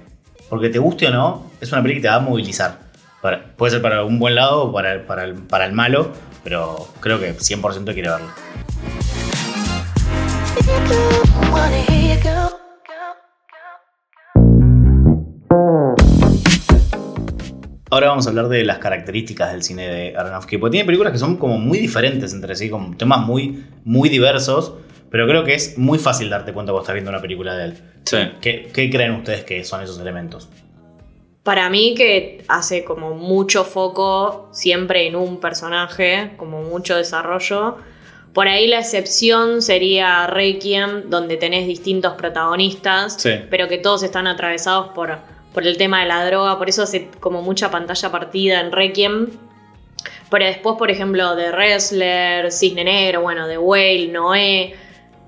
porque 0.50 0.68
te 0.68 0.78
guste 0.78 1.06
o 1.06 1.10
no, 1.10 1.50
es 1.62 1.72
una 1.72 1.82
peli 1.82 1.94
que 1.94 2.02
te 2.02 2.08
va 2.08 2.16
a 2.16 2.20
movilizar. 2.20 2.91
Puede 3.56 3.70
ser 3.70 3.80
para 3.80 4.04
un 4.04 4.18
buen 4.18 4.34
lado 4.34 4.64
o 4.64 4.72
para, 4.72 5.06
para, 5.06 5.22
el, 5.22 5.34
para 5.34 5.64
el 5.64 5.72
malo, 5.72 6.10
pero 6.42 6.88
creo 6.98 7.20
que 7.20 7.36
100% 7.36 7.92
quiere 7.92 8.08
verlo. 8.08 8.26
Ahora 17.90 18.08
vamos 18.08 18.26
a 18.26 18.30
hablar 18.30 18.48
de 18.48 18.64
las 18.64 18.78
características 18.78 19.52
del 19.52 19.62
cine 19.62 19.86
de 19.86 20.16
Aronofsky, 20.16 20.58
porque 20.58 20.72
tiene 20.72 20.86
películas 20.86 21.12
que 21.12 21.18
son 21.18 21.36
como 21.36 21.58
muy 21.58 21.78
diferentes 21.78 22.32
entre 22.32 22.56
sí, 22.56 22.70
con 22.70 22.96
temas 22.96 23.20
muy, 23.24 23.66
muy 23.84 24.08
diversos, 24.08 24.72
pero 25.10 25.28
creo 25.28 25.44
que 25.44 25.54
es 25.54 25.78
muy 25.78 26.00
fácil 26.00 26.28
darte 26.28 26.52
cuenta 26.52 26.72
cuando 26.72 26.80
estás 26.80 26.94
viendo 26.94 27.10
una 27.10 27.20
película 27.20 27.54
de 27.54 27.66
él. 27.66 27.74
Sí. 28.04 28.16
¿Qué, 28.40 28.70
¿Qué, 28.72 28.90
creen 28.90 29.12
ustedes 29.12 29.44
que 29.44 29.62
son 29.62 29.82
esos 29.82 30.00
elementos? 30.00 30.48
Para 31.42 31.68
mí 31.70 31.94
que 31.96 32.44
hace 32.48 32.84
como 32.84 33.14
mucho 33.14 33.64
foco 33.64 34.48
siempre 34.52 35.06
en 35.08 35.16
un 35.16 35.40
personaje, 35.40 36.32
como 36.36 36.62
mucho 36.62 36.96
desarrollo. 36.96 37.78
Por 38.32 38.46
ahí 38.48 38.66
la 38.68 38.78
excepción 38.78 39.60
sería 39.60 40.26
Requiem, 40.28 41.10
donde 41.10 41.36
tenés 41.36 41.66
distintos 41.66 42.14
protagonistas, 42.14 43.14
Sí. 43.20 43.30
pero 43.50 43.68
que 43.68 43.78
todos 43.78 44.02
están 44.04 44.26
atravesados 44.26 44.88
por, 44.94 45.18
por 45.52 45.66
el 45.66 45.76
tema 45.76 46.00
de 46.00 46.06
la 46.06 46.24
droga, 46.24 46.56
por 46.58 46.68
eso 46.68 46.84
hace 46.84 47.08
como 47.20 47.42
mucha 47.42 47.70
pantalla 47.70 48.10
partida 48.12 48.60
en 48.60 48.70
Requiem. 48.72 49.28
Pero 50.30 50.46
después, 50.46 50.76
por 50.78 50.90
ejemplo, 50.90 51.34
de 51.34 51.50
Wrestler, 51.50 52.50
Cisne 52.52 52.84
Negro, 52.84 53.20
bueno, 53.20 53.46
de 53.48 53.58
Whale, 53.58 54.08
Noé, 54.08 54.74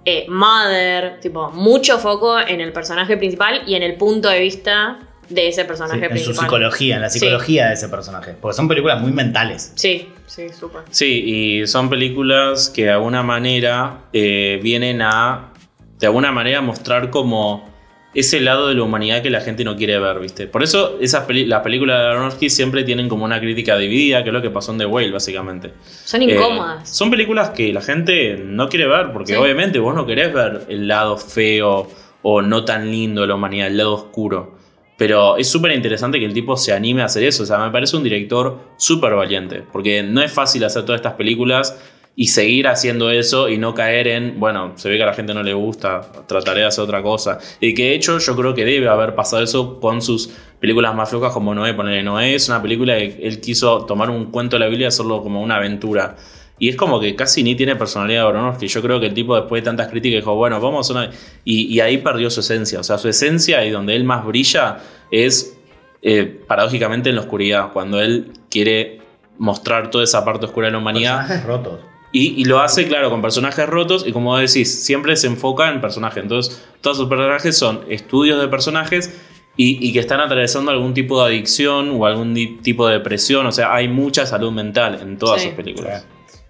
eh, 0.06 0.26
Mother, 0.28 1.18
tipo, 1.20 1.50
mucho 1.50 1.98
foco 1.98 2.38
en 2.38 2.60
el 2.60 2.72
personaje 2.72 3.16
principal 3.18 3.62
y 3.66 3.74
en 3.74 3.82
el 3.82 3.96
punto 3.96 4.30
de 4.30 4.38
vista 4.40 4.98
de 5.28 5.48
ese 5.48 5.64
personaje 5.64 6.00
Sí, 6.00 6.12
en 6.12 6.18
su 6.18 6.34
psicología, 6.34 6.96
en 6.96 7.02
la 7.02 7.10
Sí. 7.10 7.18
psicología 7.18 7.68
de 7.68 7.74
ese 7.74 7.88
personaje. 7.88 8.34
Porque 8.40 8.56
son 8.56 8.68
películas 8.68 9.00
muy 9.00 9.12
mentales. 9.12 9.72
Sí, 9.76 10.08
sí, 10.26 10.46
súper. 10.58 10.82
Sí, 10.90 11.60
y 11.62 11.66
son 11.66 11.88
películas 11.88 12.70
que 12.70 12.84
de 12.84 12.90
alguna 12.92 13.22
manera 13.22 14.00
eh, 14.12 14.60
vienen 14.62 15.02
a, 15.02 15.52
de 15.98 16.06
alguna 16.06 16.32
manera, 16.32 16.60
mostrar 16.60 17.10
como 17.10 17.72
ese 18.14 18.38
lado 18.40 18.68
de 18.68 18.74
la 18.76 18.82
humanidad 18.84 19.22
que 19.22 19.30
la 19.30 19.40
gente 19.40 19.64
no 19.64 19.74
quiere 19.74 19.98
ver, 19.98 20.20
¿viste? 20.20 20.46
Por 20.46 20.62
eso 20.62 20.98
esas 21.00 21.26
las 21.28 21.62
películas 21.62 21.98
de 21.98 22.06
Aronofsky 22.06 22.48
siempre 22.48 22.84
tienen 22.84 23.08
como 23.08 23.24
una 23.24 23.40
crítica 23.40 23.76
dividida, 23.76 24.22
que 24.22 24.28
es 24.28 24.32
lo 24.32 24.40
que 24.40 24.50
pasó 24.50 24.70
en 24.70 24.78
The 24.78 24.86
Whale, 24.86 25.10
básicamente. 25.10 25.72
Son 26.04 26.22
Eh, 26.22 26.26
incómodas. 26.34 26.88
son 26.88 27.10
películas 27.10 27.50
que 27.50 27.72
la 27.72 27.80
gente 27.80 28.36
no 28.44 28.68
quiere 28.68 28.86
ver, 28.86 29.12
porque 29.12 29.32
Sí. 29.32 29.38
obviamente 29.38 29.80
vos 29.80 29.96
no 29.96 30.06
querés 30.06 30.32
ver 30.32 30.60
el 30.68 30.86
lado 30.86 31.16
feo 31.16 31.88
o 32.22 32.40
no 32.40 32.64
tan 32.64 32.88
lindo 32.92 33.22
de 33.22 33.26
la 33.26 33.34
humanidad, 33.34 33.66
el 33.66 33.78
lado 33.78 33.94
oscuro. 33.94 34.56
Pero 34.96 35.36
es 35.36 35.48
súper 35.48 35.72
interesante 35.72 36.20
que 36.20 36.24
el 36.24 36.32
tipo 36.32 36.56
se 36.56 36.72
anime 36.72 37.02
a 37.02 37.06
hacer 37.06 37.24
eso. 37.24 37.42
O 37.42 37.46
sea, 37.46 37.58
me 37.58 37.70
parece 37.70 37.96
un 37.96 38.04
director 38.04 38.58
súper 38.76 39.14
valiente. 39.14 39.62
Porque 39.72 40.02
no 40.02 40.22
es 40.22 40.32
fácil 40.32 40.62
hacer 40.64 40.84
todas 40.84 41.00
estas 41.00 41.14
películas 41.14 41.76
y 42.16 42.28
seguir 42.28 42.68
haciendo 42.68 43.10
eso 43.10 43.48
y 43.48 43.58
no 43.58 43.74
caer 43.74 44.06
en, 44.06 44.38
bueno, 44.38 44.72
se 44.76 44.88
ve 44.88 44.96
que 44.96 45.02
a 45.02 45.06
la 45.06 45.14
gente 45.14 45.34
no 45.34 45.42
le 45.42 45.52
gusta, 45.52 46.00
trataré 46.28 46.60
de 46.60 46.66
hacer 46.66 46.84
otra 46.84 47.02
cosa. 47.02 47.38
Y 47.60 47.74
que 47.74 47.84
de 47.84 47.94
hecho 47.94 48.18
yo 48.18 48.36
creo 48.36 48.54
que 48.54 48.64
debe 48.64 48.88
haber 48.88 49.14
pasado 49.14 49.42
eso 49.42 49.80
con 49.80 50.00
sus 50.00 50.30
películas 50.60 50.94
más 50.94 51.10
flojas 51.10 51.32
como 51.32 51.54
Noé. 51.54 51.74
Ponerle 51.74 52.02
Noé 52.02 52.36
es 52.36 52.48
una 52.48 52.62
película 52.62 52.96
que 52.96 53.18
él 53.22 53.40
quiso 53.40 53.84
tomar 53.84 54.10
un 54.10 54.26
cuento 54.26 54.56
de 54.56 54.60
la 54.60 54.66
Biblia 54.66 54.84
y 54.84 54.88
hacerlo 54.88 55.22
como 55.22 55.42
una 55.42 55.56
aventura. 55.56 56.16
Y 56.58 56.68
es 56.68 56.76
como 56.76 57.00
que 57.00 57.16
casi 57.16 57.42
ni 57.42 57.54
tiene 57.56 57.74
personalidad 57.76 58.22
de 58.22 58.28
Aronofsky. 58.28 58.68
Yo 58.68 58.80
creo 58.80 59.00
que 59.00 59.06
el 59.06 59.14
tipo 59.14 59.34
después 59.34 59.62
de 59.62 59.64
tantas 59.64 59.88
críticas 59.88 60.20
dijo, 60.20 60.34
bueno, 60.36 60.60
vamos 60.60 60.88
a 60.88 60.92
una... 60.92 61.10
Y, 61.44 61.66
y 61.74 61.80
ahí 61.80 61.98
perdió 61.98 62.30
su 62.30 62.40
esencia. 62.40 62.78
O 62.80 62.84
sea, 62.84 62.96
su 62.98 63.08
esencia 63.08 63.64
y 63.64 63.70
donde 63.70 63.96
él 63.96 64.04
más 64.04 64.24
brilla 64.24 64.78
es 65.10 65.58
eh, 66.02 66.24
paradójicamente 66.46 67.08
en 67.10 67.16
la 67.16 67.22
oscuridad. 67.22 67.72
Cuando 67.72 68.00
él 68.00 68.30
quiere 68.50 69.00
mostrar 69.38 69.90
toda 69.90 70.04
esa 70.04 70.24
parte 70.24 70.46
oscura 70.46 70.66
de 70.68 70.72
la 70.72 70.78
humanidad. 70.78 71.18
Personajes 71.26 71.46
rotos. 71.46 71.80
Y, 72.12 72.40
y 72.40 72.44
lo 72.44 72.60
hace, 72.60 72.86
claro, 72.86 73.10
con 73.10 73.20
personajes 73.20 73.68
rotos 73.68 74.06
y 74.06 74.12
como 74.12 74.38
decís, 74.38 74.84
siempre 74.84 75.16
se 75.16 75.26
enfoca 75.26 75.68
en 75.72 75.80
personajes. 75.80 76.22
Entonces, 76.22 76.64
todos 76.80 76.96
sus 76.96 77.08
personajes 77.08 77.58
son 77.58 77.80
estudios 77.88 78.40
de 78.40 78.46
personajes 78.46 79.20
y, 79.56 79.84
y 79.84 79.92
que 79.92 79.98
están 79.98 80.20
atravesando 80.20 80.70
algún 80.70 80.94
tipo 80.94 81.20
de 81.20 81.26
adicción 81.34 81.90
o 81.98 82.06
algún 82.06 82.32
tipo 82.62 82.86
de 82.86 82.94
depresión. 82.94 83.44
O 83.46 83.50
sea, 83.52 83.74
hay 83.74 83.88
mucha 83.88 84.24
salud 84.26 84.52
mental 84.52 85.00
en 85.02 85.18
todas 85.18 85.42
Sí. 85.42 85.48
sus 85.48 85.56
películas. 85.56 86.06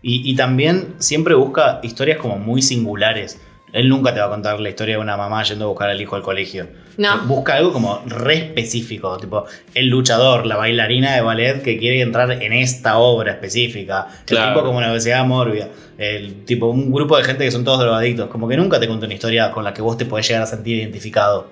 Y, 0.06 0.30
y 0.30 0.36
también 0.36 0.94
siempre 0.98 1.34
busca 1.34 1.80
historias 1.82 2.18
como 2.18 2.38
muy 2.38 2.60
singulares. 2.62 3.40
Él 3.72 3.88
nunca 3.88 4.12
te 4.14 4.20
va 4.20 4.26
a 4.26 4.28
contar 4.28 4.60
la 4.60 4.68
historia 4.68 4.96
de 4.96 5.00
una 5.00 5.16
mamá 5.16 5.42
yendo 5.42 5.64
a 5.64 5.68
buscar 5.68 5.88
al 5.90 6.00
hijo 6.00 6.14
al 6.14 6.22
colegio. 6.22 6.68
No. 6.96 7.22
Busca 7.26 7.54
algo 7.56 7.72
como 7.72 8.02
re 8.06 8.34
específico, 8.36 9.16
tipo 9.18 9.46
el 9.74 9.88
luchador, 9.88 10.46
la 10.46 10.56
bailarina 10.56 11.12
de 11.14 11.22
ballet 11.22 11.60
que 11.62 11.76
quiere 11.78 12.02
entrar 12.02 12.30
en 12.30 12.52
esta 12.52 12.98
obra 12.98 13.32
específica. 13.32 14.06
El 14.20 14.24
Claro. 14.26 14.52
tipo 14.54 14.64
como 14.66 14.78
una 14.78 14.92
obesidad 14.92 15.24
mórbida. 15.24 15.70
El 15.98 16.44
tipo, 16.44 16.66
un 16.68 16.92
grupo 16.92 17.16
de 17.16 17.24
gente 17.24 17.44
que 17.46 17.50
son 17.50 17.64
todos 17.64 17.80
drogadictos. 17.80 18.28
Como 18.28 18.46
que 18.46 18.56
nunca 18.58 18.78
te 18.78 18.86
cuenta 18.86 19.06
una 19.06 19.14
historia 19.14 19.50
con 19.50 19.64
la 19.64 19.72
que 19.74 19.82
vos 19.82 19.96
te 19.96 20.04
podés 20.04 20.28
llegar 20.28 20.42
a 20.42 20.46
sentir 20.46 20.76
identificado. 20.78 21.48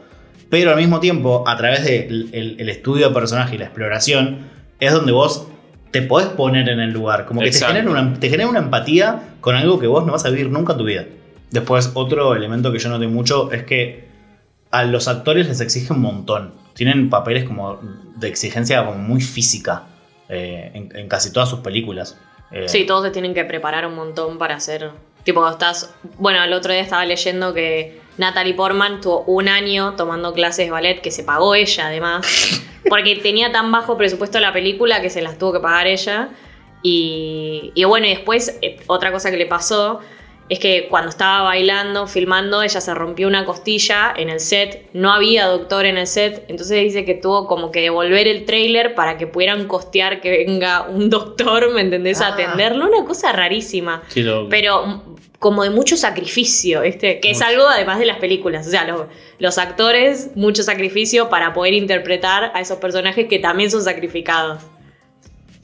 Pero 0.51 0.71
al 0.71 0.77
mismo 0.77 1.01
tiempo, 1.01 1.43
a 1.49 1.57
través 1.57 1.85
del 1.85 2.29
el- 2.33 2.57
el 2.61 2.69
estudio 2.69 3.09
de 3.09 3.15
personaje 3.15 3.55
y 3.55 3.59
la 3.59 3.65
exploración, 3.65 4.47
es 4.79 4.93
donde 4.93 5.11
vos 5.11 5.49
te 5.92 6.02
podés 6.02 6.28
poner 6.28 6.68
en 6.68 6.81
el 6.81 6.90
lugar. 6.90 7.26
Como 7.26 7.40
que 7.40 7.50
te 7.50 7.64
genera, 7.64 7.88
una, 7.88 8.14
te 8.18 8.28
genera 8.28 8.48
una 8.48 8.59
empatía 8.59 9.35
con 9.40 9.55
algo 9.55 9.78
que 9.78 9.87
vos 9.87 10.05
no 10.05 10.12
vas 10.12 10.24
a 10.24 10.31
vivir 10.31 10.50
nunca 10.50 10.72
en 10.72 10.78
tu 10.78 10.85
vida. 10.85 11.05
Después, 11.50 11.92
otro 11.94 12.35
elemento 12.35 12.72
que 12.72 12.78
yo 12.78 12.88
noté 12.88 13.07
mucho 13.07 13.52
es 13.52 13.62
que 13.64 14.09
a 14.70 14.85
los 14.85 15.07
actores 15.07 15.46
les 15.48 15.61
exige 15.61 15.92
un 15.92 16.00
montón. 16.00 16.55
Tienen 16.74 17.11
papeles 17.11 17.44
como 17.44 17.78
de 18.16 18.26
exigencia 18.28 18.85
como 18.87 18.98
muy 18.98 19.20
física 19.20 19.85
eh, 20.28 20.70
en, 20.74 20.96
en 20.96 21.09
casi 21.09 21.31
todas 21.31 21.50
sus 21.50 21.61
películas. 21.61 22.18
Eh, 22.50 22.68
Sí, 22.68 22.85
todos 22.87 23.05
se 23.05 23.11
tienen 23.11 23.35
que 23.35 23.44
preparar 23.44 23.87
un 23.87 23.94
montón 23.94 24.38
para 24.38 24.57
hacer. 24.57 24.90
Tipo, 25.24 25.48
estás. 25.48 25.94
Bueno, 26.18 26.42
el 26.42 26.52
otro 26.55 26.72
día 26.72 26.83
estaba 26.83 27.05
leyendo 27.05 27.55
que 27.55 28.00
Natalie 28.18 28.55
Portman 28.55 29.01
tuvo 29.01 29.25
un 29.27 29.48
año 29.48 29.94
tomando 29.96 30.33
clases 30.33 30.66
de 30.66 30.70
ballet 30.70 31.01
que 31.01 31.11
se 31.11 31.25
pagó 31.25 31.55
ella, 31.55 31.87
además. 31.87 32.27
Porque 32.88 33.16
tenía 33.16 33.53
tan 33.53 33.70
bajo 33.72 33.96
presupuesto 33.96 34.40
la 34.40 34.53
película 34.53 35.01
que 35.01 35.11
se 35.11 35.22
las 35.22 35.38
tuvo 35.38 35.55
que 35.55 35.61
pagar 35.61 35.87
ella. 35.87 36.31
Y, 36.83 37.72
y 37.75 37.85
bueno, 37.85 38.07
y 38.07 38.11
después, 38.11 38.59
eh, 38.61 38.81
otra 38.87 39.12
cosa 39.12 39.31
que 39.31 39.37
le 39.37 39.46
pasó 39.46 40.01
es 40.53 40.59
que 40.59 40.87
cuando 40.91 41.09
estaba 41.09 41.43
bailando, 41.43 42.07
filmando, 42.07 42.62
ella 42.62 42.81
se 42.81 42.93
rompió 42.95 43.27
una 43.27 43.45
costilla 43.47 44.12
en 44.17 44.29
el 44.29 44.38
set. 44.38 44.87
No 44.93 45.11
había 45.11 45.47
doctor 45.47 45.87
en 45.87 45.97
el 45.97 46.07
set. 46.07 46.45
Entonces 46.49 46.83
dice 46.83 47.05
que 47.07 47.15
tuvo 47.15 47.47
como 47.47 47.71
que 47.71 47.81
devolver 47.81 48.29
el 48.29 48.45
trailer 48.45 48.95
para 48.95 49.17
que 49.17 49.27
pudieran 49.27 49.67
costear 49.67 50.21
que 50.21 50.45
venga 50.45 50.83
un 50.83 51.09
doctor, 51.11 51.73
¿me 51.73 51.81
entendés? 51.81 52.21
A 52.21 52.27
Ah. 52.27 52.33
atenderlo. 52.35 52.87
Una 52.87 53.05
cosa 53.07 53.33
rarísima. 53.33 54.03
Qué 54.12 54.23
loco. 54.23 54.49
Pero 54.51 55.03
como 55.38 55.65
de 55.65 55.71
mucho 55.71 55.97
sacrificio, 55.97 56.83
¿viste? 56.83 57.19
Que 57.21 57.31
es 57.31 57.41
algo 57.43 57.67
además 57.67 57.99
de 57.99 58.05
las 58.07 58.19
películas. 58.19 58.67
O 58.67 58.71
sea, 58.71 58.85
lo- 58.87 59.09
los 59.38 59.57
actores, 59.59 60.33
mucho 60.37 60.62
sacrificio 60.62 61.31
para 61.31 61.55
poder 61.55 61.73
interpretar 61.75 62.53
a 62.55 62.61
esos 62.61 62.77
personajes 62.79 63.27
que 63.27 63.38
también 63.38 63.71
son 63.71 63.83
sacrificados. 63.83 64.62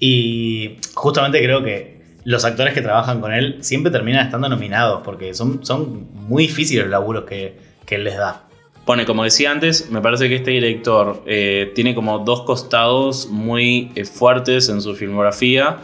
Y 0.01 0.79
justamente 0.95 1.43
creo 1.43 1.63
que 1.63 1.98
los 2.29 2.45
actores 2.45 2.75
que 2.75 2.83
trabajan 2.83 3.23
con 3.23 3.33
él 3.33 3.57
siempre 3.61 3.91
terminan 3.91 4.27
estando 4.27 4.51
nominados 4.51 5.01
porque 5.03 5.33
son, 5.33 5.65
son 5.65 6.09
muy 6.13 6.43
difíciles 6.43 6.85
los 6.85 6.91
laburos 6.91 7.25
que, 7.25 7.57
que 7.87 7.95
él 7.95 8.05
les 8.05 8.19
da. 8.19 8.45
Pone, 8.85 9.07
como 9.07 9.25
decía 9.25 9.51
antes, 9.51 9.91
me 9.91 10.03
parece 10.03 10.29
que 10.29 10.35
este 10.35 10.51
director 10.51 11.23
eh, 11.25 11.73
tiene 11.75 11.95
como 11.95 12.19
dos 12.19 12.43
costados 12.43 13.29
muy 13.31 13.93
eh, 13.95 14.05
fuertes 14.05 14.69
en 14.69 14.83
su 14.83 14.95
filmografía. 14.95 15.79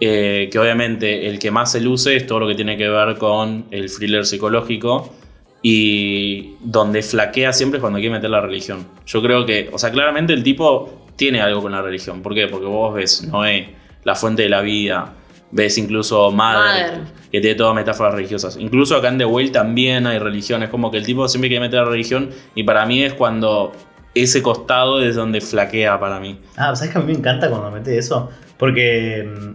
eh, 0.00 0.48
que 0.50 0.58
obviamente 0.58 1.28
el 1.28 1.38
que 1.38 1.52
más 1.52 1.70
se 1.70 1.80
luce 1.80 2.16
es 2.16 2.26
todo 2.26 2.40
lo 2.40 2.48
que 2.48 2.56
tiene 2.56 2.76
que 2.76 2.88
ver 2.88 3.16
con 3.16 3.66
el 3.70 3.88
thriller 3.88 4.26
psicológico. 4.26 5.14
Y 5.62 6.54
donde 6.62 7.02
flaquea 7.02 7.52
siempre 7.52 7.78
es 7.78 7.80
cuando 7.80 8.00
quiere 8.00 8.16
meter 8.16 8.30
la 8.30 8.40
religión. 8.40 8.88
Yo 9.06 9.22
creo 9.22 9.46
que, 9.46 9.70
o 9.72 9.78
sea, 9.78 9.92
claramente 9.92 10.32
el 10.32 10.42
tipo 10.42 11.06
tiene 11.14 11.40
algo 11.40 11.62
con 11.62 11.70
la 11.70 11.80
religión. 11.80 12.22
¿Por 12.22 12.34
qué? 12.34 12.48
Porque 12.48 12.66
vos 12.66 12.92
ves 12.92 13.22
Noé, 13.22 13.68
la 14.02 14.16
fuente 14.16 14.42
de 14.42 14.48
la 14.48 14.62
vida, 14.62 15.14
ves 15.56 15.78
incluso 15.78 16.30
Madre, 16.30 17.00
que 17.32 17.40
tiene 17.40 17.56
todas 17.56 17.74
metáforas 17.74 18.14
religiosas. 18.14 18.56
Incluso 18.58 18.96
acá 18.96 19.08
en 19.08 19.18
The 19.18 19.24
Whale 19.24 19.50
también 19.50 20.06
hay 20.06 20.18
religión. 20.18 20.62
Es 20.62 20.68
como 20.70 20.90
que 20.90 20.98
el 20.98 21.04
tipo 21.06 21.26
siempre 21.28 21.48
quiere 21.48 21.60
meter 21.64 21.80
la 21.82 21.90
religión. 21.90 22.30
Y 22.54 22.62
para 22.62 22.86
mí 22.86 23.02
es 23.02 23.14
cuando 23.14 23.72
ese 24.14 24.42
costado 24.42 25.02
es 25.02 25.16
donde 25.16 25.40
flaquea 25.40 25.98
para 25.98 26.20
mí. 26.20 26.40
Ah, 26.56 26.74
¿sabes 26.76 26.92
que 26.92 26.98
a 26.98 27.00
mí 27.00 27.12
me 27.12 27.18
encanta 27.18 27.48
cuando 27.50 27.70
mete 27.70 27.98
eso? 27.98 28.30
Porque 28.56 29.26
mm, 29.28 29.50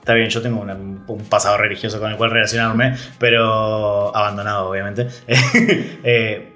está 0.00 0.14
bien, 0.14 0.28
yo 0.28 0.42
tengo 0.42 0.60
una- 0.60 0.74
un 0.74 1.24
pasado 1.28 1.56
religioso 1.56 1.98
con 2.00 2.10
el 2.10 2.16
cual 2.16 2.30
relacionarme, 2.30 2.94
pero 3.18 4.14
abandonado, 4.16 4.68
obviamente. 4.70 5.06
Eh, 6.04 6.51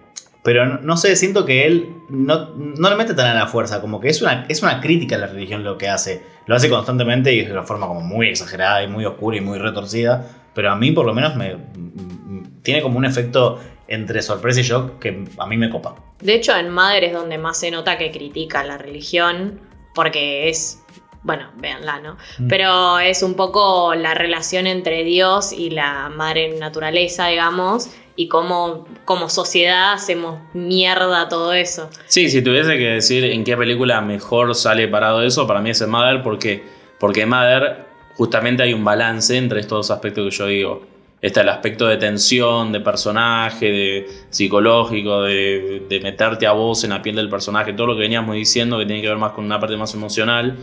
pero 0.47 0.65
no, 0.65 0.79
no 0.81 0.97
sé, 0.97 1.17
siento 1.17 1.45
que 1.45 1.67
él 1.67 1.97
no, 2.09 2.51
no 2.55 2.89
le 2.89 2.95
mete 2.95 3.15
tan 3.15 3.27
a 3.27 3.35
la 3.35 3.49
fuerza, 3.49 3.81
como 3.81 3.99
que 3.99 4.09
es 4.09 4.23
una, 4.23 4.47
es 4.49 4.63
una 4.63 4.81
crítica 4.81 5.17
a 5.17 5.19
la 5.19 5.27
religión 5.27 5.65
lo 5.65 5.77
que 5.77 5.89
hace. 5.89 6.23
Lo 6.47 6.55
hace 6.55 6.71
constantemente 6.71 7.35
y 7.35 7.45
de 7.45 7.51
una 7.51 7.65
forma 7.65 7.89
como 7.89 8.01
muy 8.01 8.29
exagerada 8.29 8.81
y 8.85 8.87
muy 8.87 9.05
oscura 9.05 9.37
y 9.37 9.41
muy 9.41 9.59
retorcida, 9.59 10.25
pero 10.55 10.71
a 10.71 10.77
mí 10.77 10.93
por 10.93 11.05
lo 11.05 11.15
menos 11.15 11.35
me, 11.35 11.57
mm, 11.57 12.63
tiene 12.63 12.81
como 12.81 12.97
un 12.97 13.05
efecto 13.05 13.59
entre 13.89 14.23
sorpresa 14.23 14.61
y 14.61 14.63
shock 14.63 15.01
que 15.01 15.25
a 15.37 15.47
mí 15.49 15.57
me 15.57 15.69
copa. 15.69 15.97
De 16.21 16.35
hecho, 16.35 16.57
en 16.57 16.71
Mother 16.71 17.03
es 17.03 17.13
donde 17.13 17.39
más 17.39 17.59
se 17.59 17.73
nota 17.73 17.99
que 17.99 18.13
critica 18.13 18.63
la 18.63 18.79
religión, 18.79 19.59
porque 19.97 20.49
es, 20.49 20.81
bueno, 21.25 21.51
véanla, 21.57 21.99
¿no? 21.99 22.19
Mm. 22.39 22.47
Pero 22.47 23.01
es 23.01 23.25
un 23.25 23.35
poco 23.35 23.97
la 23.97 24.15
relación 24.15 24.69
entre 24.69 25.03
Dios 25.03 25.53
y 25.53 25.71
la 25.71 26.09
madre 26.09 26.57
naturaleza, 26.57 27.27
digamos, 27.27 27.91
y 28.17 28.29
cómo 28.29 28.87
como 29.05 29.29
sociedad 29.29 29.93
hacemos 29.93 30.41
mierda 30.55 31.29
todo 31.29 31.53
eso. 31.53 31.91
Sí, 32.07 32.31
si 32.31 32.43
tuviese 32.43 32.77
que 32.79 32.89
decir 32.89 33.25
en 33.25 33.45
qué 33.45 33.57
película 33.57 34.01
mejor 34.01 34.55
sale 34.55 34.89
parado 34.89 35.23
eso, 35.23 35.47
para 35.47 35.61
mí 35.61 35.71
es 35.71 35.81
en 35.83 35.91
Mother, 35.91 36.23
porque, 36.23 36.65
porque 36.99 37.23
en 37.23 37.29
Mother 37.29 37.87
justamente 38.15 38.63
hay 38.63 38.73
un 38.73 38.85
balance 38.85 39.37
entre 39.37 39.61
estos 39.61 39.89
dos 39.89 39.91
aspectos 39.91 40.25
que 40.25 40.37
yo 40.37 40.47
digo. 40.47 40.83
Está 41.21 41.43
el 41.43 41.49
aspecto 41.49 41.87
de 41.87 41.97
tensión, 41.97 42.73
de 42.73 42.81
personaje, 42.81 43.67
de 43.71 44.07
psicológico, 44.31 45.23
de, 45.23 45.85
de 45.89 46.01
meterte 46.01 46.47
a 46.47 46.53
vos 46.53 46.85
en 46.85 46.91
la 46.91 47.03
piel 47.03 47.17
del 47.17 47.29
personaje, 47.29 47.73
todo 47.73 47.89
lo 47.89 47.95
que 47.95 48.01
veníamos 48.01 48.35
diciendo 48.35 48.79
que 48.79 48.87
tiene 48.87 49.03
que 49.03 49.09
ver 49.09 49.17
más 49.17 49.33
con 49.33 49.45
una 49.45 49.59
parte 49.61 49.77
más 49.77 49.95
emocional. 49.95 50.57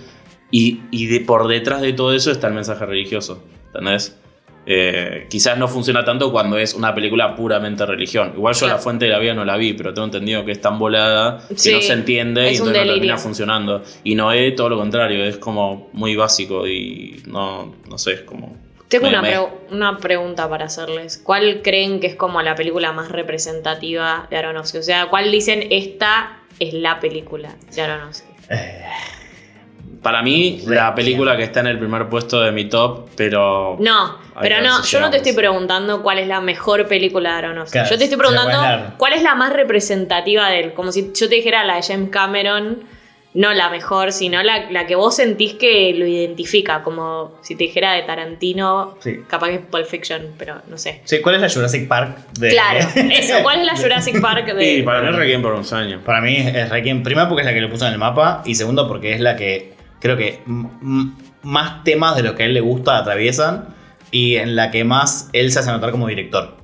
Y, 0.51 0.82
y 0.91 1.08
de, 1.08 1.22
por 1.22 1.47
detrás 1.47 1.82
de 1.82 1.93
todo 1.93 2.14
eso 2.14 2.32
está 2.32 2.47
el 2.47 2.54
mensaje 2.54 2.86
religioso. 2.86 3.43
¿Entendés? 3.68 4.20
Eh, 4.66 5.28
quizás 5.30 5.57
no 5.57 5.68
funciona 5.68 6.05
tanto 6.05 6.32
cuando 6.32 6.57
es 6.57 6.74
una 6.74 6.95
película 6.95 7.36
puramente 7.36 7.86
religión. 7.86 8.34
Igual 8.36 8.53
yo 8.53 8.59
Claro. 8.59 8.74
La 8.76 8.80
Fuente 8.80 9.05
de 9.05 9.11
la 9.11 9.20
Vida 9.20 9.34
no 9.34 9.43
la 9.43 9.57
vi, 9.57 9.74
pero 9.74 9.93
tengo 9.93 10.05
entendido 10.05 10.45
que 10.45 10.53
es 10.53 10.61
tan 10.61 10.80
volada 10.80 11.45
que 11.49 11.55
Sí, 11.57 11.74
no 11.74 11.82
se 11.82 11.93
entiende 11.93 12.43
y 12.51 12.55
entonces 12.55 12.78
no 12.86 12.93
termina 12.93 13.18
funcionando. 13.18 13.84
Y 14.05 14.16
Noé, 14.16 14.51
todo 14.51 14.70
lo 14.70 14.78
contrario, 14.78 15.24
es 15.26 15.38
como 15.38 15.89
muy 15.93 16.16
básico 16.16 16.66
y 16.68 17.22
no, 17.28 17.76
no 17.89 17.97
sé, 17.97 18.14
es 18.14 18.22
como. 18.22 18.55
Tengo 18.88 19.07
una, 19.07 19.22
pre- 19.22 19.39
una 19.72 19.97
pregunta 19.97 20.47
para 20.47 20.66
hacerles. 20.66 21.18
¿Cuál 21.24 21.61
creen 21.64 21.99
que 21.99 22.05
es 22.07 22.16
como 22.16 22.41
la 22.43 22.53
película 22.55 22.91
más 22.91 23.09
representativa 23.11 24.28
de 24.30 24.38
Aronofsky? 24.38 24.78
O 24.78 24.84
sea, 24.84 25.07
¿cuál 25.09 25.32
dicen 25.32 25.68
esta 25.72 26.39
es 26.59 26.74
la 26.74 26.99
película 26.99 27.55
de 27.76 27.82
Aronofsky? 27.82 28.28
Eh, 28.49 28.84
Para 30.04 30.22
mí, 30.22 30.62
la 30.68 30.93
película 30.93 31.38
que 31.38 31.43
está 31.43 31.62
en 31.62 31.68
el 31.68 31.80
primer 31.80 32.08
puesto 32.10 32.41
de 32.41 32.51
mi 32.51 32.66
top, 32.66 33.08
pero. 33.16 33.78
No, 33.80 34.18
pero 34.41 34.62
no, 34.62 34.84
si 34.84 34.91
yo 34.91 34.99
no 34.99 35.10
te 35.10 35.18
estoy 35.18 35.32
preguntando 35.34 36.04
cuál 36.04 36.20
es 36.20 36.28
la 36.28 36.41
mejor 36.41 36.88
película 36.88 37.32
de 37.32 37.36
Aronofsky. 37.38 37.72
Claro, 37.72 37.89
yo 37.89 37.97
te 37.97 38.04
estoy 38.04 38.20
o 38.20 38.22
sea, 38.22 38.34
¿cuál 38.34 38.45
preguntando 38.45 38.97
cuál 38.97 39.14
es 39.14 39.24
la 39.24 39.36
más 39.36 39.54
representativa 39.54 40.49
de 40.49 40.60
él. 40.60 40.74
Como 40.74 40.91
si 40.91 41.12
yo 41.16 41.30
te 41.30 41.36
dijera 41.36 41.64
la 41.64 41.78
de 41.78 41.84
James 41.84 42.10
Cameron, 42.10 42.84
no 43.34 43.54
la 43.54 43.70
mejor, 43.70 44.12
sino 44.12 44.43
la, 44.43 44.70
la 44.70 44.86
que 44.86 44.95
vos 44.95 45.16
sentís 45.16 45.54
que 45.54 45.93
lo 45.97 46.06
identifica. 46.06 46.84
Como 46.84 47.36
si 47.41 47.56
te 47.56 47.64
dijera 47.64 47.93
de 47.93 48.01
Tarantino, 48.04 48.97
Sí. 48.99 49.22
capaz 49.28 49.47
que 49.47 49.56
es 49.56 49.62
Pulp 49.62 49.86
Fiction, 49.86 50.34
pero 50.38 50.56
no 50.68 50.78
sé. 50.78 51.01
sí, 51.06 51.22
¿Cuál 51.22 51.36
es 51.36 51.41
la 51.41 51.49
Jurassic 51.49 51.88
Park? 51.88 52.18
De... 52.38 52.49
Claro, 52.49 52.88
eso. 53.12 53.36
¿Cuál 53.41 53.62
es 53.62 53.66
la 53.66 53.76
Jurassic 53.78 54.22
Park 54.22 54.54
de.? 54.54 54.76
Sí, 54.78 54.84
para 54.84 55.01
mí 55.01 55.08
es 55.08 55.16
Requiem 55.16 55.41
por 55.41 55.54
un 55.54 55.64
sueño. 55.64 56.01
Para 56.06 56.20
mí 56.22 56.36
es 56.36 56.54
es 56.54 56.70
Requiem, 56.70 57.04
primero 57.04 57.28
porque 57.30 57.41
es 57.41 57.45
la 57.45 57.54
que 57.54 57.62
lo 57.62 57.70
puso 57.70 57.88
en 57.88 57.93
el 57.93 57.99
mapa 57.99 58.43
y 58.45 58.56
segundo 58.56 58.88
porque 58.88 59.14
es 59.14 59.22
la 59.22 59.36
que 59.36 59.74
creo 60.04 60.18
que 60.18 60.41
más 60.45 61.84
temas 61.86 62.18
de 62.18 62.24
los 62.24 62.34
que 62.34 62.43
a 62.43 62.45
él 62.45 62.54
le 62.54 62.60
gusta 62.60 62.97
atraviesan 62.97 63.70
y 64.12 64.36
en 64.36 64.58
la 64.58 64.70
que 64.70 64.84
más 64.84 65.30
él 65.32 65.49
se 65.49 65.60
hace 65.60 65.72
notar 65.72 65.91
como 65.91 66.08
director. 66.08 66.58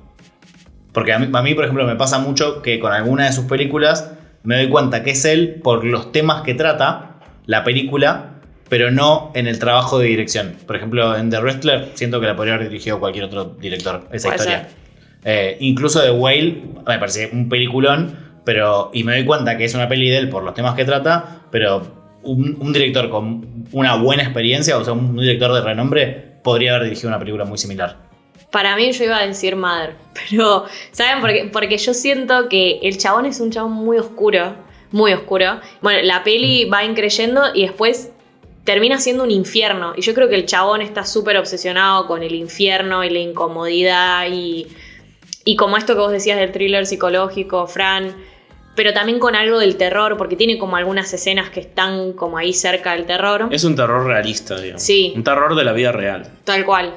Porque 0.92 1.14
a 1.14 1.18
mí, 1.18 1.30
a 1.32 1.42
mí, 1.42 1.54
por 1.54 1.64
ejemplo, 1.64 1.86
me 1.86 1.96
pasa 1.96 2.18
mucho 2.18 2.60
que 2.60 2.78
con 2.78 2.92
alguna 2.92 3.24
de 3.24 3.32
sus 3.32 3.46
películas 3.46 4.12
me 4.42 4.56
doy 4.56 4.68
cuenta 4.68 5.02
que 5.02 5.12
es 5.12 5.24
él 5.24 5.58
por 5.64 5.84
los 5.86 6.12
temas 6.12 6.42
que 6.42 6.52
trata 6.52 7.16
la 7.46 7.64
película, 7.64 8.34
pero 8.68 8.90
no 8.90 9.32
en 9.34 9.46
el 9.46 9.58
trabajo 9.58 9.98
de 9.98 10.08
dirección. 10.08 10.56
Por 10.66 10.76
ejemplo, 10.76 11.16
en 11.16 11.30
The 11.30 11.40
Wrestler 11.40 11.88
siento 11.94 12.20
que 12.20 12.26
la 12.26 12.36
podría 12.36 12.56
haber 12.56 12.68
dirigido 12.68 13.00
cualquier 13.00 13.24
otro 13.24 13.56
director, 13.58 14.06
esa 14.12 14.28
historia. 14.28 14.68
Eh, 15.24 15.56
incluso 15.60 16.02
The 16.02 16.10
Whale 16.10 16.62
me 16.86 16.98
parece 16.98 17.30
un 17.32 17.48
peliculón, 17.48 18.18
pero 18.44 18.90
y 18.92 19.02
me 19.02 19.14
doy 19.14 19.24
cuenta 19.24 19.56
que 19.56 19.64
es 19.64 19.74
una 19.74 19.88
peli 19.88 20.10
de 20.10 20.18
él 20.18 20.28
por 20.28 20.42
los 20.42 20.52
temas 20.52 20.74
que 20.74 20.84
trata, 20.84 21.40
pero 21.50 21.99
un, 22.22 22.72
director 22.72 23.10
con 23.10 23.66
una 23.72 23.96
buena 23.96 24.22
experiencia, 24.22 24.76
o 24.78 24.84
sea, 24.84 24.92
un 24.92 25.16
director 25.16 25.52
de 25.52 25.60
renombre, 25.60 26.38
podría 26.42 26.74
haber 26.74 26.84
dirigido 26.84 27.08
una 27.08 27.18
película 27.18 27.44
muy 27.44 27.58
similar. 27.58 27.96
Para 28.50 28.74
mí 28.76 28.90
yo 28.92 29.04
iba 29.04 29.18
a 29.18 29.26
decir 29.26 29.56
Mother, 29.56 29.94
pero 30.30 30.64
¿saben 30.90 31.20
por 31.20 31.30
qué? 31.30 31.50
Porque 31.52 31.78
yo 31.78 31.94
siento 31.94 32.48
que 32.48 32.80
el 32.82 32.98
chabón 32.98 33.26
es 33.26 33.40
un 33.40 33.50
chabón 33.50 33.72
muy 33.72 33.98
oscuro, 33.98 34.54
muy 34.90 35.12
oscuro. 35.12 35.60
Bueno, 35.82 36.00
la 36.02 36.24
peli 36.24 36.64
va 36.64 36.84
increyendo 36.84 37.42
y 37.54 37.62
después 37.62 38.12
termina 38.64 38.98
siendo 38.98 39.24
un 39.24 39.30
infierno. 39.30 39.92
Y 39.96 40.02
yo 40.02 40.14
creo 40.14 40.28
que 40.28 40.34
el 40.34 40.46
chabón 40.46 40.82
está 40.82 41.04
súper 41.04 41.36
obsesionado 41.36 42.06
con 42.06 42.22
el 42.22 42.34
infierno 42.34 43.04
y 43.04 43.10
la 43.10 43.20
incomodidad 43.20 44.26
y, 44.30 44.66
y 45.44 45.56
como 45.56 45.76
esto 45.76 45.94
que 45.94 46.00
vos 46.00 46.12
decías 46.12 46.38
del 46.38 46.52
thriller 46.52 46.86
psicológico, 46.86 47.66
Fran, 47.66 48.14
pero 48.80 48.94
también 48.94 49.18
con 49.18 49.36
algo 49.36 49.58
del 49.58 49.76
terror, 49.76 50.16
porque 50.16 50.36
tiene 50.36 50.56
como 50.56 50.74
algunas 50.74 51.12
escenas 51.12 51.50
que 51.50 51.60
están 51.60 52.14
como 52.14 52.38
ahí 52.38 52.54
cerca 52.54 52.92
del 52.92 53.04
terror. 53.04 53.48
Es 53.50 53.62
un 53.64 53.76
terror 53.76 54.06
realista, 54.06 54.58
digamos. 54.58 54.82
Sí. 54.82 55.12
Un 55.14 55.22
terror 55.22 55.54
de 55.54 55.64
la 55.64 55.74
vida 55.74 55.92
real. 55.92 56.26
Tal 56.44 56.64
cual. 56.64 56.94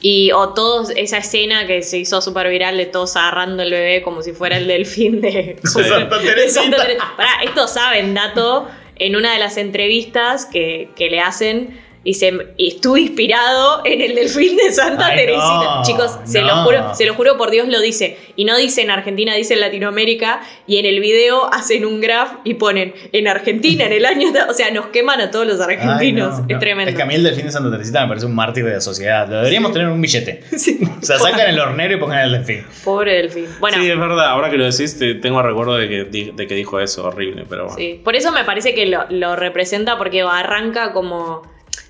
Y 0.00 0.30
o 0.30 0.50
todos, 0.50 0.90
esa 0.90 1.18
escena 1.18 1.66
que 1.66 1.82
se 1.82 1.98
hizo 1.98 2.20
súper 2.20 2.48
viral 2.50 2.76
de 2.76 2.86
todos 2.86 3.16
agarrando 3.16 3.64
el 3.64 3.72
bebé 3.72 4.02
como 4.02 4.22
si 4.22 4.30
fuera 4.30 4.58
el 4.58 4.68
delfín 4.68 5.20
de, 5.20 5.56
Sí. 5.64 5.82
De. 5.82 5.88
Santa 5.88 6.20
Teresita. 6.20 6.86
Pará, 7.16 7.42
esto 7.42 7.66
saben, 7.66 8.14
dato, 8.14 8.68
en 8.94 9.16
una 9.16 9.32
de 9.32 9.40
las 9.40 9.56
entrevistas 9.56 10.46
que, 10.46 10.90
que 10.94 11.10
le 11.10 11.18
hacen, 11.18 11.83
dice, 12.04 12.32
estuve 12.58 13.00
inspirado 13.00 13.82
en 13.84 14.00
el 14.00 14.14
delfín 14.14 14.56
de 14.56 14.70
Santa 14.72 15.06
Ay, 15.06 15.16
Teresita. 15.18 15.44
no, 15.76 15.82
Chicos, 15.84 16.18
se 16.24 16.40
no. 16.42 16.46
lo 16.48 16.54
juro, 16.64 16.94
se 16.94 17.06
lo 17.06 17.14
juro 17.14 17.36
por 17.36 17.50
Dios 17.50 17.68
lo 17.68 17.80
dice. 17.80 18.16
Y 18.36 18.44
no 18.44 18.56
dice 18.56 18.82
en 18.82 18.90
Argentina, 18.90 19.34
dice 19.34 19.54
en 19.54 19.60
Latinoamérica. 19.60 20.42
Y 20.66 20.78
en 20.78 20.86
el 20.86 21.00
video 21.00 21.52
hacen 21.52 21.84
un 21.84 22.00
graph 22.00 22.32
y 22.44 22.54
ponen 22.54 22.94
en 23.12 23.28
Argentina, 23.28 23.84
en 23.86 23.92
el 23.92 24.04
año. 24.06 24.28
O 24.48 24.52
sea, 24.54 24.70
nos 24.70 24.86
queman 24.86 25.20
a 25.20 25.30
todos 25.30 25.46
los 25.46 25.60
argentinos. 25.60 26.00
Ay, 26.00 26.12
no, 26.12 26.28
es 26.46 26.52
no. 26.54 26.58
tremendo. 26.58 26.90
Es 26.90 26.96
que 26.96 27.02
a 27.02 27.06
mí 27.06 27.14
el 27.14 27.22
delfín 27.22 27.46
de 27.46 27.52
Santa 27.52 27.70
Teresita 27.70 28.02
me 28.02 28.08
parece 28.08 28.26
un 28.26 28.34
mártir 28.34 28.64
de 28.64 28.72
la 28.74 28.80
sociedad. 28.80 29.28
Lo 29.28 29.36
deberíamos 29.38 29.72
tener 29.72 29.88
en 29.88 29.94
un 29.94 30.00
billete. 30.00 30.42
Sí. 30.58 30.78
O 31.02 31.04
sea, 31.04 31.18
sacan 31.18 31.48
el 31.48 31.58
hornero 31.58 31.94
y 31.94 31.96
pongan 31.98 32.20
el 32.20 32.32
delfín. 32.32 32.64
Pobre 32.84 33.14
delfín. 33.16 33.46
Bueno, 33.60 33.76
Sí, 33.78 33.90
es 33.90 33.98
verdad. 33.98 34.26
Ahora 34.26 34.50
que 34.50 34.56
lo 34.56 34.64
decís, 34.64 34.98
te- 34.98 35.14
tengo 35.16 35.42
recuerdo 35.42 35.76
de 35.76 35.88
que, 35.88 36.32
de 36.34 36.46
que 36.46 36.54
dijo 36.54 36.80
eso. 36.80 37.04
Horrible, 37.06 37.44
pero 37.48 37.64
bueno. 37.64 37.76
sí. 37.78 38.00
Por 38.02 38.16
eso 38.16 38.32
me 38.32 38.44
parece 38.44 38.74
que 38.74 38.86
lo, 38.86 39.04
lo 39.10 39.36
representa 39.36 39.98
porque 39.98 40.22
arranca 40.22 40.92
como. 40.92 41.42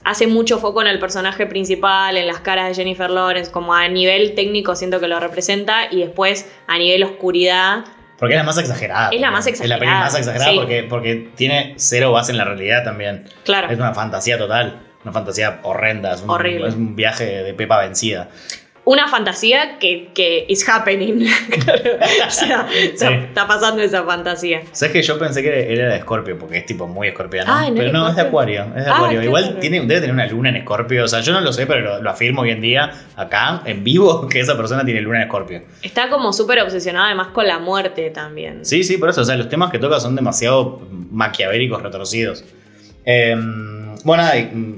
Hace 0.05 0.27
mucho 0.27 0.59
foco 0.59 0.83
en 0.83 0.89
el 0.89 0.99
personaje 0.99 1.47
principal, 1.47 2.17
en 2.17 2.27
las 2.27 2.41
caras 2.41 2.69
de 2.69 2.75
Jennifer 2.75 3.11
Lawrence, 3.11 3.51
como 3.51 3.75
a 3.75 3.89
nivel 3.89 4.35
técnico 4.35 4.77
siento 4.77 5.01
que 5.01 5.09
lo 5.09 5.19
representa 5.19 5.91
y 5.91 6.01
después 6.01 6.51
a 6.67 6.79
nivel 6.79 7.03
oscuridad. 7.05 7.85
Porque 8.19 8.35
es 8.35 8.39
la 8.39 8.45
más 8.45 8.59
exagerada. 8.59 9.09
Es 9.11 9.21
la 9.21 9.31
más 9.31 9.47
Es 9.47 9.59
la 9.61 9.79
peli 9.79 9.91
exagerada, 9.91 10.05
más 10.05 10.15
exagerada 10.15 10.51
sí. 10.51 10.57
porque, 10.59 10.83
porque 10.85 11.31
tiene 11.35 11.75
cero 11.77 12.13
base 12.13 12.33
en 12.33 12.39
la 12.39 12.45
realidad 12.45 12.85
también. 12.85 13.29
Claro. 13.45 13.69
Es 13.71 13.79
una 13.79 13.95
fantasía 13.95 14.39
total. 14.39 14.81
Una 15.03 15.13
fantasía 15.13 15.61
horrenda. 15.63 16.15
Es 16.15 16.23
un, 16.23 16.31
Horrible. 16.31 16.69
Es 16.69 16.75
un 16.75 16.97
viaje 16.97 17.43
de 17.43 17.55
Pepa 17.55 17.81
vencida. 17.81 18.31
Una 18.87 19.09
fantasía 19.09 19.79
que, 19.79 20.09
que 20.15 20.45
is 20.49 20.69
happening. 20.69 21.27
O 22.27 22.31
sea, 22.31 22.67
está, 22.83 23.09
Sí. 23.09 23.15
está 23.15 23.47
pasando 23.47 23.81
esa 23.83 24.03
fantasía. 24.05 24.63
¿Sabes 24.73 24.93
que 24.93 25.03
yo 25.03 25.19
pensé 25.19 25.43
que 25.43 25.73
era 25.73 25.89
de 25.89 25.97
Escorpio? 25.97 26.39
Porque 26.39 26.59
es 26.59 26.67
tipo 26.67 26.87
muy 26.87 27.09
escorpiano. 27.09 27.51
Ah, 27.53 27.69
¿no 27.71 27.77
pero 27.77 27.93
no, 27.93 28.09
es 28.09 28.17
de? 28.17 28.23
Acuario. 28.23 28.65
Es 28.77 28.85
de 28.85 28.91
Ah, 28.91 28.97
Acuario. 28.97 29.21
qué 29.21 29.27
Igual 29.27 29.59
tiene, 29.61 29.81
debe 29.81 30.01
tener 30.01 30.13
una 30.13 30.27
luna 30.27 30.51
en 30.51 30.57
Escorpio. 30.57 31.05
O 31.05 31.09
sea, 31.09 31.21
yo 31.21 31.33
no 31.33 31.41
lo 31.41 31.53
sé, 31.53 31.67
pero 31.67 31.81
lo, 31.81 32.03
lo 32.03 32.11
afirmo 32.11 32.43
hoy 32.43 32.51
en 32.51 32.61
día, 32.61 32.91
acá, 33.17 33.63
en 33.65 33.83
vivo, 33.85 34.29
que 34.29 34.41
esa 34.41 34.57
persona 34.57 34.85
tiene 34.85 35.01
luna 35.01 35.19
en 35.19 35.23
Escorpio. 35.25 35.63
Está 35.83 36.11
como 36.11 36.33
súper 36.33 36.61
obsesionada 36.61 37.07
además 37.07 37.29
con 37.29 37.47
la 37.47 37.59
muerte 37.59 38.11
también. 38.11 38.65
Sí, 38.65 38.85
sí, 38.85 38.99
por 38.99 39.09
eso. 39.11 39.23
O 39.23 39.25
sea, 39.25 39.37
los 39.37 39.49
temas 39.49 39.71
que 39.71 39.79
toca 39.79 39.99
son 40.01 40.15
demasiado 40.15 40.83
maquiavélicos, 41.11 41.83
retorcidos. 41.83 42.45
Eh, 43.07 43.35
bueno, 44.05 44.23
mm, 44.53 44.73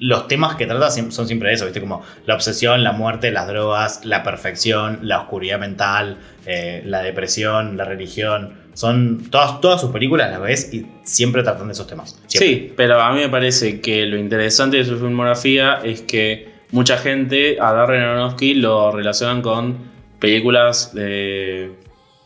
los 0.00 0.28
temas 0.28 0.56
que 0.56 0.66
trata 0.66 0.90
son 0.90 1.26
siempre 1.26 1.52
eso, 1.52 1.64
¿viste? 1.64 1.80
Como 1.80 2.02
la 2.26 2.34
obsesión, 2.34 2.82
la 2.82 2.92
muerte, 2.92 3.30
las 3.30 3.46
drogas, 3.46 4.04
la 4.04 4.22
perfección, 4.22 5.00
la 5.02 5.20
oscuridad 5.20 5.58
mental, 5.58 6.18
eh, 6.46 6.82
la 6.86 7.02
depresión, 7.02 7.76
la 7.76 7.84
religión. 7.84 8.54
Son 8.74 9.28
todas, 9.30 9.60
todas 9.60 9.80
sus 9.80 9.90
películas 9.90 10.30
las 10.30 10.40
ves 10.40 10.72
y 10.72 10.86
siempre 11.04 11.42
tratan 11.42 11.66
de 11.68 11.74
esos 11.74 11.86
temas. 11.86 12.18
Sí, 12.26 12.72
pero 12.76 13.00
a 13.00 13.12
mí 13.12 13.20
me 13.20 13.28
parece 13.28 13.80
que 13.80 14.06
lo 14.06 14.16
interesante 14.16 14.78
de 14.78 14.84
su 14.84 14.96
filmografía 14.98 15.80
es 15.84 16.00
que 16.02 16.48
mucha 16.70 16.96
gente 16.96 17.58
a 17.60 17.72
Darren 17.72 18.00
Aronofsky 18.02 18.54
lo 18.54 18.90
relacionan 18.90 19.42
con 19.42 19.76
películas 20.18 20.94
de- 20.94 21.72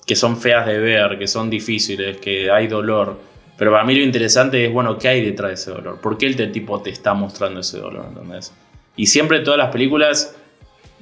que 0.07 0.15
son 0.15 0.37
feas 0.37 0.67
de 0.67 0.79
ver, 0.79 1.19
que 1.19 1.27
son 1.27 1.51
difíciles, 1.51 2.19
que 2.19 2.49
hay 2.51 2.69
dolor. 2.69 3.19
Pero 3.59 3.71
para 3.73 3.85
mí 3.85 3.95
lo 3.95 4.03
interesante 4.03 4.67
es, 4.67 4.73
bueno, 4.73 4.99
¿qué 4.99 5.09
hay 5.09 5.25
detrás 5.25 5.49
de 5.49 5.55
ese 5.55 5.71
dolor? 5.71 6.01
¿Por 6.01 6.19
qué 6.19 6.27
el 6.27 6.53
tipo 6.53 6.81
te 6.83 6.91
está 6.91 7.15
mostrando 7.15 7.61
ese 7.61 7.79
dolor? 7.79 8.07
¿entendés? 8.09 8.53
Y 8.97 9.07
siempre 9.07 9.41
todas 9.41 9.59
las 9.59 9.71
películas 9.71 10.37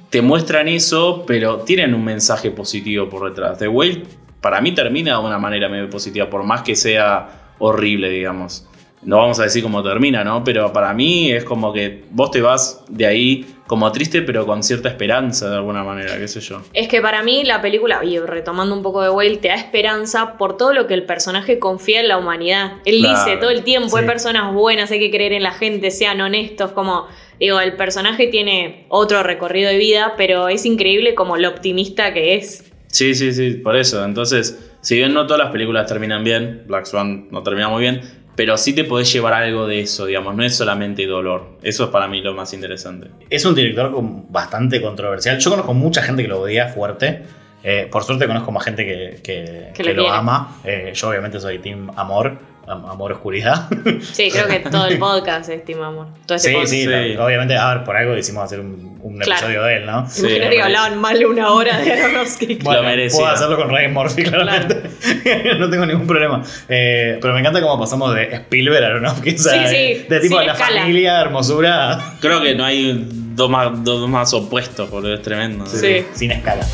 te 0.09 0.21
muestran 0.21 0.67
eso, 0.67 1.25
pero 1.27 1.59
tienen 1.59 1.93
un 1.93 2.03
mensaje 2.03 2.51
positivo 2.51 3.09
por 3.09 3.29
detrás. 3.29 3.57
The 3.57 3.67
Whale 3.67 4.03
para 4.45 4.61
mí 4.61 4.73
termina 4.73 5.13
de 5.13 5.25
una 5.25 5.39
manera 5.39 5.67
medio 5.69 5.89
positiva, 5.89 6.29
por 6.29 6.43
más 6.43 6.61
que 6.61 6.75
sea 6.75 7.53
horrible, 7.57 8.09
digamos. 8.09 8.67
No 9.05 9.17
vamos 9.17 9.39
a 9.39 9.43
decir 9.43 9.61
cómo 9.61 9.83
termina, 9.83 10.23
¿no? 10.23 10.43
Pero 10.43 10.73
para 10.73 10.93
mí 10.93 11.31
es 11.31 11.43
como 11.43 11.71
que 11.71 12.03
vos 12.09 12.31
te 12.31 12.41
vas 12.41 12.83
de 12.89 13.05
ahí 13.05 13.45
como 13.67 13.91
triste, 13.91 14.21
pero 14.21 14.45
con 14.45 14.63
cierta 14.63 14.89
esperanza 14.89 15.49
de 15.49 15.55
alguna 15.55 15.83
manera, 15.83 16.17
qué 16.17 16.27
sé 16.27 16.39
yo. 16.39 16.61
Es 16.73 16.87
que 16.87 17.01
para 17.01 17.23
mí 17.23 17.43
la 17.43 17.61
película, 17.61 18.03
y 18.03 18.19
retomando 18.19 18.75
un 18.75 18.83
poco 18.83 19.01
de 19.01 19.09
Whale, 19.09 19.37
te 19.37 19.47
da 19.47 19.55
esperanza 19.55 20.37
por 20.37 20.57
todo 20.57 20.73
lo 20.73 20.87
que 20.87 20.93
el 20.93 21.03
personaje 21.03 21.57
confía 21.59 21.99
en 21.99 22.07
la 22.07 22.17
humanidad. 22.17 22.73
Él 22.85 22.99
Claro, 22.99 23.25
dice 23.25 23.37
todo 23.37 23.49
el 23.49 23.63
tiempo, 23.63 23.89
sí. 23.89 23.97
hay 23.99 24.05
personas 24.05 24.53
buenas, 24.53 24.91
hay 24.91 24.99
que 24.99 25.11
creer 25.11 25.33
en 25.33 25.43
la 25.43 25.51
gente, 25.51 25.89
sean 25.91 26.21
honestos, 26.21 26.71
como, 26.71 27.07
digo, 27.39 27.59
el 27.59 27.75
personaje 27.75 28.27
tiene 28.27 28.85
otro 28.89 29.23
recorrido 29.23 29.69
de 29.69 29.77
vida, 29.77 30.13
pero 30.17 30.47
es 30.47 30.65
increíble 30.65 31.15
como 31.15 31.37
lo 31.37 31.49
optimista 31.49 32.13
que 32.13 32.35
es. 32.35 32.71
Sí, 32.87 33.13
sí, 33.15 33.33
sí, 33.33 33.55
por 33.55 33.75
eso. 33.75 34.05
Entonces, 34.05 34.73
si 34.81 34.95
bien 34.95 35.13
no 35.13 35.25
todas 35.25 35.43
las 35.43 35.51
películas 35.51 35.87
terminan 35.87 36.23
bien, 36.23 36.63
Black 36.67 36.85
Swan 36.85 37.27
no 37.31 37.41
termina 37.43 37.67
muy 37.67 37.81
bien, 37.81 38.01
pero 38.35 38.57
sí 38.57 38.73
te 38.73 38.83
podés 38.83 39.11
llevar 39.13 39.33
algo 39.33 39.67
de 39.67 39.79
eso, 39.81 40.05
digamos, 40.05 40.35
no 40.35 40.43
es 40.43 40.55
solamente 40.55 41.05
dolor. 41.05 41.57
Eso 41.61 41.85
es 41.85 41.89
para 41.89 42.07
mí 42.07 42.21
lo 42.21 42.33
más 42.33 42.53
interesante. 42.53 43.07
Es 43.29 43.45
un 43.45 43.55
director 43.55 43.91
con- 43.93 44.31
bastante 44.31 44.81
controversial. 44.81 45.39
Yo 45.39 45.49
conozco 45.49 45.73
mucha 45.73 46.01
gente 46.01 46.21
que 46.23 46.27
lo 46.27 46.41
odia 46.41 46.67
fuerte. 46.67 47.21
Eh, 47.63 47.87
por 47.91 48.03
suerte 48.03 48.27
conozco 48.27 48.51
más 48.51 48.63
gente 48.63 48.85
que, 48.85 49.21
que- 49.23 49.71
Que 49.73 49.83
que 49.83 49.93
lo 49.95 50.03
ama. 50.11 50.57
Eh, 50.63 50.91
yo 50.93 51.09
obviamente 51.09 51.39
soy 51.39 51.57
team 51.59 51.89
amor, 51.95 52.27
am- 52.27 52.37
amor 52.67 53.11
oscuridad. 53.13 53.67
Sí, 54.13 54.29
creo 54.31 54.47
que 54.47 54.59
todo 54.59 54.87
el 54.87 54.97
podcast 54.99 55.49
es 55.49 55.63
Team 55.65 55.81
Amor. 55.81 56.07
Todo 56.25 56.35
este 56.35 56.49
sí, 56.49 56.53
podcast. 56.53 56.73
sí, 56.73 56.83
Sí. 56.85 57.17
obviamente, 57.17 57.55
a 57.57 57.73
ver, 57.75 57.83
por 57.83 57.95
algo 57.97 58.13
decimos 58.13 58.43
hacer 58.45 58.59
un, 58.59 58.99
un 59.01 59.17
Claro. 59.19 59.31
episodio 59.47 59.63
de 59.63 59.77
él, 59.77 59.85
¿no? 59.85 60.09
Sí, 60.09 60.21
Imagínate 60.21 60.45
lo 60.45 60.51
que 60.55 60.61
hablaban 60.63 60.99
mal 61.01 61.19
de 61.19 61.25
una 61.25 61.51
hora 61.51 61.77
de 61.79 61.93
Aronofsky. 61.93 62.59
Lo 62.63 62.83
merecía. 62.83 63.19
puedo 63.19 63.31
hacerlo 63.33 63.57
con 63.57 63.69
Ryan 63.69 63.93
Murphy, 63.93 64.23
claramente. 64.23 64.81
no 65.59 65.69
tengo 65.69 65.85
ningún 65.85 66.07
problema. 66.07 66.41
Eh, 66.69 67.17
pero 67.21 67.33
me 67.33 67.39
encanta 67.41 67.61
cómo 67.61 67.79
pasamos 67.79 68.13
de 68.15 68.23
Spielberg 68.35 68.83
a 68.83 68.87
Aronofsky. 68.87 69.35
O 69.35 69.37
sea, 69.37 69.67
Sí, 69.67 69.75
sí, 69.75 69.75
de, 69.75 70.05
de 70.09 70.19
tipo 70.21 70.39
de 70.39 70.45
la 70.47 70.53
escala. 70.53 70.81
familia, 70.81 71.21
hermosura, 71.21 72.15
Creo 72.19 72.41
que 72.41 72.55
no 72.55 72.65
hay 72.65 73.07
dos 73.35 73.49
más, 73.49 73.83
dos 73.83 74.07
más 74.09 74.33
opuestos, 74.33 74.89
porque 74.89 75.13
es 75.15 75.21
tremendo. 75.21 75.65
Sí. 75.67 76.05
sin 76.13 76.31
escala. 76.31 76.65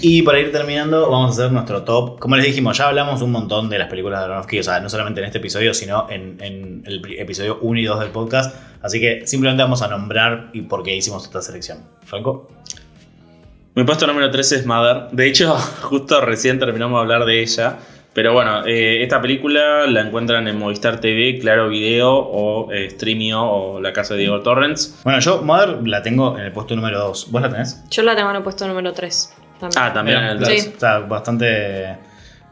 Y 0.00 0.22
para 0.22 0.38
ir 0.38 0.52
terminando, 0.52 1.10
vamos 1.10 1.30
a 1.30 1.42
hacer 1.42 1.52
nuestro 1.52 1.82
top. 1.82 2.20
Como 2.20 2.36
les 2.36 2.46
dijimos, 2.46 2.78
ya 2.78 2.88
hablamos 2.88 3.20
un 3.20 3.32
montón 3.32 3.68
de 3.68 3.78
las 3.78 3.88
películas 3.88 4.20
de 4.20 4.26
Aronofsky, 4.26 4.60
o 4.60 4.62
sea, 4.62 4.78
no 4.78 4.88
solamente 4.88 5.20
en 5.20 5.26
este 5.26 5.38
episodio, 5.38 5.74
sino 5.74 6.08
en, 6.08 6.36
en 6.40 6.82
el 6.86 7.02
episodio 7.18 7.58
1 7.60 7.80
y 7.80 7.84
2 7.84 8.00
del 8.00 8.10
podcast. 8.10 8.54
Así 8.80 9.00
que 9.00 9.26
simplemente 9.26 9.62
vamos 9.62 9.82
a 9.82 9.88
nombrar 9.88 10.50
y 10.52 10.62
por 10.62 10.84
qué 10.84 10.94
hicimos 10.94 11.24
esta 11.24 11.42
selección. 11.42 11.78
Franco. 12.04 12.48
Mi 13.74 13.84
puesto 13.84 14.06
número 14.06 14.30
13 14.30 14.56
es 14.56 14.66
Mother. 14.66 15.08
De 15.10 15.26
hecho, 15.26 15.54
justo 15.82 16.20
recién 16.20 16.60
terminamos 16.60 16.98
de 16.98 17.02
hablar 17.02 17.26
de 17.26 17.42
ella. 17.42 17.78
Pero 18.14 18.32
bueno, 18.32 18.66
eh, 18.66 19.02
esta 19.02 19.20
película 19.20 19.86
la 19.86 20.00
encuentran 20.00 20.48
en 20.48 20.58
Movistar 20.58 21.00
TV, 21.00 21.38
Claro 21.40 21.68
Video 21.68 22.12
o 22.12 22.72
eh, 22.72 22.90
Streamio 22.90 23.42
o 23.42 23.80
La 23.80 23.92
Casa 23.92 24.14
de 24.14 24.20
Diego 24.20 24.40
Torrents. 24.40 25.00
Bueno, 25.04 25.20
yo 25.20 25.42
Mother 25.42 25.86
la 25.86 26.02
tengo 26.02 26.36
en 26.36 26.44
el 26.44 26.52
puesto 26.52 26.74
número 26.74 26.98
2. 26.98 27.30
¿Vos 27.30 27.42
la 27.42 27.50
tenés? 27.50 27.84
Yo 27.90 28.02
la 28.02 28.16
tengo 28.16 28.30
en 28.30 28.36
el 28.36 28.42
puesto 28.42 28.66
número 28.66 28.92
3. 28.92 29.32
Ah, 29.76 29.92
también 29.92 30.18
en 30.18 30.24
el 30.24 30.40
La- 30.40 30.46
3. 30.46 30.62
Sí. 30.62 30.72
O 30.76 30.80
sea, 30.80 30.98
bastante, 31.00 31.96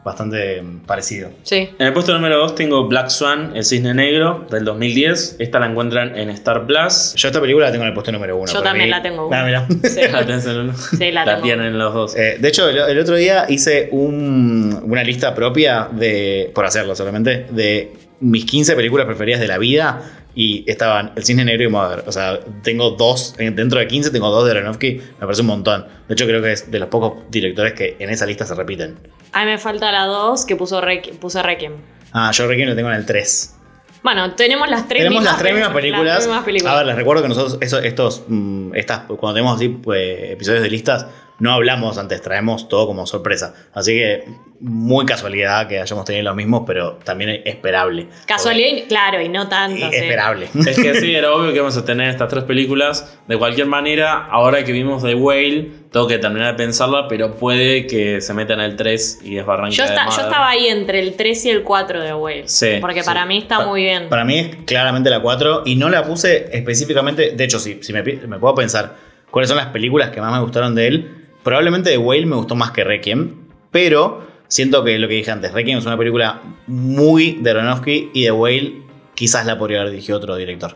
bastante 0.03 0.63
parecido. 0.85 1.29
Sí. 1.43 1.69
En 1.77 1.87
el 1.87 1.93
puesto 1.93 2.13
número 2.13 2.37
2 2.37 2.55
tengo 2.55 2.87
Black 2.87 3.09
Swan, 3.09 3.51
El 3.55 3.65
Cisne 3.65 3.93
Negro, 3.93 4.47
del 4.49 4.63
2010. 4.63 5.35
Esta 5.39 5.59
la 5.59 5.65
encuentran 5.67 6.17
en 6.17 6.29
Star 6.29 6.65
Plus. 6.65 7.13
Yo 7.15 7.27
esta 7.27 7.41
película 7.41 7.65
la 7.65 7.71
tengo 7.71 7.83
en 7.83 7.89
el 7.89 7.93
puesto 7.93 8.11
número 8.11 8.37
1. 8.37 8.53
Yo 8.53 8.61
también 8.61 8.89
la 8.89 9.01
tengo 9.01 9.29
Ah, 9.33 9.43
uno. 9.43 9.45
mira. 9.45 9.67
Sí, 9.89 9.99
La 10.11 10.19
en. 10.19 10.73
Sí, 10.75 11.11
la 11.11 11.25
La 11.25 11.33
tengo. 11.35 11.43
tienen 11.45 11.77
los 11.77 11.93
dos. 11.93 12.15
Eh, 12.15 12.37
de 12.39 12.47
hecho, 12.47 12.69
el, 12.69 12.77
el 12.77 12.99
otro 12.99 13.15
día 13.15 13.45
hice 13.49 13.89
un- 13.91 14.79
una 14.83 15.03
lista 15.03 15.35
propia 15.35 15.89
de, 15.91 16.51
por 16.55 16.65
hacerlo 16.65 16.95
solamente, 16.95 17.45
de 17.49 17.91
mis 18.19 18.45
15 18.45 18.75
películas 18.75 19.05
preferidas 19.05 19.39
de 19.41 19.47
la 19.47 19.57
vida 19.57 20.01
y 20.39 20.63
estaban 20.69 21.13
El 21.15 21.25
Cisne 21.25 21.43
Negro 21.43 21.63
y 21.63 21.67
Mother. 21.67 22.03
O 22.05 22.11
sea, 22.11 22.39
tengo 22.61 22.91
dos, 22.91 23.33
en- 23.39 23.55
dentro 23.55 23.79
de 23.79 23.87
15 23.87 24.11
tengo 24.11 24.29
dos 24.29 24.45
de 24.45 24.51
Aronofsky, 24.51 24.93
me 24.93 25.19
parece 25.21 25.41
un 25.41 25.47
montón. 25.47 25.85
De 26.07 26.13
hecho, 26.13 26.25
creo 26.27 26.43
que 26.43 26.51
es 26.51 26.69
de 26.69 26.77
los 26.77 26.89
pocos 26.89 27.23
directores 27.31 27.73
que 27.73 27.95
en 27.97 28.11
esa 28.11 28.27
lista 28.27 28.45
se 28.45 28.53
repiten. 28.53 28.99
A 29.33 29.39
mí 29.43 29.47
me 29.51 29.57
falta 29.57 29.91
la 29.91 30.05
2 30.05 30.45
que 30.45 30.55
puso 30.55 30.79
Requiem, 30.79 31.17
puse 31.17 31.41
Requiem. 31.41 31.73
Ah, 32.13 32.29
yo 32.31 32.47
Requiem 32.47 32.69
lo 32.69 32.75
tengo 32.75 32.89
en 32.89 32.97
el 32.97 33.05
3. 33.07 33.55
Bueno, 34.03 34.35
tenemos 34.35 34.69
las 34.69 34.87
tres 34.87 34.99
Tenemos 34.99 35.21
mismas 35.21 35.33
las 35.33 35.41
tres 35.41 35.53
mismas 35.55 35.69
pe- 35.69 35.75
películas. 35.81 36.05
las 36.05 36.15
tres 36.17 36.27
mismas 36.27 36.45
películas. 36.45 36.73
A 36.73 36.77
ver, 36.77 36.85
les 36.85 36.95
recuerdo 36.95 37.23
que 37.23 37.29
nosotros, 37.29 37.57
eso- 37.59 37.79
estos, 37.79 38.23
mm, 38.27 38.75
estas, 38.75 38.99
cuando 39.07 39.33
tenemos 39.33 39.55
así, 39.55 39.69
pues, 39.69 40.31
episodios 40.31 40.61
de 40.63 40.69
listas, 40.69 41.07
no 41.39 41.51
hablamos 41.53 41.97
antes, 41.97 42.21
traemos 42.21 42.67
todo 42.69 42.87
como 42.87 43.05
sorpresa. 43.05 43.53
Así 43.73 43.93
que, 43.93 44.23
muy 44.59 45.05
casualidad 45.05 45.67
que 45.67 45.79
hayamos 45.79 46.03
tenido 46.05 46.23
los 46.23 46.35
mismos, 46.35 46.63
pero 46.65 46.93
también 47.03 47.43
esperable. 47.45 48.07
Casualidad, 48.25 48.69
y- 48.75 48.81
claro, 48.87 49.21
y 49.21 49.29
no 49.29 49.47
tanto. 49.47 49.75
Y 49.77 49.81
sí. 49.89 49.95
Esperable. 49.97 50.47
Es 50.67 50.79
que 50.79 50.95
sí, 50.99 51.13
era 51.13 51.31
obvio 51.31 51.49
que 51.51 51.57
íbamos 51.57 51.77
a 51.77 51.85
tener 51.85 52.09
estas 52.09 52.27
tres 52.27 52.43
películas. 52.43 53.19
De 53.27 53.37
cualquier 53.37 53.67
manera, 53.67 54.25
ahora 54.25 54.63
que 54.63 54.71
vimos 54.71 55.03
The 55.03 55.13
Whale, 55.13 55.71
tengo 55.91 56.07
que 56.07 56.17
terminar 56.17 56.57
de 56.57 56.63
pensarla, 56.63 57.07
pero 57.07 57.35
puede 57.35 57.85
que 57.85 58.19
se 58.19 58.33
meta 58.33 58.53
en 58.55 58.61
el 58.61 58.75
3 58.75 59.19
y 59.23 59.35
desbarranque 59.35 59.75
Yo, 59.75 59.83
de 59.83 59.89
yo 59.95 60.09
estaba 60.09 60.49
ahí 60.49 60.65
entre 60.67 61.01
el 61.01 61.15
3 61.15 61.45
y 61.45 61.49
el 61.51 61.61
4 61.61 62.01
de 62.01 62.15
Whale. 62.15 62.47
Sí, 62.47 62.77
Porque 62.81 63.01
sí. 63.01 63.05
para 63.05 63.27
mí 63.27 63.37
está 63.37 63.59
Pa- 63.59 63.67
muy 63.67 63.83
bien. 63.83 64.09
Para 64.09 64.25
mí 64.25 64.39
es 64.39 64.55
claramente 64.65 65.11
la 65.11 65.19
4 65.21 65.61
y 65.65 65.75
no 65.75 65.87
la 65.89 66.03
puse 66.03 66.49
específicamente. 66.51 67.33
De 67.35 67.43
hecho, 67.43 67.59
si, 67.59 67.77
si 67.83 67.93
me 67.93 68.01
puedo 68.03 68.55
pensar 68.55 68.95
cuáles 69.29 69.49
son 69.49 69.57
las 69.57 69.67
películas 69.67 70.09
que 70.09 70.19
más 70.19 70.33
me 70.33 70.39
gustaron 70.39 70.73
de 70.73 70.87
él, 70.87 71.11
probablemente 71.47 71.91
The 71.91 71.97
Whale 71.97 72.25
me 72.25 72.35
gustó 72.35 72.55
más 72.55 72.71
que 72.71 72.83
Requiem, 72.83 73.47
pero 73.71 74.27
siento 74.49 74.83
que 74.83 74.99
lo 74.99 75.07
que 75.07 75.13
dije 75.13 75.31
antes, 75.31 75.53
Requiem 75.53 75.77
es 75.77 75.85
una 75.85 75.97
película 75.97 76.41
muy 76.67 77.37
de 77.41 77.51
Aronofsky 77.51 78.11
y 78.13 78.25
The 78.25 78.31
Whale 78.33 78.81
quizás 79.15 79.45
la 79.45 79.57
podría 79.57 79.79
haber 79.79 79.91
dirigido 79.91 80.17
otro 80.17 80.35
director. 80.35 80.75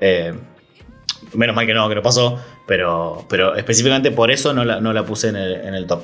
Eh, 0.00 0.34
menos 1.34 1.54
mal 1.54 1.64
que 1.64 1.74
no, 1.74 1.88
que 1.88 1.94
no 1.94 2.02
pasó, 2.02 2.40
pero, 2.66 3.24
pero 3.28 3.54
específicamente 3.54 4.10
por 4.10 4.32
eso 4.32 4.52
no 4.52 4.64
la, 4.64 4.80
no 4.80 4.92
la 4.92 5.06
puse 5.06 5.28
en 5.28 5.36
el, 5.36 5.52
en 5.52 5.74
el 5.74 5.86
top. 5.86 6.02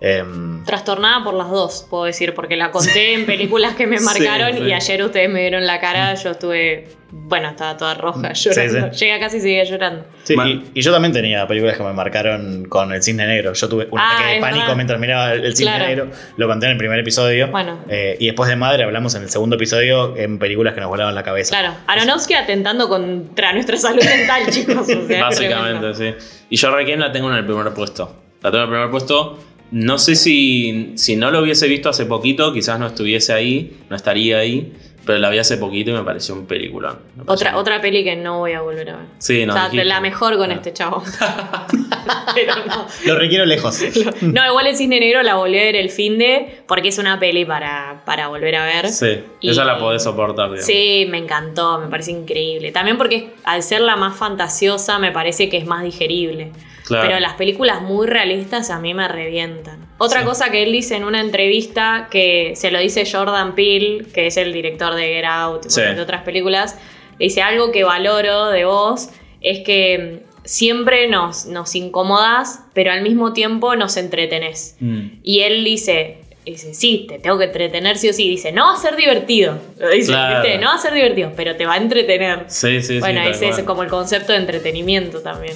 Em, 0.00 0.64
Trastornada 0.64 1.22
por 1.22 1.34
las 1.34 1.50
dos, 1.50 1.86
puedo 1.90 2.04
decir, 2.04 2.34
porque 2.34 2.56
la 2.56 2.70
conté 2.70 3.12
en 3.14 3.26
películas 3.26 3.74
que 3.74 3.86
me 3.86 4.00
marcaron 4.00 4.54
sí. 4.56 4.62
y 4.64 4.72
ayer 4.72 5.02
ustedes 5.02 5.28
me 5.28 5.40
vieron 5.40 5.66
la 5.66 5.78
cara, 5.78 6.14
yo 6.14 6.30
estuve, 6.30 6.88
bueno, 7.10 7.50
estaba 7.50 7.76
toda 7.76 7.92
roja 7.94 8.32
llorando. 8.32 8.92
sí. 8.94 8.98
Llegué 8.98 9.12
a 9.12 9.20
casa 9.20 9.36
y 9.36 9.40
seguía 9.40 9.64
llorando. 9.64 10.06
Y, 10.28 10.70
y 10.78 10.80
yo 10.82 10.90
también 10.90 11.12
tenía 11.12 11.46
películas 11.46 11.76
que 11.76 11.82
me 11.82 11.92
marcaron 11.92 12.64
con 12.66 12.92
el 12.94 13.02
cisne 13.02 13.26
negro. 13.26 13.52
Yo 13.52 13.68
tuve 13.68 13.88
un 13.90 13.98
Ah, 13.98 14.12
ataque 14.14 14.28
de 14.28 14.34
es 14.36 14.40
pánico 14.40 14.60
verdad. 14.60 14.76
mientras 14.76 15.00
miraba 15.00 15.32
el, 15.34 15.54
Claro. 15.54 15.86
negro. 15.86 16.10
Lo 16.38 16.48
conté 16.48 16.66
en 16.66 16.72
el 16.72 16.78
primer 16.78 16.98
episodio. 16.98 17.48
Bueno. 17.48 17.80
Eh, 17.90 18.16
y 18.20 18.26
después 18.26 18.48
de 18.48 18.56
Madre 18.56 18.84
hablamos 18.84 19.14
en 19.16 19.22
el 19.24 19.28
segundo 19.28 19.56
episodio 19.56 20.16
en 20.16 20.38
películas 20.38 20.72
que 20.72 20.80
nos 20.80 20.88
volaban 20.88 21.14
la 21.14 21.22
cabeza. 21.22 21.50
Claro, 21.58 21.74
Aronofsky 21.86 22.34
atentando 22.34 22.88
contra 22.88 23.52
nuestra 23.52 23.76
salud 23.76 24.02
mental, 24.02 24.44
chicos. 24.50 24.76
o 24.88 25.06
sea, 25.06 25.24
Básicamente, 25.24 25.94
sí. 25.94 26.14
Y 26.48 26.56
yo 26.56 26.74
Requiem 26.74 27.00
la 27.00 27.12
tengo 27.12 27.30
en 27.30 27.36
el 27.36 27.44
primer 27.44 27.74
puesto. 27.74 28.16
La 28.42 28.50
tengo 28.50 28.64
en 28.64 28.70
el 28.70 28.74
primer 28.74 28.90
puesto. 28.90 29.38
No 29.70 29.98
sé 29.98 30.16
si, 30.16 30.92
si 30.96 31.16
no 31.16 31.30
lo 31.30 31.40
hubiese 31.42 31.68
visto 31.68 31.88
hace 31.88 32.06
poquito, 32.06 32.52
quizás 32.52 32.78
no 32.80 32.86
estuviese 32.88 33.32
ahí, 33.32 33.76
no 33.88 33.94
estaría 33.96 34.38
ahí, 34.38 34.72
pero 35.06 35.18
la 35.18 35.30
vi 35.30 35.38
hace 35.38 35.56
poquito 35.56 35.90
y 35.90 35.94
me 35.94 36.02
pareció 36.02 36.34
un 36.34 36.46
peliculón. 36.46 36.98
Pareció 37.24 37.32
Otra, 37.32 37.56
otra 37.56 37.80
peli 37.80 38.02
que 38.04 38.16
no 38.16 38.38
voy 38.38 38.52
a 38.52 38.60
volver 38.62 38.90
a 38.90 38.96
ver. 38.96 39.06
Sí, 39.18 39.46
no, 39.46 39.52
o 39.52 39.56
sea, 39.56 39.64
dijiste. 39.66 39.84
la 39.84 40.00
mejor 40.00 40.36
con 40.38 40.50
Ah. 40.50 40.54
este 40.54 40.72
chavo. 40.72 41.02
Pero 42.34 42.54
no. 42.66 42.86
Lo 43.06 43.18
requiero 43.18 43.44
lejos. 43.46 43.80
No, 44.22 44.46
igual 44.46 44.66
el 44.66 44.76
Cisne 44.76 45.00
Negro 45.00 45.22
la 45.22 45.36
volví 45.36 45.58
a 45.58 45.62
ver 45.62 45.76
el 45.76 45.90
fin 45.90 46.18
de 46.18 46.62
porque 46.66 46.88
es 46.88 46.98
una 46.98 47.18
peli 47.18 47.44
para, 47.44 48.02
para 48.04 48.28
volver 48.28 48.56
a 48.56 48.64
ver. 48.66 48.88
Sí, 48.88 49.20
Y- 49.40 49.50
esa 49.50 49.64
la 49.64 49.78
podés 49.78 50.02
soportar, 50.02 50.46
digamos. 50.46 50.66
Sí, 50.66 51.06
me 51.08 51.18
encantó, 51.18 51.78
me 51.78 51.86
parece 51.88 52.10
increíble. 52.12 52.72
También 52.72 52.98
porque 52.98 53.30
al 53.44 53.62
ser 53.62 53.80
la 53.82 53.96
más 53.96 54.16
fantasiosa 54.16 54.98
me 54.98 55.12
parece 55.12 55.48
que 55.48 55.56
es 55.58 55.66
más 55.66 55.82
digerible. 55.84 56.52
Claro. 56.90 57.06
Pero 57.08 57.20
las 57.20 57.34
películas 57.34 57.82
muy 57.82 58.06
realistas 58.06 58.70
a 58.70 58.78
mí 58.80 58.94
me 58.94 59.06
revientan. 59.08 59.88
Otra 59.98 60.20
Sí. 60.20 60.26
cosa 60.26 60.50
que 60.50 60.62
él 60.62 60.72
dice 60.72 60.96
en 60.96 61.04
una 61.04 61.20
entrevista, 61.20 62.08
que 62.10 62.52
se 62.56 62.70
lo 62.70 62.78
dice 62.80 63.04
Jordan 63.10 63.54
Peele, 63.54 64.04
que 64.12 64.26
es 64.26 64.36
el 64.36 64.52
director 64.52 64.94
de 64.94 65.02
Get 65.14 65.24
Out 65.24 65.66
y 65.66 65.70
Sí. 65.70 65.80
de 65.80 66.00
otras 66.00 66.22
películas, 66.22 66.76
dice 67.18 67.42
algo 67.42 67.70
que 67.72 67.84
valoro 67.84 68.48
de 68.50 68.64
vos, 68.64 69.10
es 69.40 69.60
que 69.60 70.24
siempre 70.44 71.06
nos, 71.08 71.46
nos 71.46 71.74
incomodás, 71.74 72.60
pero 72.74 72.90
al 72.92 73.02
mismo 73.02 73.32
tiempo 73.32 73.76
nos 73.76 73.96
entretenés. 73.96 74.76
Mm. 74.80 75.20
Y 75.22 75.40
él 75.40 75.62
dice, 75.64 76.18
dice, 76.46 76.74
sí, 76.74 77.06
te 77.08 77.18
tengo 77.18 77.38
que 77.38 77.44
entretener 77.44 77.96
sí 77.98 78.08
o 78.08 78.12
sí. 78.12 78.28
Dice, 78.28 78.50
no 78.50 78.64
va 78.64 78.72
a 78.72 78.76
ser 78.76 78.96
divertido. 78.96 79.58
Dice. 79.94 80.10
No 80.12 80.66
va 80.68 80.74
a 80.74 80.78
ser 80.78 80.94
divertido, 80.94 81.32
pero 81.36 81.54
te 81.56 81.66
va 81.66 81.74
a 81.74 81.76
entretener. 81.76 82.44
Sí, 82.48 82.80
sí, 82.80 82.94
sí. 82.94 82.98
bueno, 83.00 83.22
ese 83.22 83.50
es 83.50 83.58
como 83.60 83.82
el 83.82 83.90
concepto 83.90 84.32
de 84.32 84.38
entretenimiento 84.38 85.20
también. 85.20 85.54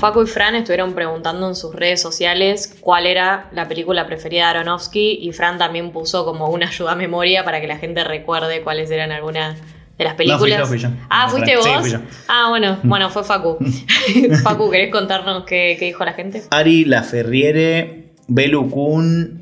Facu 0.00 0.22
y 0.22 0.26
Fran 0.26 0.54
estuvieron 0.54 0.94
preguntando 0.94 1.46
en 1.46 1.54
sus 1.54 1.74
redes 1.74 2.00
sociales 2.00 2.74
cuál 2.80 3.06
era 3.06 3.50
la 3.52 3.68
película 3.68 4.06
preferida 4.06 4.44
de 4.44 4.58
Aronofsky 4.58 5.18
y 5.20 5.32
Fran 5.32 5.58
también 5.58 5.92
puso 5.92 6.24
como 6.24 6.48
una 6.48 6.68
ayuda 6.68 6.92
a 6.92 6.94
memoria 6.94 7.44
para 7.44 7.60
que 7.60 7.66
la 7.66 7.76
gente 7.76 8.02
recuerde 8.02 8.62
cuáles 8.62 8.90
eran 8.90 9.12
algunas 9.12 9.58
de 9.98 10.04
las 10.04 10.14
No, 10.14 10.16
fui 10.16 10.26
películas. 10.26 10.58
yo, 10.60 10.66
fui 10.66 10.78
yo. 10.78 10.88
Ah, 11.10 11.28
¿fuiste 11.28 11.54
vos? 11.56 11.66
Sí, 11.66 11.70
fui 11.80 11.90
yo. 11.90 11.98
Ah, 12.28 12.46
bueno, 12.48 12.78
bueno, 12.82 13.10
fue 13.10 13.24
Facu. 13.24 13.58
Facu, 14.42 14.70
¿querés 14.70 14.90
contarnos 14.90 15.44
qué, 15.44 15.76
qué 15.78 15.84
dijo 15.86 16.02
la 16.06 16.14
gente? 16.14 16.44
Ari 16.50 16.86
La 16.86 17.02
Ferriere, 17.02 18.14
Belu 18.26 18.70
Kun 18.70 19.39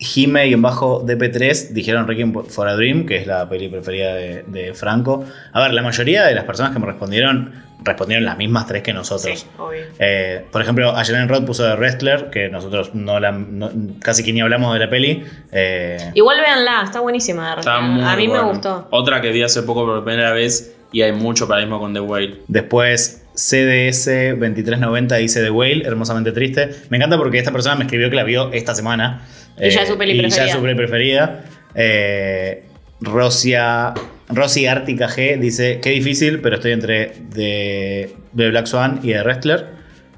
Jime-DP3 0.00 1.68
dijeron 1.70 2.06
Requiem 2.08 2.32
for 2.44 2.68
a 2.68 2.74
Dream, 2.76 3.06
que 3.06 3.16
es 3.16 3.26
la 3.26 3.48
peli 3.48 3.68
preferida 3.68 4.14
de, 4.14 4.44
de 4.46 4.74
Franco. 4.74 5.24
A 5.52 5.60
ver, 5.60 5.72
la 5.74 5.82
mayoría 5.82 6.24
de 6.24 6.34
las 6.34 6.44
personas 6.44 6.72
que 6.72 6.78
me 6.78 6.86
respondieron 6.86 7.68
respondieron 7.82 8.26
las 8.26 8.36
mismas 8.36 8.66
tres 8.66 8.82
que 8.82 8.92
nosotros. 8.92 9.40
Sí, 9.40 9.46
obvio. 9.58 9.80
Eh, 9.98 10.44
por 10.52 10.60
ejemplo, 10.60 10.94
Ayelen 10.94 11.28
Roth 11.30 11.46
puso 11.46 11.64
de 11.64 11.74
Wrestler, 11.76 12.28
que 12.28 12.50
nosotros 12.50 12.94
no 12.94 13.18
la, 13.20 13.32
no- 13.32 13.70
casi 14.02 14.22
que 14.22 14.32
ni 14.34 14.40
hablamos 14.42 14.74
de 14.74 14.80
la 14.80 14.90
peli. 14.90 15.24
Eh, 15.50 16.10
Igual 16.14 16.40
véanla, 16.40 16.82
está 16.84 17.00
buenísima. 17.00 17.54
de 17.54 17.60
Está 17.60 17.76
a 17.78 18.16
mí 18.16 18.28
me 18.28 18.40
gustó. 18.42 18.86
Otra 18.90 19.20
que 19.22 19.30
vi 19.30 19.42
hace 19.42 19.62
poco 19.62 19.86
por 19.86 20.04
primera 20.04 20.32
vez 20.32 20.76
y 20.92 21.00
hay 21.02 21.12
mucho 21.12 21.48
paralelismo 21.48 21.78
con 21.80 21.94
The 21.94 22.00
Whale. 22.00 22.40
Después 22.48 23.19
CDS 23.34 24.04
2390 24.38 25.16
dice 25.16 25.42
The 25.42 25.50
Whale, 25.50 25.82
hermosamente 25.86 26.32
triste. 26.32 26.70
Me 26.88 26.96
encanta 26.96 27.16
porque 27.16 27.38
esta 27.38 27.52
persona 27.52 27.74
me 27.76 27.84
escribió 27.84 28.10
que 28.10 28.16
la 28.16 28.24
vio 28.24 28.52
esta 28.52 28.74
semana. 28.74 29.22
Eh, 29.58 29.68
Y 29.68 29.70
ya 29.70 29.82
es 29.82 29.88
su 29.88 29.96
peli 29.98 30.12
y 30.12 30.16
ya 30.16 30.22
preferida. 30.22 30.46
es 30.46 30.52
su 30.52 30.62
peli 30.62 30.74
preferida. 30.74 31.44
Eh, 31.74 32.64
Rosia, 33.00 33.94
Rosy 34.28 34.66
Ártica 34.66 35.08
G 35.08 35.38
dice, 35.38 35.80
qué 35.82 35.90
difícil, 35.90 36.40
pero 36.40 36.56
estoy 36.56 36.72
entre 36.72 37.12
de, 37.34 38.14
de 38.32 38.50
Black 38.50 38.66
Swan 38.66 39.00
y 39.02 39.08
de 39.12 39.22
Wrestler. 39.22 39.66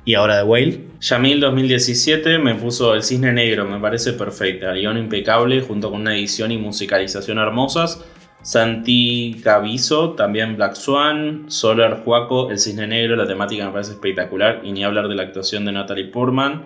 Y 0.05 0.15
ahora 0.15 0.39
The 0.39 0.45
Whale. 0.45 0.81
Yamil 1.01 1.41
2017 1.41 2.39
me 2.39 2.57
puso 2.57 2.95
El 2.95 3.03
Cisne 3.05 3.33
Negro, 3.33 3.65
me 3.65 3.79
parece 3.79 4.13
perfecta. 4.15 4.73
Guión 4.73 4.99
impecable, 4.99 5.61
junto 5.61 5.91
con 5.91 6.01
una 6.01 6.17
edición 6.17 6.51
y 6.51 6.59
musicalización 6.59 7.39
hermosas. 7.39 8.01
Santi 8.43 9.41
Cavizo, 9.43 10.13
también 10.13 10.57
Black 10.57 10.75
Swan. 10.75 11.45
Solar 11.49 12.03
Juaco, 12.05 12.51
El 12.51 12.59
Cisne 12.59 12.87
Negro, 12.87 13.17
la 13.17 13.27
temática 13.27 13.65
me 13.65 13.73
parece 13.73 13.93
espectacular. 13.93 14.61
Y 14.65 14.73
ni 14.73 14.85
hablar 14.85 15.09
de 15.09 15.15
la 15.15 15.23
actuación 15.23 15.65
de 15.65 15.73
Natalie 15.73 16.07
Portman. 16.07 16.65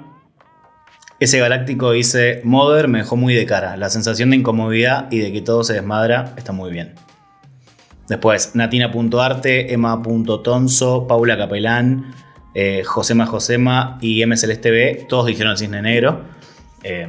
Ese 1.20 1.38
galáctico 1.38 1.92
dice, 1.92 2.40
Mother 2.44 2.88
me 2.88 2.98
dejó 2.98 3.16
muy 3.16 3.34
de 3.34 3.46
cara. 3.46 3.76
La 3.76 3.88
sensación 3.88 4.30
de 4.30 4.36
incomodidad 4.36 5.10
y 5.10 5.18
de 5.18 5.32
que 5.32 5.40
todo 5.40 5.64
se 5.64 5.74
desmadra 5.74 6.34
está 6.36 6.52
muy 6.52 6.70
bien. 6.70 6.94
Después, 8.08 8.54
Natina.arte, 8.54 9.72
Emma.tonso, 9.72 11.06
Paula 11.06 11.36
Capelán, 11.36 12.14
eh, 12.54 12.84
Josema 12.84 13.26
Josema 13.26 13.98
y 14.00 14.22
M 14.22 14.36
Celeste 14.36 14.70
B, 14.70 15.06
todos 15.08 15.26
dijeron 15.26 15.52
el 15.52 15.58
cisne 15.58 15.82
negro. 15.82 16.22
Eh, 16.82 17.08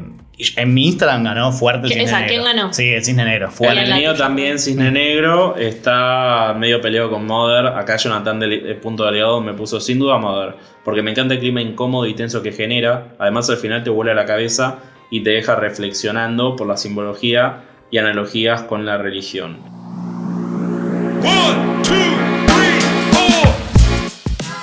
en 0.56 0.74
mi 0.74 0.86
Instagram 0.88 1.24
ganó 1.24 1.52
fuerte 1.52 1.88
el 1.88 1.94
¿Qué- 1.94 2.00
cisne 2.00 2.04
esa, 2.06 2.20
negro. 2.20 2.30
quién 2.30 2.44
ganó? 2.58 2.74
Sí, 2.74 2.90
el 2.90 3.04
cisne 3.04 3.26
negro, 3.26 3.50
En 3.62 3.78
el 3.78 3.94
mío 3.94 4.14
también 4.14 4.60
Cisne 4.60 4.92
Negro 4.92 5.56
está 5.58 6.56
medio 6.58 6.80
peleado 6.80 7.10
con 7.10 7.26
Mother. 7.26 7.66
Acá 7.68 7.98
Jonathan 7.98 8.40
de, 8.40 8.48
de 8.48 8.76
Punto 8.76 9.04
de 9.04 9.10
Aliado 9.10 9.42
me 9.42 9.54
puso 9.54 9.80
sin 9.80 9.98
duda 10.00 10.18
Mother. 10.20 10.56
Porque 10.84 11.02
me 11.02 11.12
encanta 11.12 11.34
el 11.34 11.40
clima 11.40 11.62
incómodo 11.62 12.06
y 12.06 12.14
tenso 12.14 12.44
que 12.44 12.52
genera. 12.52 13.16
Además 13.20 13.50
al 13.50 13.58
final 13.58 13.84
te 13.84 13.90
vuela 13.90 14.14
la 14.14 14.26
cabeza 14.26 14.78
y 15.10 15.22
te 15.22 15.32
deja 15.32 15.56
reflexionando 15.56 16.56
por 16.56 16.68
la 16.68 16.78
simbología 16.78 17.64
y 17.90 17.98
analogías 17.98 18.62
con 18.62 18.86
la 18.86 18.98
religión. 18.98 19.58
One, 21.24 21.82
two. 21.84 22.37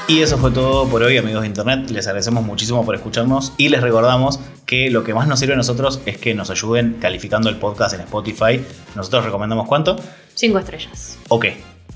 Y 0.06 0.20
eso 0.20 0.36
fue 0.36 0.50
todo 0.50 0.86
por 0.86 1.02
hoy, 1.02 1.16
amigos 1.16 1.42
de 1.42 1.48
internet. 1.48 1.90
Les 1.90 2.06
agradecemos 2.06 2.44
muchísimo 2.44 2.84
por 2.84 2.94
escucharnos 2.94 3.54
y 3.56 3.70
les 3.70 3.80
recordamos 3.80 4.38
que 4.66 4.90
lo 4.90 5.02
que 5.02 5.14
más 5.14 5.26
nos 5.26 5.38
sirve 5.40 5.54
a 5.54 5.56
nosotros 5.56 6.00
es 6.04 6.18
que 6.18 6.34
nos 6.34 6.50
ayuden 6.50 6.98
calificando 7.00 7.48
el 7.48 7.56
podcast 7.56 7.94
en 7.94 8.00
Spotify. 8.02 8.60
Nosotros 8.94 9.24
recomendamos 9.24 9.66
cuánto. 9.66 9.96
Cinco 10.34 10.58
estrellas. 10.58 11.18
Ok, 11.28 11.46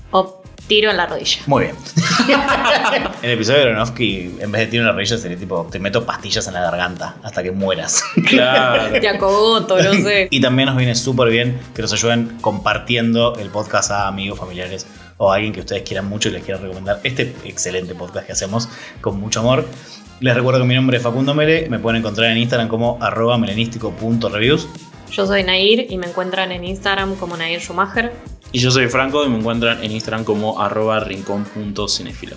O 0.09 0.41
tiro 0.65 0.89
en 0.89 0.97
la 0.97 1.05
rodilla. 1.05 1.39
muy 1.45 1.65
bien. 1.65 1.75
en 3.21 3.29
el 3.29 3.31
episodio 3.31 3.59
de 3.59 3.65
Aronofsky, 3.69 4.37
en 4.39 4.51
vez 4.51 4.61
de 4.61 4.67
tiro 4.67 4.81
en 4.81 4.87
la 4.87 4.93
rodilla, 4.93 5.17
sería 5.17 5.37
tipo: 5.37 5.67
te 5.71 5.77
meto 5.77 6.03
pastillas 6.03 6.47
en 6.47 6.55
la 6.55 6.61
garganta 6.61 7.17
hasta 7.21 7.43
que 7.43 7.51
mueras. 7.51 8.03
Claro. 8.27 8.99
Te 8.99 9.07
acogoto, 9.07 9.77
no 9.81 9.93
sé. 9.93 10.27
y 10.31 10.41
también 10.41 10.65
nos 10.67 10.77
viene 10.77 10.95
súper 10.95 11.29
bien 11.29 11.59
que 11.75 11.83
nos 11.83 11.93
ayuden 11.93 12.37
compartiendo 12.41 13.35
el 13.35 13.49
podcast 13.49 13.91
a 13.91 14.07
amigos, 14.07 14.39
familiares 14.39 14.87
o 15.19 15.31
a 15.31 15.35
alguien 15.35 15.53
que 15.53 15.59
ustedes 15.59 15.83
quieran 15.83 16.07
mucho 16.07 16.29
y 16.29 16.31
les 16.31 16.43
quiera 16.43 16.59
recomendar 16.59 16.99
este 17.03 17.35
excelente 17.43 17.93
podcast 17.93 18.25
que 18.25 18.31
hacemos 18.31 18.67
con 19.01 19.19
mucho 19.19 19.41
amor. 19.41 19.67
Les 20.21 20.33
recuerdo 20.33 20.61
que 20.61 20.65
mi 20.65 20.75
nombre 20.75 20.97
es 20.97 21.03
Facundo 21.03 21.33
Mele, 21.33 21.69
me 21.69 21.77
pueden 21.79 21.99
encontrar 21.99 22.31
en 22.31 22.37
Instagram 22.37 22.67
como 22.67 22.97
arroba 23.01 23.37
melenístico.reviews. 23.37 24.67
Yo 25.11 25.25
soy 25.25 25.43
Nair 25.43 25.87
y 25.89 25.97
me 25.97 26.07
encuentran 26.07 26.51
en 26.51 26.63
Instagram 26.63 27.15
como 27.15 27.37
Nair 27.37 27.61
Schumacher. 27.61 28.11
Y 28.51 28.59
yo 28.59 28.71
soy 28.71 28.87
Franco 28.87 29.25
y 29.25 29.29
me 29.29 29.37
encuentran 29.37 29.83
en 29.83 29.91
Instagram 29.91 30.23
como 30.23 30.61
arroba 30.61 30.99
rincón.cinefilo. 30.99 32.35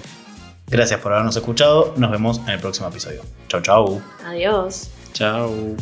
Gracias 0.66 1.00
por 1.00 1.12
habernos 1.12 1.36
escuchado, 1.36 1.94
nos 1.96 2.10
vemos 2.10 2.38
en 2.38 2.50
el 2.50 2.60
próximo 2.60 2.88
episodio. 2.88 3.22
Chau 3.48 3.60
chau. 3.60 4.02
Adiós. 4.26 4.90
Chao. 5.12 5.76